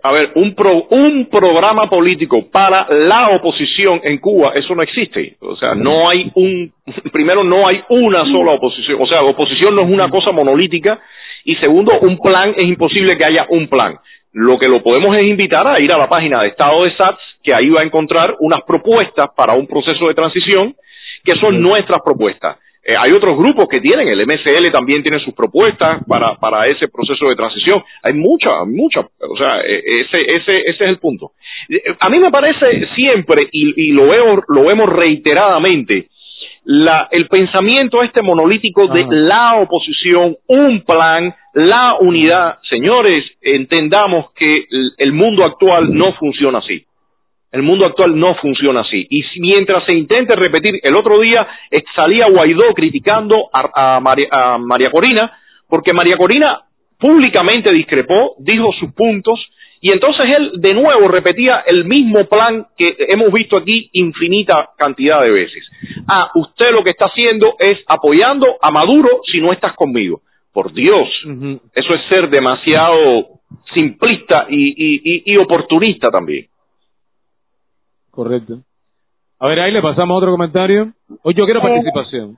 [0.03, 5.37] A ver, un, pro- un programa político para la oposición en Cuba, eso no existe.
[5.41, 6.73] O sea, no hay un,
[7.13, 8.99] primero no hay una sola oposición.
[9.01, 10.99] O sea, la oposición no es una cosa monolítica.
[11.45, 13.99] Y segundo, un plan, es imposible que haya un plan.
[14.33, 17.21] Lo que lo podemos es invitar a ir a la página de Estado de SATS,
[17.43, 20.75] que ahí va a encontrar unas propuestas para un proceso de transición,
[21.25, 22.59] que son nuestras propuestas.
[22.83, 26.89] Eh, hay otros grupos que tienen, el MSL también tiene sus propuestas para, para ese
[26.89, 27.83] proceso de transición.
[28.03, 31.33] Hay muchas, muchas, o sea, eh, ese, ese, ese es el punto.
[31.69, 36.09] Eh, A mí me parece siempre, y, y lo, veo, lo vemos reiteradamente,
[36.73, 42.59] la, el pensamiento este monolítico de la oposición, un plan, la unidad.
[42.69, 46.85] Señores, entendamos que el- el mundo actual no funciona así.
[47.51, 49.05] El mundo actual no funciona así.
[49.11, 51.45] Y mientras se intente repetir, el otro día
[51.97, 55.33] salía Guaidó criticando a, a María, a María Corina,
[55.69, 56.61] porque María Corina
[57.01, 59.41] públicamente discrepó, dijo sus puntos,
[59.81, 65.23] y entonces él de nuevo repetía el mismo plan que hemos visto aquí infinita cantidad
[65.23, 65.65] de veces.
[66.07, 70.21] Ah, usted lo que está haciendo es apoyando a Maduro si no estás conmigo.
[70.53, 71.09] Por Dios,
[71.75, 73.29] eso es ser demasiado
[73.75, 76.47] simplista y, y- y- y oportunista también.
[78.11, 78.61] Correcto.
[79.39, 80.93] A ver, ahí le pasamos otro comentario.
[81.23, 82.37] Hoy yo quiero Eh, participación.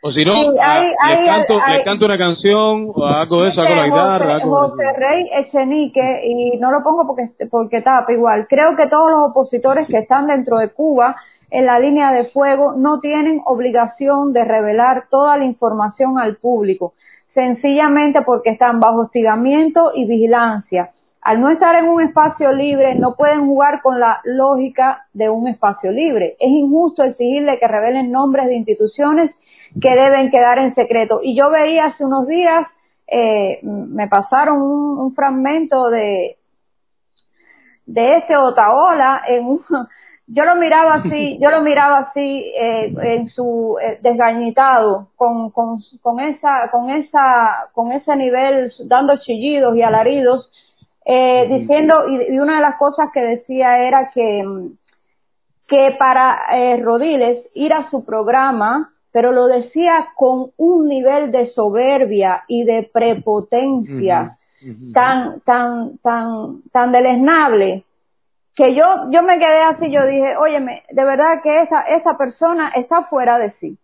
[0.00, 3.42] O si no, sí, ah, hay- les, hay- canto, hay- les canto una canción o
[3.42, 4.40] de eso, hago la guitarra.
[4.40, 8.46] José, José Rey Echenique, y no lo pongo porque, porque tapa igual.
[8.48, 11.16] Creo que todos los opositores que están dentro de Cuba
[11.50, 16.92] en la línea de fuego no tienen obligación de revelar toda la información al público,
[17.34, 20.90] sencillamente porque están bajo hostigamiento y vigilancia.
[21.22, 25.48] Al no estar en un espacio libre, no pueden jugar con la lógica de un
[25.48, 26.36] espacio libre.
[26.38, 29.30] Es injusto exigirle que revelen nombres de instituciones
[29.80, 31.20] que deben quedar en secreto.
[31.22, 32.66] Y yo veía hace unos días,
[33.06, 36.36] eh, me pasaron un, un fragmento de,
[37.86, 39.60] de ese Otaola en un,
[40.26, 45.82] yo lo miraba así, yo lo miraba así eh, en su eh, desgañitado, con, con,
[46.02, 50.50] con esa, con esa, con ese nivel, dando chillidos y alaridos,
[51.04, 54.44] eh, diciendo, y, y una de las cosas que decía era que,
[55.66, 61.52] que para eh, Rodiles ir a su programa, pero lo decía con un nivel de
[61.52, 64.38] soberbia y de prepotencia
[64.94, 67.82] tan, tan, tan, tan deleznable
[68.54, 72.70] que yo, yo me quedé así, yo dije, óyeme, de verdad que esa, esa persona
[72.76, 73.76] está fuera de sí.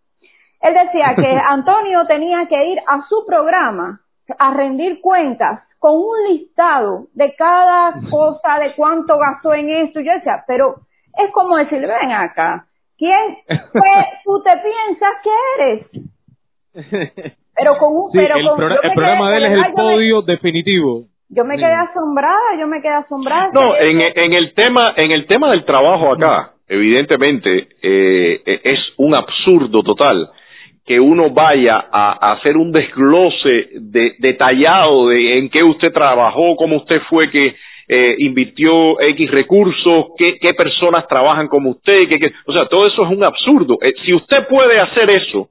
[0.61, 4.03] Él decía que Antonio tenía que ir a su programa
[4.39, 9.99] a rendir cuentas con un listado de cada cosa, de cuánto gastó en esto.
[9.99, 10.77] Yo decía, pero
[11.19, 12.67] es como decirle, ven acá,
[12.99, 15.31] ¿quién fue, tú te piensas que
[15.63, 15.87] eres?
[17.57, 19.73] Pero con un, Sí, pero el, con, pro- el programa de él es el me-
[19.75, 21.05] podio definitivo.
[21.29, 23.51] Yo me quedé asombrada, yo me quedé asombrada.
[23.55, 28.81] No, en, en el tema, en el tema del trabajo acá, evidentemente eh, eh, es
[28.99, 30.31] un absurdo total
[30.85, 36.57] que uno vaya a, a hacer un desglose de- detallado de en qué usted trabajó,
[36.57, 37.55] cómo usted fue que
[37.89, 42.87] eh, invirtió X recursos, qué, qué personas trabajan como usted, qué- qué- o sea, todo
[42.87, 43.79] eso es un absurdo.
[43.83, 45.49] Eh, si usted puede hacer eso,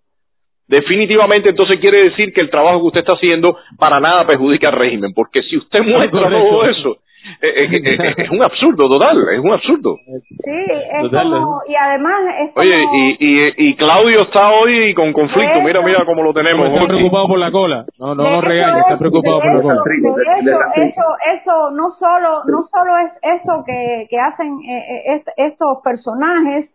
[0.68, 4.76] definitivamente entonces quiere decir que el trabajo que usted está haciendo para nada perjudica al
[4.76, 6.98] régimen, porque si usted muestra todo eso,
[7.42, 9.96] eh, eh, eh, es un absurdo total, es un absurdo.
[10.06, 10.52] Sí,
[10.94, 12.66] es Total, como, y además es como...
[12.66, 16.66] Oye, y, y, y Claudio está hoy con conflicto, mira, mira cómo lo tenemos.
[16.66, 16.88] Está hoy.
[16.88, 17.86] preocupado por la cola.
[18.00, 19.82] No, no nos hecho, regañe, está es- preocupado por la cola.
[20.40, 21.04] eso, eso,
[21.40, 26.70] eso no solo, no solo es eso que, que hacen eh, est- estos personajes,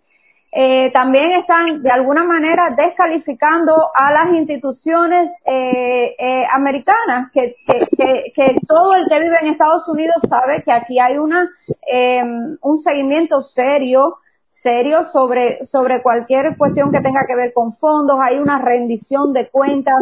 [0.50, 8.32] eh, también están de alguna manera descalificando a las instituciones eh, eh, americanas, que, que,
[8.34, 11.50] que, todo el que vive en Estados Unidos sabe que aquí hay una
[11.86, 12.22] eh,
[12.62, 14.16] un seguimiento serio
[14.62, 19.48] serio sobre sobre cualquier cuestión que tenga que ver con fondos, hay una rendición de
[19.50, 19.96] cuentas.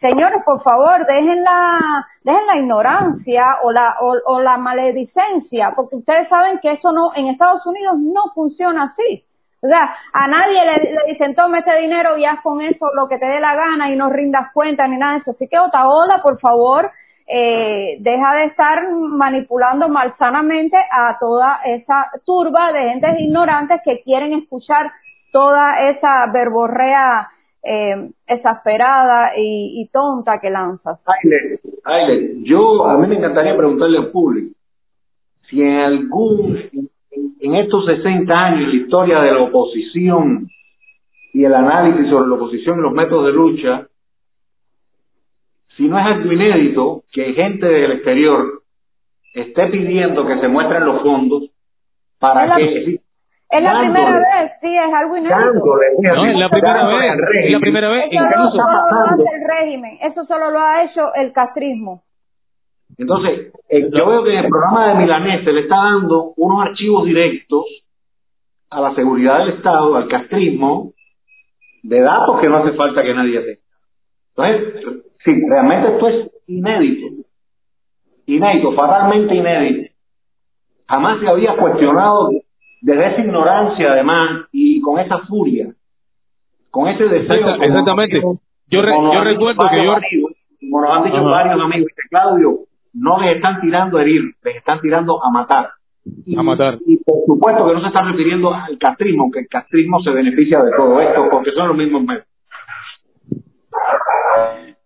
[0.00, 1.78] Señores, por favor, dejen la
[2.24, 7.28] dejen la ignorancia o la o la maledicencia, porque ustedes saben que eso no en
[7.28, 9.24] Estados Unidos no funciona así.
[9.64, 13.16] O sea, a nadie le, dicen, toma este dinero y haz con eso lo que
[13.16, 15.30] te dé la gana y no rindas cuenta ni nada de eso.
[15.30, 16.90] Así que, Otaola, por favor,
[17.26, 24.34] eh, deja de estar manipulando malsanamente a toda esa turba de gentes ignorantes que quieren
[24.34, 24.92] escuchar
[25.32, 27.30] toda esa verborrea
[27.62, 31.00] eh, exasperada y, y tonta que lanzas.
[31.06, 34.54] Aile, Aile, yo a mí me encantaría preguntarle al público
[35.48, 36.90] si en algún
[37.40, 40.46] en, estos 60 años la historia de la oposición
[41.32, 43.86] y el análisis sobre la oposición y los métodos de lucha
[45.76, 48.62] si no es algo inédito que gente del exterior
[49.34, 51.50] esté pidiendo que se muestren los fondos
[52.20, 53.00] para Es la- que
[53.50, 55.36] Es la primera vez, sí, es algo inédito.
[55.38, 57.12] dándole, No, es la primera vez,
[57.44, 58.04] es la primera vez.
[58.10, 62.02] Eso Incluso, solo lo hace el régimen, eso solo lo ha hecho el castrismo.
[62.98, 66.62] Entonces, eh, yo veo que en el programa de Milanés se le está dando unos
[66.66, 67.64] archivos directos
[68.70, 70.92] a la seguridad del Estado, al castrismo,
[71.82, 73.60] de datos que no hace falta que nadie tenga.
[74.36, 74.84] Entonces,
[75.24, 77.22] sí, realmente esto es inédito.
[78.26, 79.92] Inédito, fatalmente inédito.
[80.88, 82.30] Jamás se había cuestionado
[82.80, 85.68] desde esa ignorancia, además, y con esa furia,
[86.70, 87.42] con ese deseo.
[87.42, 88.20] Como- exactamente.
[88.68, 89.92] Yo, re- yo recuerdo que yo...
[89.92, 91.26] amigos, como nos han dicho Ajá.
[91.30, 92.58] varios amigos, Claudio,
[92.94, 95.70] no les están tirando a herir, les están tirando a matar.
[96.26, 96.78] Y, A matar.
[96.86, 100.62] y por supuesto que no se están refiriendo al castrismo, que el castrismo se beneficia
[100.62, 102.26] de todo esto, porque son los mismos medios.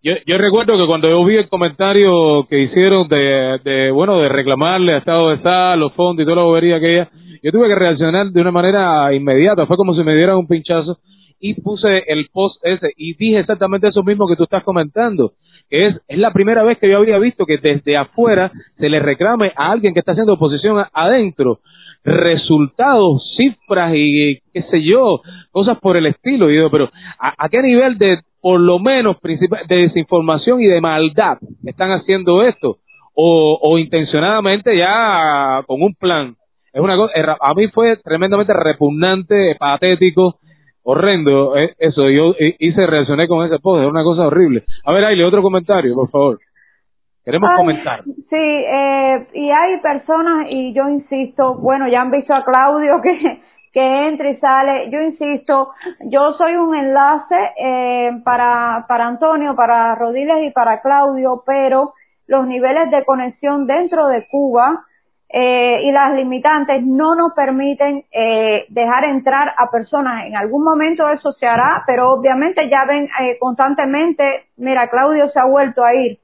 [0.02, 4.28] Yo, yo recuerdo que cuando yo vi el comentario que hicieron de, de bueno, de
[4.28, 7.10] reclamarle a Estado de Sal, los fondos y toda la bobería aquella,
[7.42, 10.98] yo tuve que reaccionar de una manera inmediata, fue como si me dieran un pinchazo
[11.40, 15.32] y puse el post ese y dije exactamente eso mismo que tú estás comentando,
[15.70, 19.52] es, es la primera vez que yo había visto que desde afuera se le reclame
[19.56, 21.60] a alguien que está haciendo oposición adentro
[22.04, 25.20] resultados, cifras y qué sé yo,
[25.50, 26.50] cosas por el estilo.
[26.50, 30.80] Y digo, pero ¿a, a qué nivel de, por lo menos, de desinformación y de
[30.80, 32.78] maldad están haciendo esto?
[33.14, 36.36] O, o intencionadamente ya con un plan.
[36.72, 40.38] Es una cosa, a mí fue tremendamente repugnante, patético,
[40.90, 41.54] horrendo.
[41.56, 44.64] eh, Eso, yo hice, reaccioné con ese post, es una cosa horrible.
[44.84, 46.38] A ver, Aile, otro comentario, por favor.
[47.24, 48.04] Queremos Ay, comentar.
[48.04, 53.42] Sí, eh, y hay personas, y yo insisto, bueno, ya han visto a Claudio que,
[53.74, 55.72] que entra y sale, yo insisto,
[56.06, 61.92] yo soy un enlace eh, para, para Antonio, para Rodiles y para Claudio, pero
[62.28, 64.86] los niveles de conexión dentro de Cuba
[65.30, 70.24] eh, y las limitantes no nos permiten eh, dejar entrar a personas.
[70.26, 75.38] En algún momento eso se hará, pero obviamente ya ven eh, constantemente, mira, Claudio se
[75.38, 76.18] ha vuelto a ir.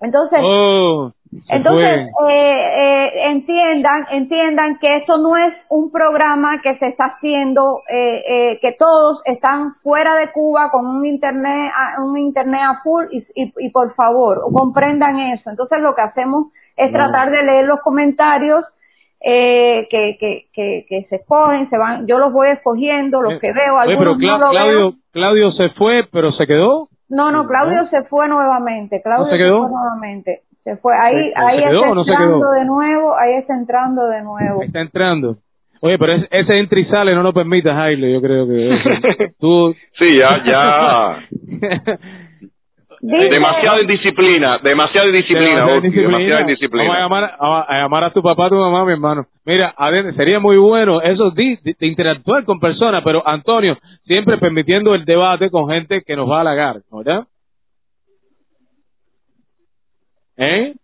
[0.00, 1.10] Entonces, Oh,
[1.48, 7.80] entonces eh, eh, entiendan, entiendan que eso no es un programa que se está haciendo,
[7.88, 12.80] eh, eh, que todos están fuera de Cuba con un internet, a- un internet a
[12.82, 15.48] full y, y, y por favor comprendan eso.
[15.50, 16.98] Entonces lo que hacemos es No.
[16.98, 18.64] tratar de leer los comentarios
[19.20, 23.52] eh, que, que, que, que se escogen, se van, yo los voy escogiendo, los que
[23.52, 24.92] veo, Oye, pero algunos Cla- no lo Claudio, veo.
[25.12, 26.88] Claudio se fue, pero se quedó.
[27.08, 29.00] No, no, Claudio se fue nuevamente.
[29.02, 29.60] Claudio se quedó?
[29.62, 30.40] fue nuevamente.
[30.64, 30.92] Se fue.
[30.96, 32.50] Ahí, ¿Se- ahí se quedó está o no se entrando quedó?
[32.52, 33.16] de nuevo.
[33.16, 34.62] Ahí está entrando de nuevo.
[34.62, 35.36] Está entrando.
[35.80, 39.72] Oye, pero es- ese entra y sale no lo permita, Jaile, yo creo que tú
[39.98, 41.18] Sí, ya, ya.
[43.00, 46.08] Dice- demasiada indisciplina, demasiada indisciplina, Demasiada indisciplina.
[46.40, 46.40] demasiada
[46.78, 49.26] Vamos a llamar a, a llamar a tu papá, a tu mamá, mi hermano.
[49.44, 49.74] Mira,
[50.16, 55.04] sería muy bueno eso de, de- de interactuar con personas, pero Antonio, siempre permitiendo el
[55.04, 57.24] debate con gente que nos va a halagar, ¿verdad?
[60.38, 60.74] ¿Eh?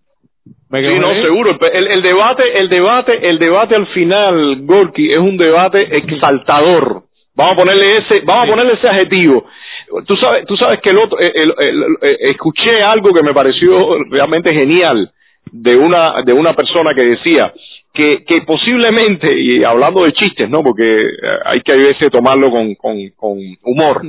[0.71, 1.23] ¿Me Sí, no, ahí?
[1.23, 1.59] seguro.
[1.73, 7.03] El, el debate, el debate, el debate al final, Gorky, es un debate exaltador.
[7.35, 9.45] Vamos a ponerle ese, vamos a ponerle ese adjetivo.
[10.07, 13.35] Tú sabes, tú sabes que el otro, el- el- el- el- escuché algo que me
[13.35, 15.11] pareció realmente genial
[15.51, 17.53] de una, de una persona que decía
[17.93, 20.63] que, que posiblemente, y hablando de chistes, ¿no?
[20.63, 21.11] Porque eh,
[21.45, 24.03] hay que a veces tomarlo con, con, con humor,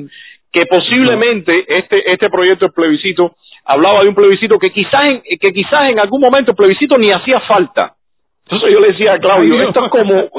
[0.51, 3.35] que posiblemente este, este proyecto del plebiscito
[3.65, 7.10] hablaba de un plebiscito que quizás en, que quizás en algún momento el plebiscito ni
[7.11, 7.95] hacía falta.
[8.45, 9.90] Entonces yo le decía a Claudio, esto es no.
[9.90, 10.30] como,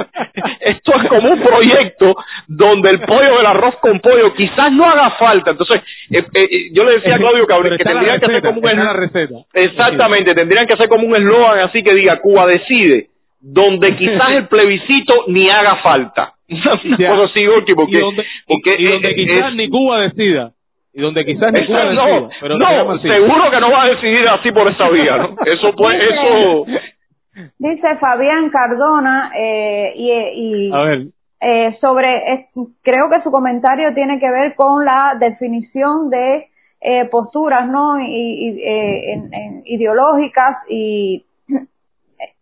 [0.61, 2.15] esto es como un proyecto
[2.47, 5.53] donde el pollo del arroz con pollo quizás no haga falta.
[5.53, 8.77] Entonces, eh, eh, yo le decía a Claudio que, que tendrían que hacer como un
[8.77, 9.35] la receta.
[9.55, 13.07] Exactamente, tendrían que hacer como un eslogan así que diga Cuba decide,
[13.41, 16.35] donde quizás el plebiscito ni haga falta.
[16.49, 20.51] Una cosa así, porque, y donde, porque y donde es- quizás es- ni Cuba decida.
[20.97, 22.07] Y donde quizás ni Cuba Esa- decida.
[22.21, 25.37] no, pero no, seguro que no va a decidir así por esa vía, ¿no?
[25.45, 26.67] Eso pues, eso,
[27.59, 30.11] Dice Fabián Cardona eh, y,
[30.69, 31.07] y A ver,
[31.41, 32.49] eh, sobre,
[32.83, 36.49] creo que su comentario tiene que ver con la definición de
[36.81, 41.25] eh, posturas no y, y, eh, en- en ideológicas y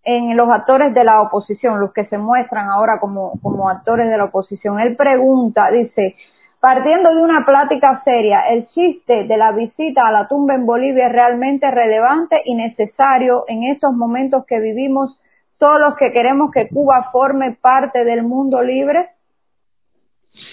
[0.05, 4.17] en los actores de la oposición, los que se muestran ahora como, como actores de
[4.19, 4.81] la oposición.
[4.81, 6.17] Él pregunta, dice,
[6.63, 11.09] partiendo de una plática seria, ¿el chiste de la visita a la tumba en Bolivia
[11.09, 15.11] es realmente relevante y necesario en estos momentos que vivimos
[15.59, 19.09] todos los que queremos que Cuba forme parte del mundo libre?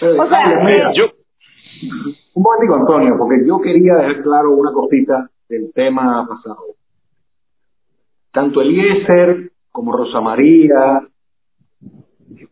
[0.01, 1.05] O sea, Mira, eh, yo,
[2.33, 6.73] Un momentico, Antonio, porque yo quería dejar claro una cosita del tema pasado.
[8.31, 11.03] Tanto Eliezer como Rosa María,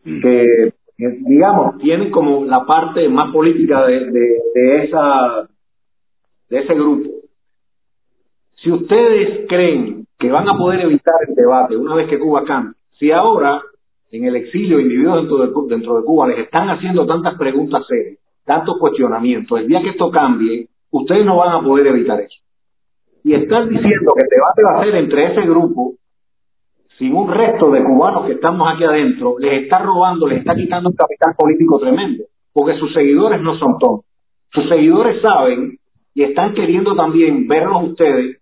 [0.04, 5.48] que, digamos, tienen como la parte más política de, de, esa,
[6.50, 7.08] de ese grupo.
[8.56, 12.74] Si ustedes creen que van a poder evitar el debate una vez que Cuba cambie,
[12.98, 13.62] si ahora
[14.10, 18.18] en el exilio individuos dentro de, dentro de Cuba les están haciendo tantas preguntas serias,
[18.44, 22.40] tantos cuestionamientos, el día que esto cambie, ustedes no van a poder evitar eso.
[23.22, 25.94] Y están diciendo que el debate va a ser entre ese grupo,
[26.98, 30.90] sin un resto de cubanos que estamos aquí adentro, les está robando, les está quitando
[30.90, 34.06] un capital político tremendo, porque sus seguidores no son tontos.
[34.50, 35.78] Sus seguidores saben
[36.14, 38.38] y están queriendo también verlos ustedes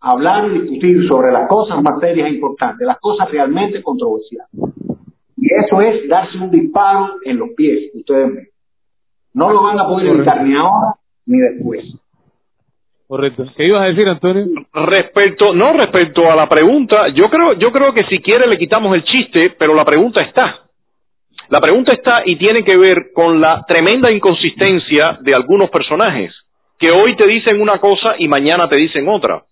[0.00, 4.48] hablar y discutir sobre las cosas más serias e importantes, las cosas realmente controversiales.
[5.36, 8.48] Y eso es darse un disparo en los pies, ustedes ven.
[9.34, 10.94] No lo van a poder evitar ni ahora
[11.26, 11.84] ni después.
[13.08, 13.44] Correcto.
[13.56, 14.44] ¿Qué ibas a decir, Antonio?
[14.72, 18.94] respecto, no respecto a la pregunta, yo creo, yo creo que si quiere le quitamos
[18.94, 20.66] el chiste, pero la pregunta está.
[21.48, 26.32] La pregunta está y tiene que ver con la tremenda inconsistencia de algunos personajes,
[26.78, 29.44] que hoy te dicen una cosa y mañana te dicen otra.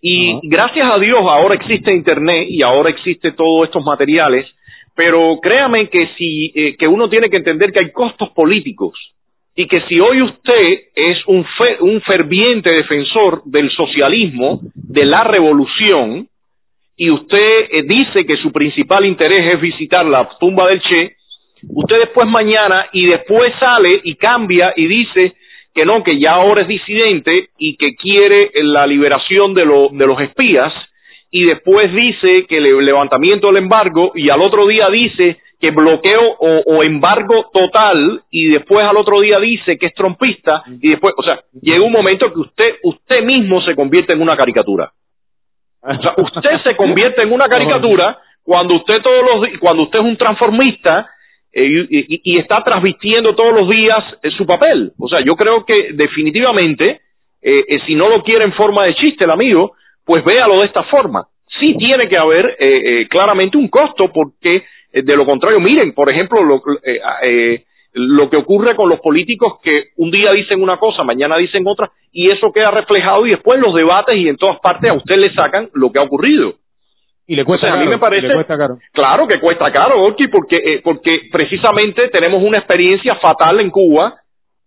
[0.00, 4.46] Y gracias a Dios ahora existe Internet y ahora existe todos estos materiales,
[4.94, 8.94] pero créame que si eh, que uno tiene que entender que hay costos políticos
[9.58, 15.24] y que si hoy usted es un, fe- un ferviente defensor del socialismo, de la
[15.24, 16.28] revolución,
[16.96, 21.16] y usted eh, dice que su principal interés es visitar la tumba del Che,
[21.68, 25.34] usted después mañana y después sale y cambia y dice
[25.74, 29.62] que no, que ya ahora es disidente y que quiere la liberación de,
[29.92, 30.72] de los espías,
[31.30, 36.36] y después dice que el levantamiento del embargo y al otro día dice que bloqueo
[36.38, 41.22] o, embargo total y después al otro día dice que es trompista y después, o
[41.22, 44.92] sea, llega un momento que usted usted mismo se convierte en una caricatura.
[45.82, 50.04] O sea, usted se convierte en una caricatura cuando usted todos los cuando usted es
[50.04, 51.08] un transformista
[51.52, 54.92] eh, y, y- y está transmitiendo todos los días eh, su papel.
[54.98, 57.00] O sea, yo creo que definitivamente,
[57.42, 59.72] eh, si no lo quiere en forma de chiste el amigo,
[60.04, 61.26] pues véalo de esta forma.
[61.58, 62.56] Sí tiene que haber
[63.08, 64.64] claramente un costo porque
[65.02, 69.54] de lo contrario, miren, por ejemplo, lo, eh, eh, lo que ocurre con los políticos
[69.62, 73.56] que un día dicen una cosa, mañana dicen otra, y eso queda reflejado y después
[73.56, 76.54] en los debates y en todas partes a usted le sacan lo que ha ocurrido.
[77.26, 78.78] Y le cuesta O sea, a mí caro, me parece- caro.
[78.92, 84.14] Claro que cuesta caro, Orki, porque, eh, porque precisamente tenemos una experiencia fatal en Cuba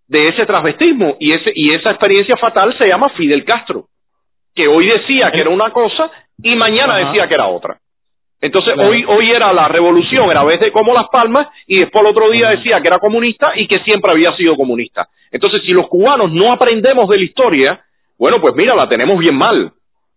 [0.07, 3.85] de ese transvestismo y, ese, y esa experiencia fatal se llama Fidel Castro,
[4.55, 6.11] que hoy decía que era una cosa
[6.41, 7.07] y mañana Ajá.
[7.07, 7.77] decía que era otra.
[8.41, 8.89] Entonces Claro.
[8.89, 12.11] hoy hoy era la revolución, era a vez de como las palmas y después el
[12.11, 15.07] otro día decía que era comunista y que siempre había sido comunista.
[15.31, 17.81] Entonces si los cubanos no aprendemos de la historia,
[18.17, 19.71] bueno pues mira, la tenemos bien mal,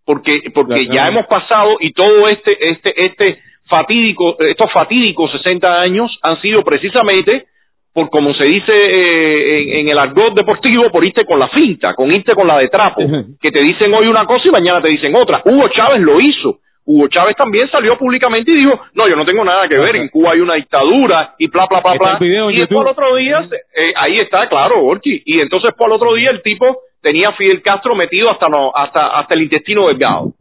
[0.05, 6.17] porque porque ya hemos pasado y todo este este este fatídico estos fatídicos 60 años
[6.21, 7.47] han sido precisamente
[7.93, 11.93] por como se dice eh, en, en el argot deportivo, por irte con la finta,
[11.93, 13.01] con irte con la de trapo,
[13.39, 15.43] que te dicen hoy una cosa y mañana te dicen otra.
[15.45, 16.59] Hugo Chávez lo hizo.
[16.85, 20.09] Hugo Chávez también salió públicamente y dijo, no, yo no tengo nada que ver, en
[20.09, 22.17] Cuba hay una dictadura y bla, bla, bla, bla.
[22.51, 22.81] y YouTube.
[22.81, 25.21] al otro día, eh, ahí está, claro, Orki.
[25.25, 28.71] Y entonces por el otro día el tipo tenía a Fidel Castro metido hasta, no,
[28.75, 30.33] hasta, hasta el intestino delgado.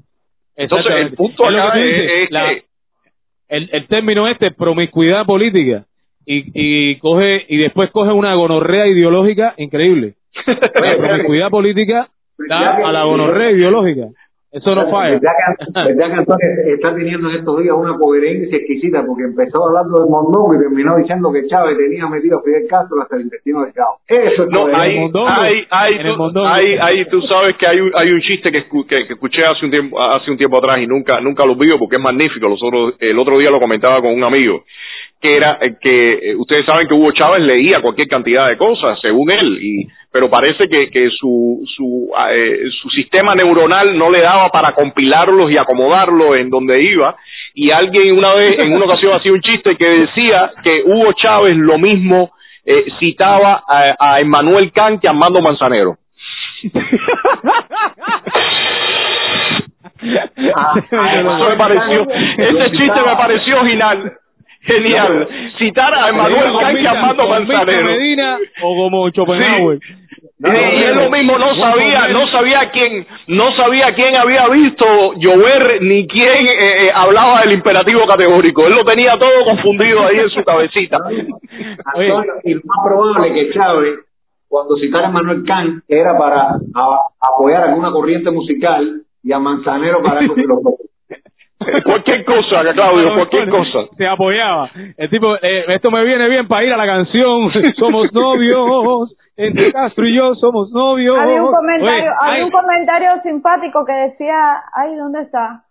[0.57, 2.63] Entonces el punto Es acá es, dices, es la- que
[3.49, 5.85] el, el término este, promiscuidad política,
[6.25, 10.15] y, y coge y después coge una gonorrea ideológica increíble.
[10.47, 12.09] La promiscuidad política
[12.49, 14.07] da a la gonorrea ideológica.
[14.53, 15.19] Eso no falla.
[15.19, 16.47] ¿Verdad que, verdad que Antonio
[16.77, 19.03] está teniendo en estos días una coherencia exquisita?
[19.07, 23.01] Porque empezó hablando de Mondongo y terminó diciendo que Chávez tenía metido a Fidel Castro
[23.01, 23.97] hasta el intestino del cabo.
[24.07, 25.21] Eso es No, hay, coherencia.
[25.41, 28.87] hay, hay, tú, hay, hay- tú sabes que hay un, hay un chiste que, escu-
[28.87, 31.69] que, que escuché hace un tiempo hace un tiempo atrás y nunca nunca lo vi
[31.79, 32.47] porque es magnífico.
[32.47, 34.65] Los otros- el otro día lo comentaba con un amigo
[35.21, 38.99] que era eh, que eh, ustedes saben que Hugo Chávez leía cualquier cantidad de cosas
[39.01, 44.21] según él y pero parece que, que su su eh, su sistema neuronal no le
[44.21, 47.17] daba para compilarlos y acomodarlos en donde iba
[47.55, 51.57] y alguien una vez en una ocasión hacía un chiste que decía que Hugo Chávez
[51.57, 52.33] lo mismo
[52.65, 55.97] eh, citaba a, a Emmanuel Kant que a Armando Manzanero.
[60.03, 64.13] Eso me pareció, ese chiste me pareció genial.
[64.65, 65.29] Genial.
[65.59, 67.85] Citar a Emmanuel Kant que Armando Manzanero.
[67.85, 69.81] Medina o como Schopenhauer.
[70.45, 74.85] Y él lo mismo no sabía, no sabía quién, no sabía quién había visto
[75.17, 78.67] llover ni quién eh, eh, hablaba del imperativo categórico.
[78.67, 80.99] Él lo tenía todo confundido ahí en su cabecita.
[82.45, 84.01] Y lo más probable que Chávez,
[84.49, 90.03] cuando citara a Manuel Kant, era para a- apoyar alguna corriente musical y a Manzanero
[90.03, 90.89] para algo filosófico.
[91.85, 93.79] cualquier cosa, Claudio, cualquier cosa.
[93.97, 94.71] Se apoyaba.
[94.97, 97.53] El tipo, eh, esto me viene bien para ir a la canción.
[97.79, 99.15] Somos novios.
[99.37, 101.19] Entre Castro y yo somos novios.
[101.19, 105.65] Había un comentario, Oye, había ay, un comentario simpático que decía, ay, ¿dónde está?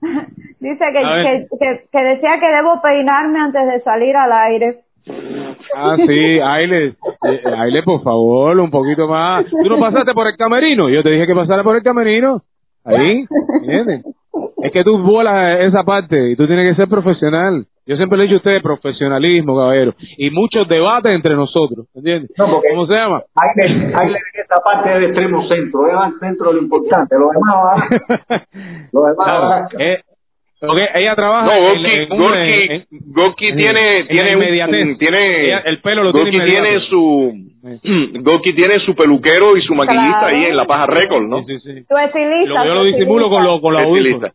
[0.60, 4.80] Dice que, que, que, que decía que debo peinarme antes de salir al aire.
[5.74, 6.86] Ah, sí, Aile,
[7.24, 9.44] eh, Aile, por favor, un poquito más.
[9.46, 10.88] ¿Tú no pasaste por el camerino?
[10.88, 12.42] Yo te dije que pasara por el camerino.
[12.84, 13.26] Ahí,
[13.60, 14.04] ¿entiendes?
[14.62, 17.64] Es que tú vuelas esa parte y tú tienes que ser profesional.
[17.86, 19.94] Yo siempre le he dicho a ustedes profesionalismo, caballero.
[20.16, 22.30] Y muchos debates entre nosotros, ¿entiendes?
[22.36, 23.22] ¿Cómo se llama?
[23.34, 27.16] Hay que, hay que esta parte del extremo centro, es al centro de lo importante,
[27.18, 28.46] lo demás va,
[28.92, 29.68] lo demás Claro, va.
[29.80, 30.00] eh,
[30.60, 34.36] porque ella trabaja No, en- Gorky, en Gorky, en- Gorky en- tiene, en tiene, la
[34.66, 36.62] un- tiene, Ella- el pelo lo tiene Gorky inmediato.
[36.62, 40.36] tiene su, Gorky tiene su peluquero y su maquillista Claro.
[40.36, 41.42] ahí en La Paja Record, ¿no?
[41.44, 41.84] Sí, sí, sí.
[41.88, 42.60] Tu estilista.
[42.60, 44.30] Lo- yo lo disimulo con, lo, con audífonos.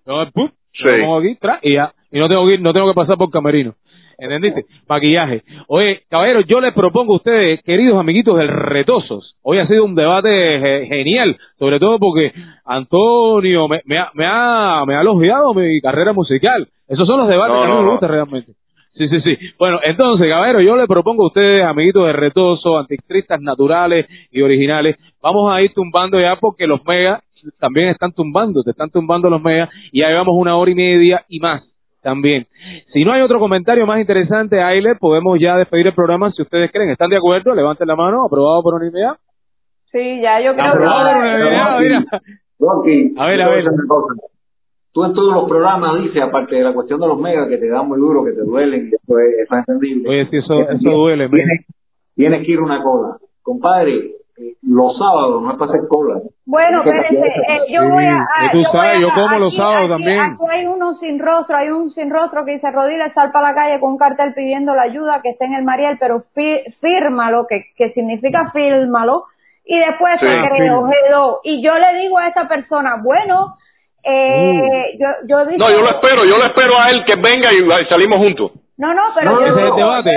[0.78, 0.84] Sí.
[0.86, 1.92] lo pongo aquí, tra, y ya.
[2.12, 3.74] Y no tengo que ir, no tengo que pasar por camerino.
[4.20, 4.66] ¿Entendiste?
[4.90, 5.44] Maquillaje.
[5.68, 9.94] Oye, caballeros, yo les propongo a ustedes, queridos amiguitos del Retosos, hoy ha sido un
[9.94, 10.30] debate
[10.60, 12.34] ge- genial, sobre todo porque
[12.66, 16.68] Antonio me, me ha, me, ha, me ha elogiado mi carrera musical.
[16.88, 17.92] Esos son los debates No, que a mí no, me no.
[17.92, 18.52] gustan realmente.
[18.96, 19.38] Sí, sí, sí.
[19.60, 24.96] Bueno, entonces, caballeros, yo les propongo a ustedes, amiguitos de Retoso, anticristas naturales y originales,
[25.22, 27.22] vamos a ir tumbando ya porque los megas
[27.60, 31.26] también están tumbando, te están tumbando los megas y ya llevamos una hora y media
[31.28, 31.64] y más
[32.02, 32.48] también.
[32.94, 36.72] Si no hay otro comentario más interesante, Aile, podemos ya despedir el programa si ustedes
[36.72, 36.90] creen.
[36.90, 37.54] ¿Están de acuerdo?
[37.54, 38.26] Levanten la mano.
[38.26, 39.18] ¿Aprobado por unanimidad?
[39.92, 41.30] Sí, ya yo creo Aprobado por que...
[41.30, 42.06] unanimidad, mira.
[42.60, 43.66] Rocky, A ver, a ver.
[43.88, 44.14] cosa.
[44.92, 47.70] Tú en todos los programas dices, aparte de la cuestión de los megas que te
[47.70, 50.10] dan muy duro, que te duelen, y eso es, eso es entendible.
[50.10, 51.30] Oye, sí, eso, eso duele.
[51.30, 51.66] Tienes,
[52.16, 53.18] tienes que ir una cola.
[53.44, 54.12] Compadre,
[54.62, 56.20] los sábados no es para hacer cola.
[56.46, 58.26] Bueno, espérense, eh, esa- yo voy a...
[58.52, 60.20] tú yo voy sabes, a- yo como los sábados aquí- también.
[60.20, 63.56] Aquí hay uno sin rostro, hay un sin rostro que dice Rodiles sal para la
[63.56, 67.48] calle con un cartel pidiendo la ayuda que esté en el Mariel, pero fi- fírmalo,
[67.48, 69.24] que, que significa fírmalo,
[69.66, 71.40] y después Sí, se creo.
[71.44, 73.56] Y yo le digo a esa persona, bueno,
[74.04, 77.50] eh, yo, yo digo, No, yo lo espero, yo lo espero a él que venga
[77.54, 78.52] y salimos juntos.
[78.78, 80.10] No, no, pero No, yo, debate,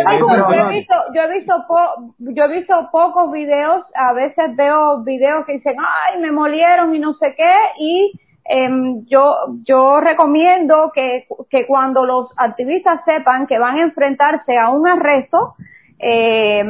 [0.73, 5.47] he visto, yo he visto, po- yo he visto pocos videos, a veces veo videos
[5.47, 8.13] que dicen, ay, me molieron y no sé qué, y
[8.45, 9.35] em, yo,
[9.67, 15.55] yo recomiendo que, que cuando los activistas sepan que van a enfrentarse a un arresto,
[16.03, 16.65] eh,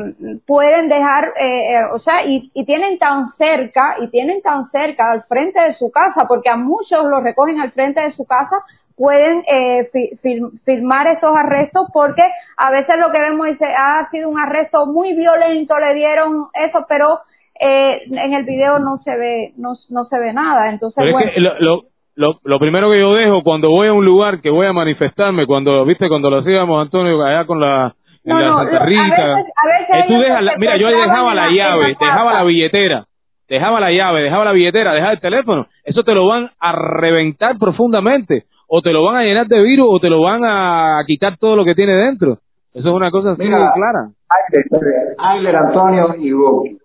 [0.47, 5.11] pueden dejar, eh, eh, o sea, y, y tienen tan cerca, y tienen tan cerca
[5.12, 8.57] al frente de su casa, porque a muchos los recogen al frente de su casa,
[8.97, 12.23] pueden eh, fi- filmar estos arrestos porque
[12.59, 16.47] a veces lo que vemos dice, "Ah, ha sido un arresto muy violento, le dieron
[16.66, 17.20] eso, pero
[17.59, 20.69] eh, en el video no se ve, no, no se ve nada.
[20.70, 21.82] Entonces, Pero bueno, es que lo, lo,
[22.16, 25.47] lo, lo primero que yo dejo cuando voy a un lugar que voy a manifestarme,
[25.47, 27.94] cuando, viste, cuando lo hacíamos, Antonio, allá con la,
[28.25, 30.77] en No, la no, Santa a Rita, veces- a veces eh, tú dejas la- mira,
[30.77, 33.07] yo dejaba en la llave, la dejaba la billetera,
[33.49, 37.57] dejaba la llave, dejaba la billetera, dejaba el teléfono, eso te lo van a reventar
[37.59, 41.37] profundamente, o te lo van a llenar de virus, o te lo van a quitar
[41.39, 42.39] todo lo que tiene dentro.
[42.73, 44.11] Eso es una cosa así Mira, de clara.
[44.29, 46.79] Ayler, Ayler, Antonio y.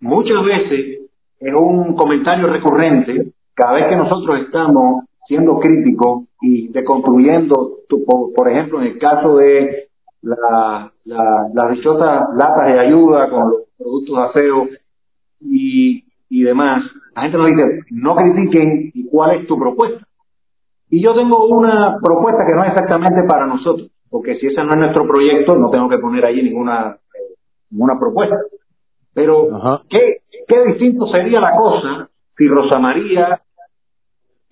[0.00, 1.00] Muchas veces
[1.40, 8.34] es un comentario recurrente cada vez que nosotros estamos siendo críticos y deconstruyendo, tu- por,
[8.34, 9.88] por ejemplo, en el caso de
[10.20, 14.68] la, la- las dichosas latas de ayuda con los productos de aseo
[15.40, 16.84] y, y demás,
[17.16, 20.06] la gente nos dice, no critiquen y cuál es tu propuesta.
[20.90, 24.70] Y yo tengo una propuesta que no es exactamente para nosotros, porque si ese no
[24.72, 27.34] es nuestro proyecto, no tengo que poner ahí ninguna, eh,
[27.70, 28.36] ninguna propuesta.
[29.14, 29.48] Pero,
[29.88, 33.40] ¿qué, ¿qué distinto sería la cosa si Rosa María,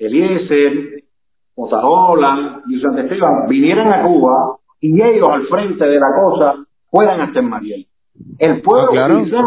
[0.00, 1.02] Eliezer,
[1.54, 6.54] Otaola y Santa Esteban vinieran a Cuba y ellos al frente de la cosa
[6.90, 7.86] fueran hasta en Mariel?
[8.38, 8.90] El pueblo
[9.24, 9.46] quizás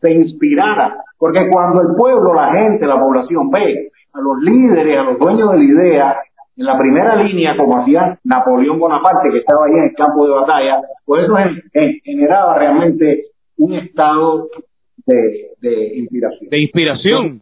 [0.00, 5.02] se inspirara, porque cuando el pueblo, la gente, la población ve a los líderes, a
[5.02, 6.16] los dueños de la idea,
[6.56, 10.32] en la primera línea, como hacía Napoleón Bonaparte, que estaba ahí en el campo de
[10.32, 13.26] batalla, pues eso gen- gen- generaba realmente
[13.58, 14.48] un estado
[15.06, 16.48] de, de inspiración.
[16.50, 17.40] De inspiración.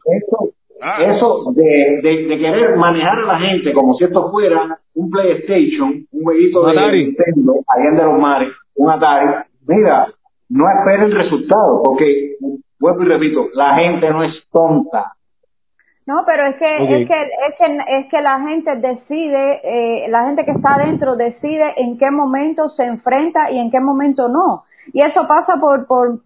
[0.79, 5.11] Eso, eso de, de, de querer manejar a la gente como si esto fuera un
[5.11, 7.05] PlayStation, un jueguito Un de Atari.
[7.05, 9.45] Nintendo, allá de los mares, un Atari.
[9.67, 10.07] Mira,
[10.51, 12.37] no espere el resultado, porque,
[12.79, 15.13] vuelvo y repito, la gente no es tonta.
[16.07, 20.25] No, pero es que es que es que es que la gente decide, eh, la
[20.25, 24.65] gente que está adentro decide en qué momento se enfrenta y en qué momento no.
[24.95, 26.21] Y eso pasa por por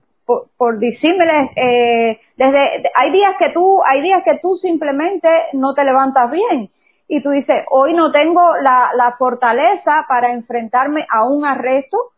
[0.57, 5.85] por, por eh, desde hay días que tú hay días que tú simplemente no te
[5.85, 6.71] levantas bien
[7.09, 12.13] y tú dices hoy no tengo la la fortaleza para enfrentarme a un arresto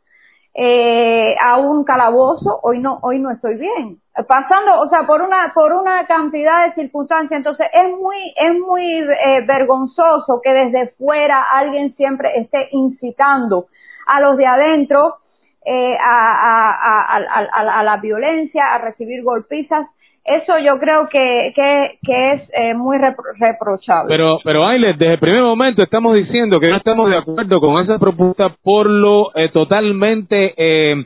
[0.57, 3.99] eh, a un calabozo, hoy no, hoy no estoy bien.
[4.29, 8.85] Pasando, o sea, por una, por una cantidad de circunstancias, entonces es muy, es muy
[8.85, 13.67] eh, vergonzoso que desde fuera alguien siempre esté incitando
[14.07, 15.17] a los de adentro
[15.65, 19.87] eh, a, a, la violencia, a recibir golpizas.
[20.25, 24.09] Eso yo creo que, que, es eh, muy repro- reprochable.
[24.09, 27.83] Pero, pero Ailes, desde el primer momento estamos diciendo que no estamos de acuerdo con
[27.83, 31.05] esa propuesta por lo eh, totalmente eh,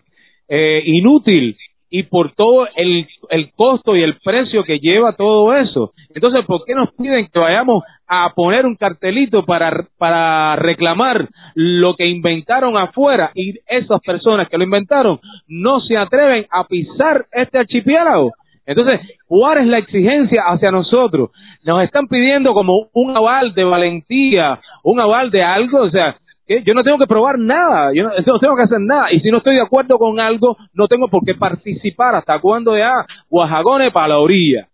[0.49, 1.57] eh, inútil
[1.90, 5.93] y por todo el, el costo y el precio que lleva todo eso.
[6.15, 11.94] Entonces, ¿por qué nos piden que vayamos a poner un cartelito para, para reclamar lo
[11.97, 17.59] que inventaron afuera y esas personas que lo inventaron no se atreven a pisar este
[17.59, 18.32] archipiélago?
[18.66, 21.31] Entonces, ¿cuál es la exigencia hacia nosotros?
[21.65, 26.19] Nos están pidiendo como un aval de valentía, un aval de algo, o sea,
[26.65, 29.20] yo no tengo que probar nada, yo no, yo no tengo que hacer nada, y
[29.20, 32.93] si no estoy de acuerdo con algo, no tengo por qué participar hasta cuando ya
[33.29, 34.66] Guajagones para la orilla.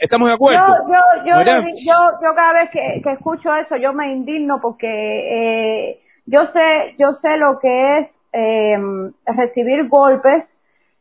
[0.00, 0.60] ¿Estamos de acuerdo?
[0.88, 5.98] Yo, yo, yo, yo cada vez que, que escucho eso, yo me indigno porque eh,
[6.26, 8.76] yo sé, yo sé lo que es eh,
[9.24, 10.44] recibir golpes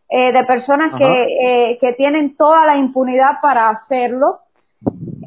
[0.09, 0.97] eh, de personas Ajá.
[0.99, 4.39] que, eh, que tienen toda la impunidad para hacerlo.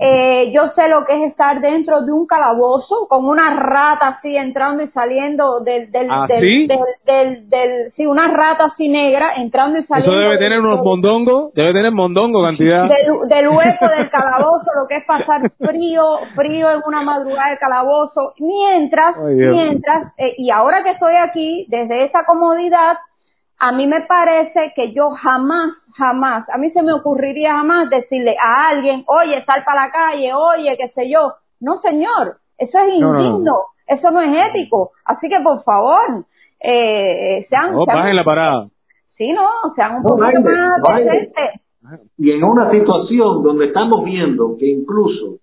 [0.00, 4.34] Eh, yo sé lo que es estar dentro de un calabozo con una rata así
[4.34, 6.66] entrando y saliendo del, del, ¿Ah, del, sí?
[6.66, 10.82] del, del, del- sí, una rata así negra entrando y saliendo Eso debe tener unos
[10.82, 12.82] mondongos, debe tener mondongo cantidad.
[12.88, 16.02] del, del hueco del calabozo, lo que es pasar frío,
[16.34, 19.16] frío en una madrugada del calabozo, mientras,
[19.52, 22.96] mientras, eh, y ahora que estoy aquí, desde esa comodidad,
[23.60, 28.34] a mí me parece que yo jamás, jamás, a mí se me ocurriría jamás decirle
[28.42, 33.00] a alguien, oye, sal para la calle, oye, qué sé yo, No, señor, eso es
[33.00, 33.20] No, no, no.
[33.28, 33.52] indigno,
[33.86, 34.92] eso no es ético.
[35.04, 36.24] Así que, por favor,
[36.58, 38.66] eh, sean, No, sean- bajen la parada.
[39.18, 39.46] sí, no,
[39.76, 41.04] sean un baile, más baile.
[41.04, 41.60] decentes.
[42.16, 45.36] Y en una situación donde estamos viendo que incluso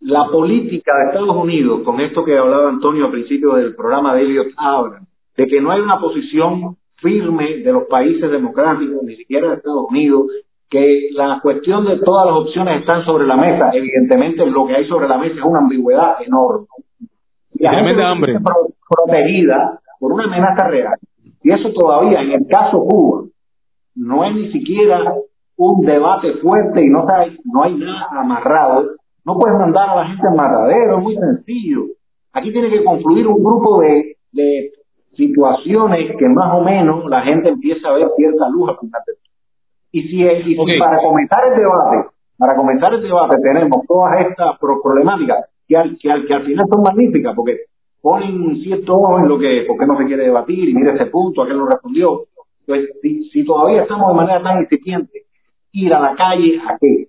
[0.00, 4.22] la política de Estados Unidos, con esto que hablaba Antonio al principio del programa de
[4.22, 9.48] Elliot Abrams, de que no hay una posición firme de los países democráticos, ni siquiera
[9.48, 10.26] de Estados Unidos,
[10.70, 13.70] que la cuestión de todas las opciones están sobre la mesa.
[13.74, 16.66] Evidentemente lo que hay sobre la mesa es una ambigüedad enorme.
[17.54, 18.38] Y la gente hambre.
[18.88, 20.96] protegida por una amenaza real.
[21.42, 23.24] Y eso todavía, en el caso Cuba,
[23.96, 25.12] no hay ni siquiera
[25.56, 28.92] un debate fuerte y no hay, no hay nada amarrado.
[29.24, 31.82] No puedes mandar a la gente al matadero, es muy sencillo.
[32.32, 34.72] Aquí tiene que confluir un grupo de, de
[35.14, 39.16] situaciones que más o menos la gente empieza a ver cierta luz al final del
[39.94, 40.68] y si, y si Ok.
[40.78, 42.08] para comenzar el debate,
[42.38, 46.44] para comenzar el debate tenemos todas estas pro- problemáticas que al, que, al, que al
[46.44, 47.58] final son magníficas porque
[48.00, 51.06] ponen cierto ojo en lo que, por qué no se quiere debatir y mira ese
[51.06, 52.22] punto, a qué lo respondió.
[52.66, 55.22] Entonces, si, si todavía estamos de manera tan incipiente,
[55.72, 57.08] ir a la calle, ¿a qué?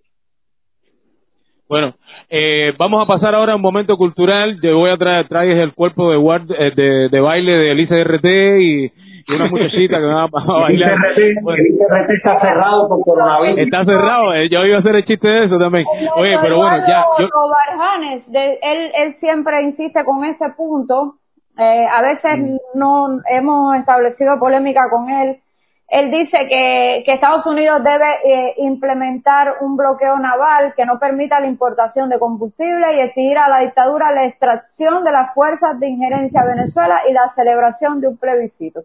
[1.70, 1.94] Bueno,
[2.30, 4.60] eh, vamos a pasar ahora a un momento cultural.
[4.62, 7.96] Yo voy a traer, traer el cuerpo de, guard- eh, de, de baile de Elisa
[8.04, 8.26] RT
[8.60, 10.92] y, y una muchachita que va a, a El bailar.
[10.98, 13.58] ICRT, Bueno, el está cerrado por coronavirus.
[13.60, 15.86] está cerrado, eh, yo iba a hacer el chiste de eso también.
[16.16, 21.16] Oye, pero bueno, ya, yo, Barjanes, de- él, él siempre insiste con ese punto.
[21.58, 22.58] Eh, a veces Mm.
[22.80, 25.38] no hemos establecido polémica con él.
[25.94, 31.40] Él dice que, que Estados Unidos debe eh, implementar un bloqueo naval que no permita
[31.40, 35.88] la importación de combustible y exigir a la dictadura la extracción de las fuerzas de
[35.90, 38.82] injerencia a Venezuela y la celebración de un plebiscito.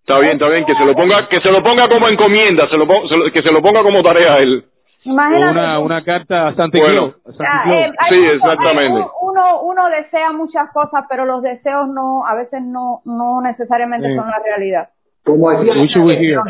[0.00, 2.76] Está bien, está bien, que se lo ponga, que se lo ponga como encomienda, se
[2.76, 4.64] lo, se lo- que se lo ponga como tarea él.
[5.04, 7.06] Imagínate una, carta a Santa Bueno.
[7.06, 8.98] Eh, Sí, mucho- exactamente.
[9.00, 14.08] hay uno, uno desea muchas cosas, pero los deseos no, a veces no, no necesariamente
[14.08, 14.14] Sí.
[14.16, 14.88] son la realidad.
[15.32, 16.40] Como decía here.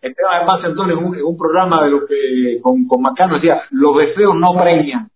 [0.00, 3.62] Esteban Espacio, Antonio, en un, en un programa de lo que con, con Macano decía,
[3.70, 5.08] los deseos no preñan.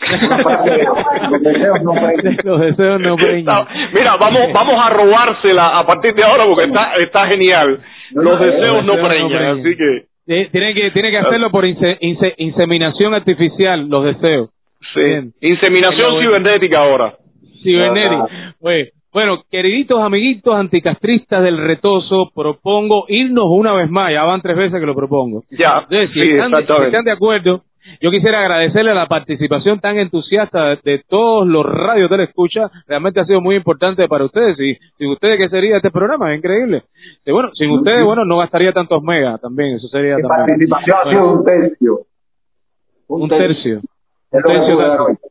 [0.00, 2.36] Los deseos no preñan.
[2.44, 3.38] Los deseos no preñan.
[3.38, 7.80] Está- mira, vamos, vamos a robársela a partir de ahora porque está, está genial.
[8.12, 9.60] Los deseos no deseos no preñan, preñan.
[9.60, 14.50] así que Eh, tiene que tiene que hacerlo por inse- inse- inseminación artificial, los deseos.
[14.94, 15.32] Bien.
[15.40, 15.48] sí.
[15.48, 17.14] Inseminación cibernética ahora.
[17.62, 18.20] Cibernetic.
[18.60, 24.56] Oye, bueno, queriditos amiguitos anticastristas del retoso, propongo irnos una vez más, ya van tres
[24.56, 25.42] veces que lo propongo.
[25.50, 27.62] Ya, Entonces, si, sí, están, si están de acuerdo,
[28.00, 32.70] yo quisiera agradecerle la participación tan entusiasta de, todos los radios de la escucha.
[32.86, 34.58] Realmente ha sido muy importante para ustedes.
[34.60, 36.32] Y sin ustedes, ¿qué sería este programa?
[36.32, 36.82] Es increíble.
[37.24, 39.76] Y bueno, sin ustedes, bueno, no gastaría tantos megas también.
[39.76, 40.46] Eso sería también.
[40.46, 41.98] participación ha sido un tercio.
[43.08, 43.80] un tercio.
[44.32, 45.30] Un lo que tercio pude de-.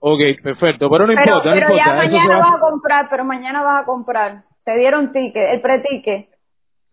[0.00, 0.88] Ok, perfecto.
[0.90, 1.84] Pero no Pero, importa, no pero importa.
[1.84, 4.32] ya Eso mañana va- vas a comprar, pero mañana vas a comprar.
[4.64, 6.28] Te dieron ticket, el pretique.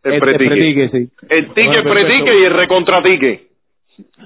[0.03, 0.89] El, el pretique.
[0.89, 1.09] sí.
[1.29, 3.47] El tique, Bueno, el pretique y el recontratique.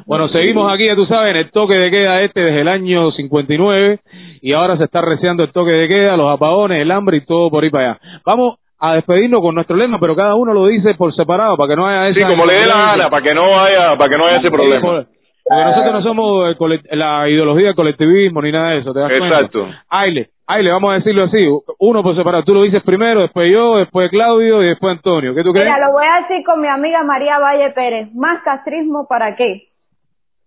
[0.05, 3.11] Bueno, seguimos aquí, ya tú sabes, en el toque de queda este desde el año
[3.11, 3.99] 59
[4.41, 7.49] y ahora se está reciando el toque de queda, los apagones, el hambre y todo
[7.51, 7.99] por ahí para allá.
[8.25, 11.75] Vamos a despedirnos con nuestro lema, pero cada uno lo dice por separado para que
[11.75, 14.17] no haya Sí, esa como le dé la gana, para que no haya, para que
[14.17, 15.05] no haya ese problema.
[15.49, 18.99] Por- Porque nosotros no somos el la ideología del colectivismo ni nada de eso, ¿te
[18.99, 19.35] das cuenta?
[19.37, 19.67] Exacto.
[19.89, 21.47] Aile, Aile, vamos a decirlo así,
[21.79, 22.43] uno por separado.
[22.43, 25.33] Tú lo dices primero, después yo, después Claudio y después Antonio.
[25.33, 25.67] ¿Qué tú crees?
[25.67, 28.09] Mira, lo voy a decir con mi amiga María Valle Pérez.
[28.13, 29.69] ¿Más castrismo para qué?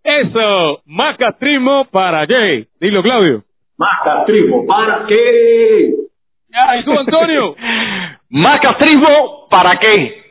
[0.04, 2.66] Eso, más castrismo para qué.
[2.80, 3.42] Dilo, Claudio.
[3.78, 5.90] Más castrismo, ¿para qué?
[6.48, 7.54] Ya, ¿y tú, Antonio?
[8.30, 10.22] Más castrismo, ¿para qué?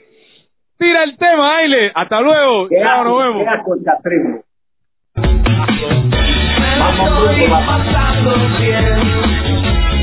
[0.78, 1.92] Tira el tema, Aile.
[1.94, 2.68] Hasta luego.
[2.68, 4.51] ¿Qué Chao, nos
[6.80, 9.00] Vamos estoy pasando bien,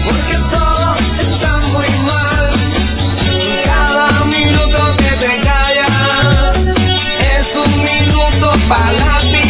[0.04, 2.52] porque todo está muy mal.
[3.64, 6.56] Cada minuto que te callas
[7.20, 9.47] es un minuto para ti.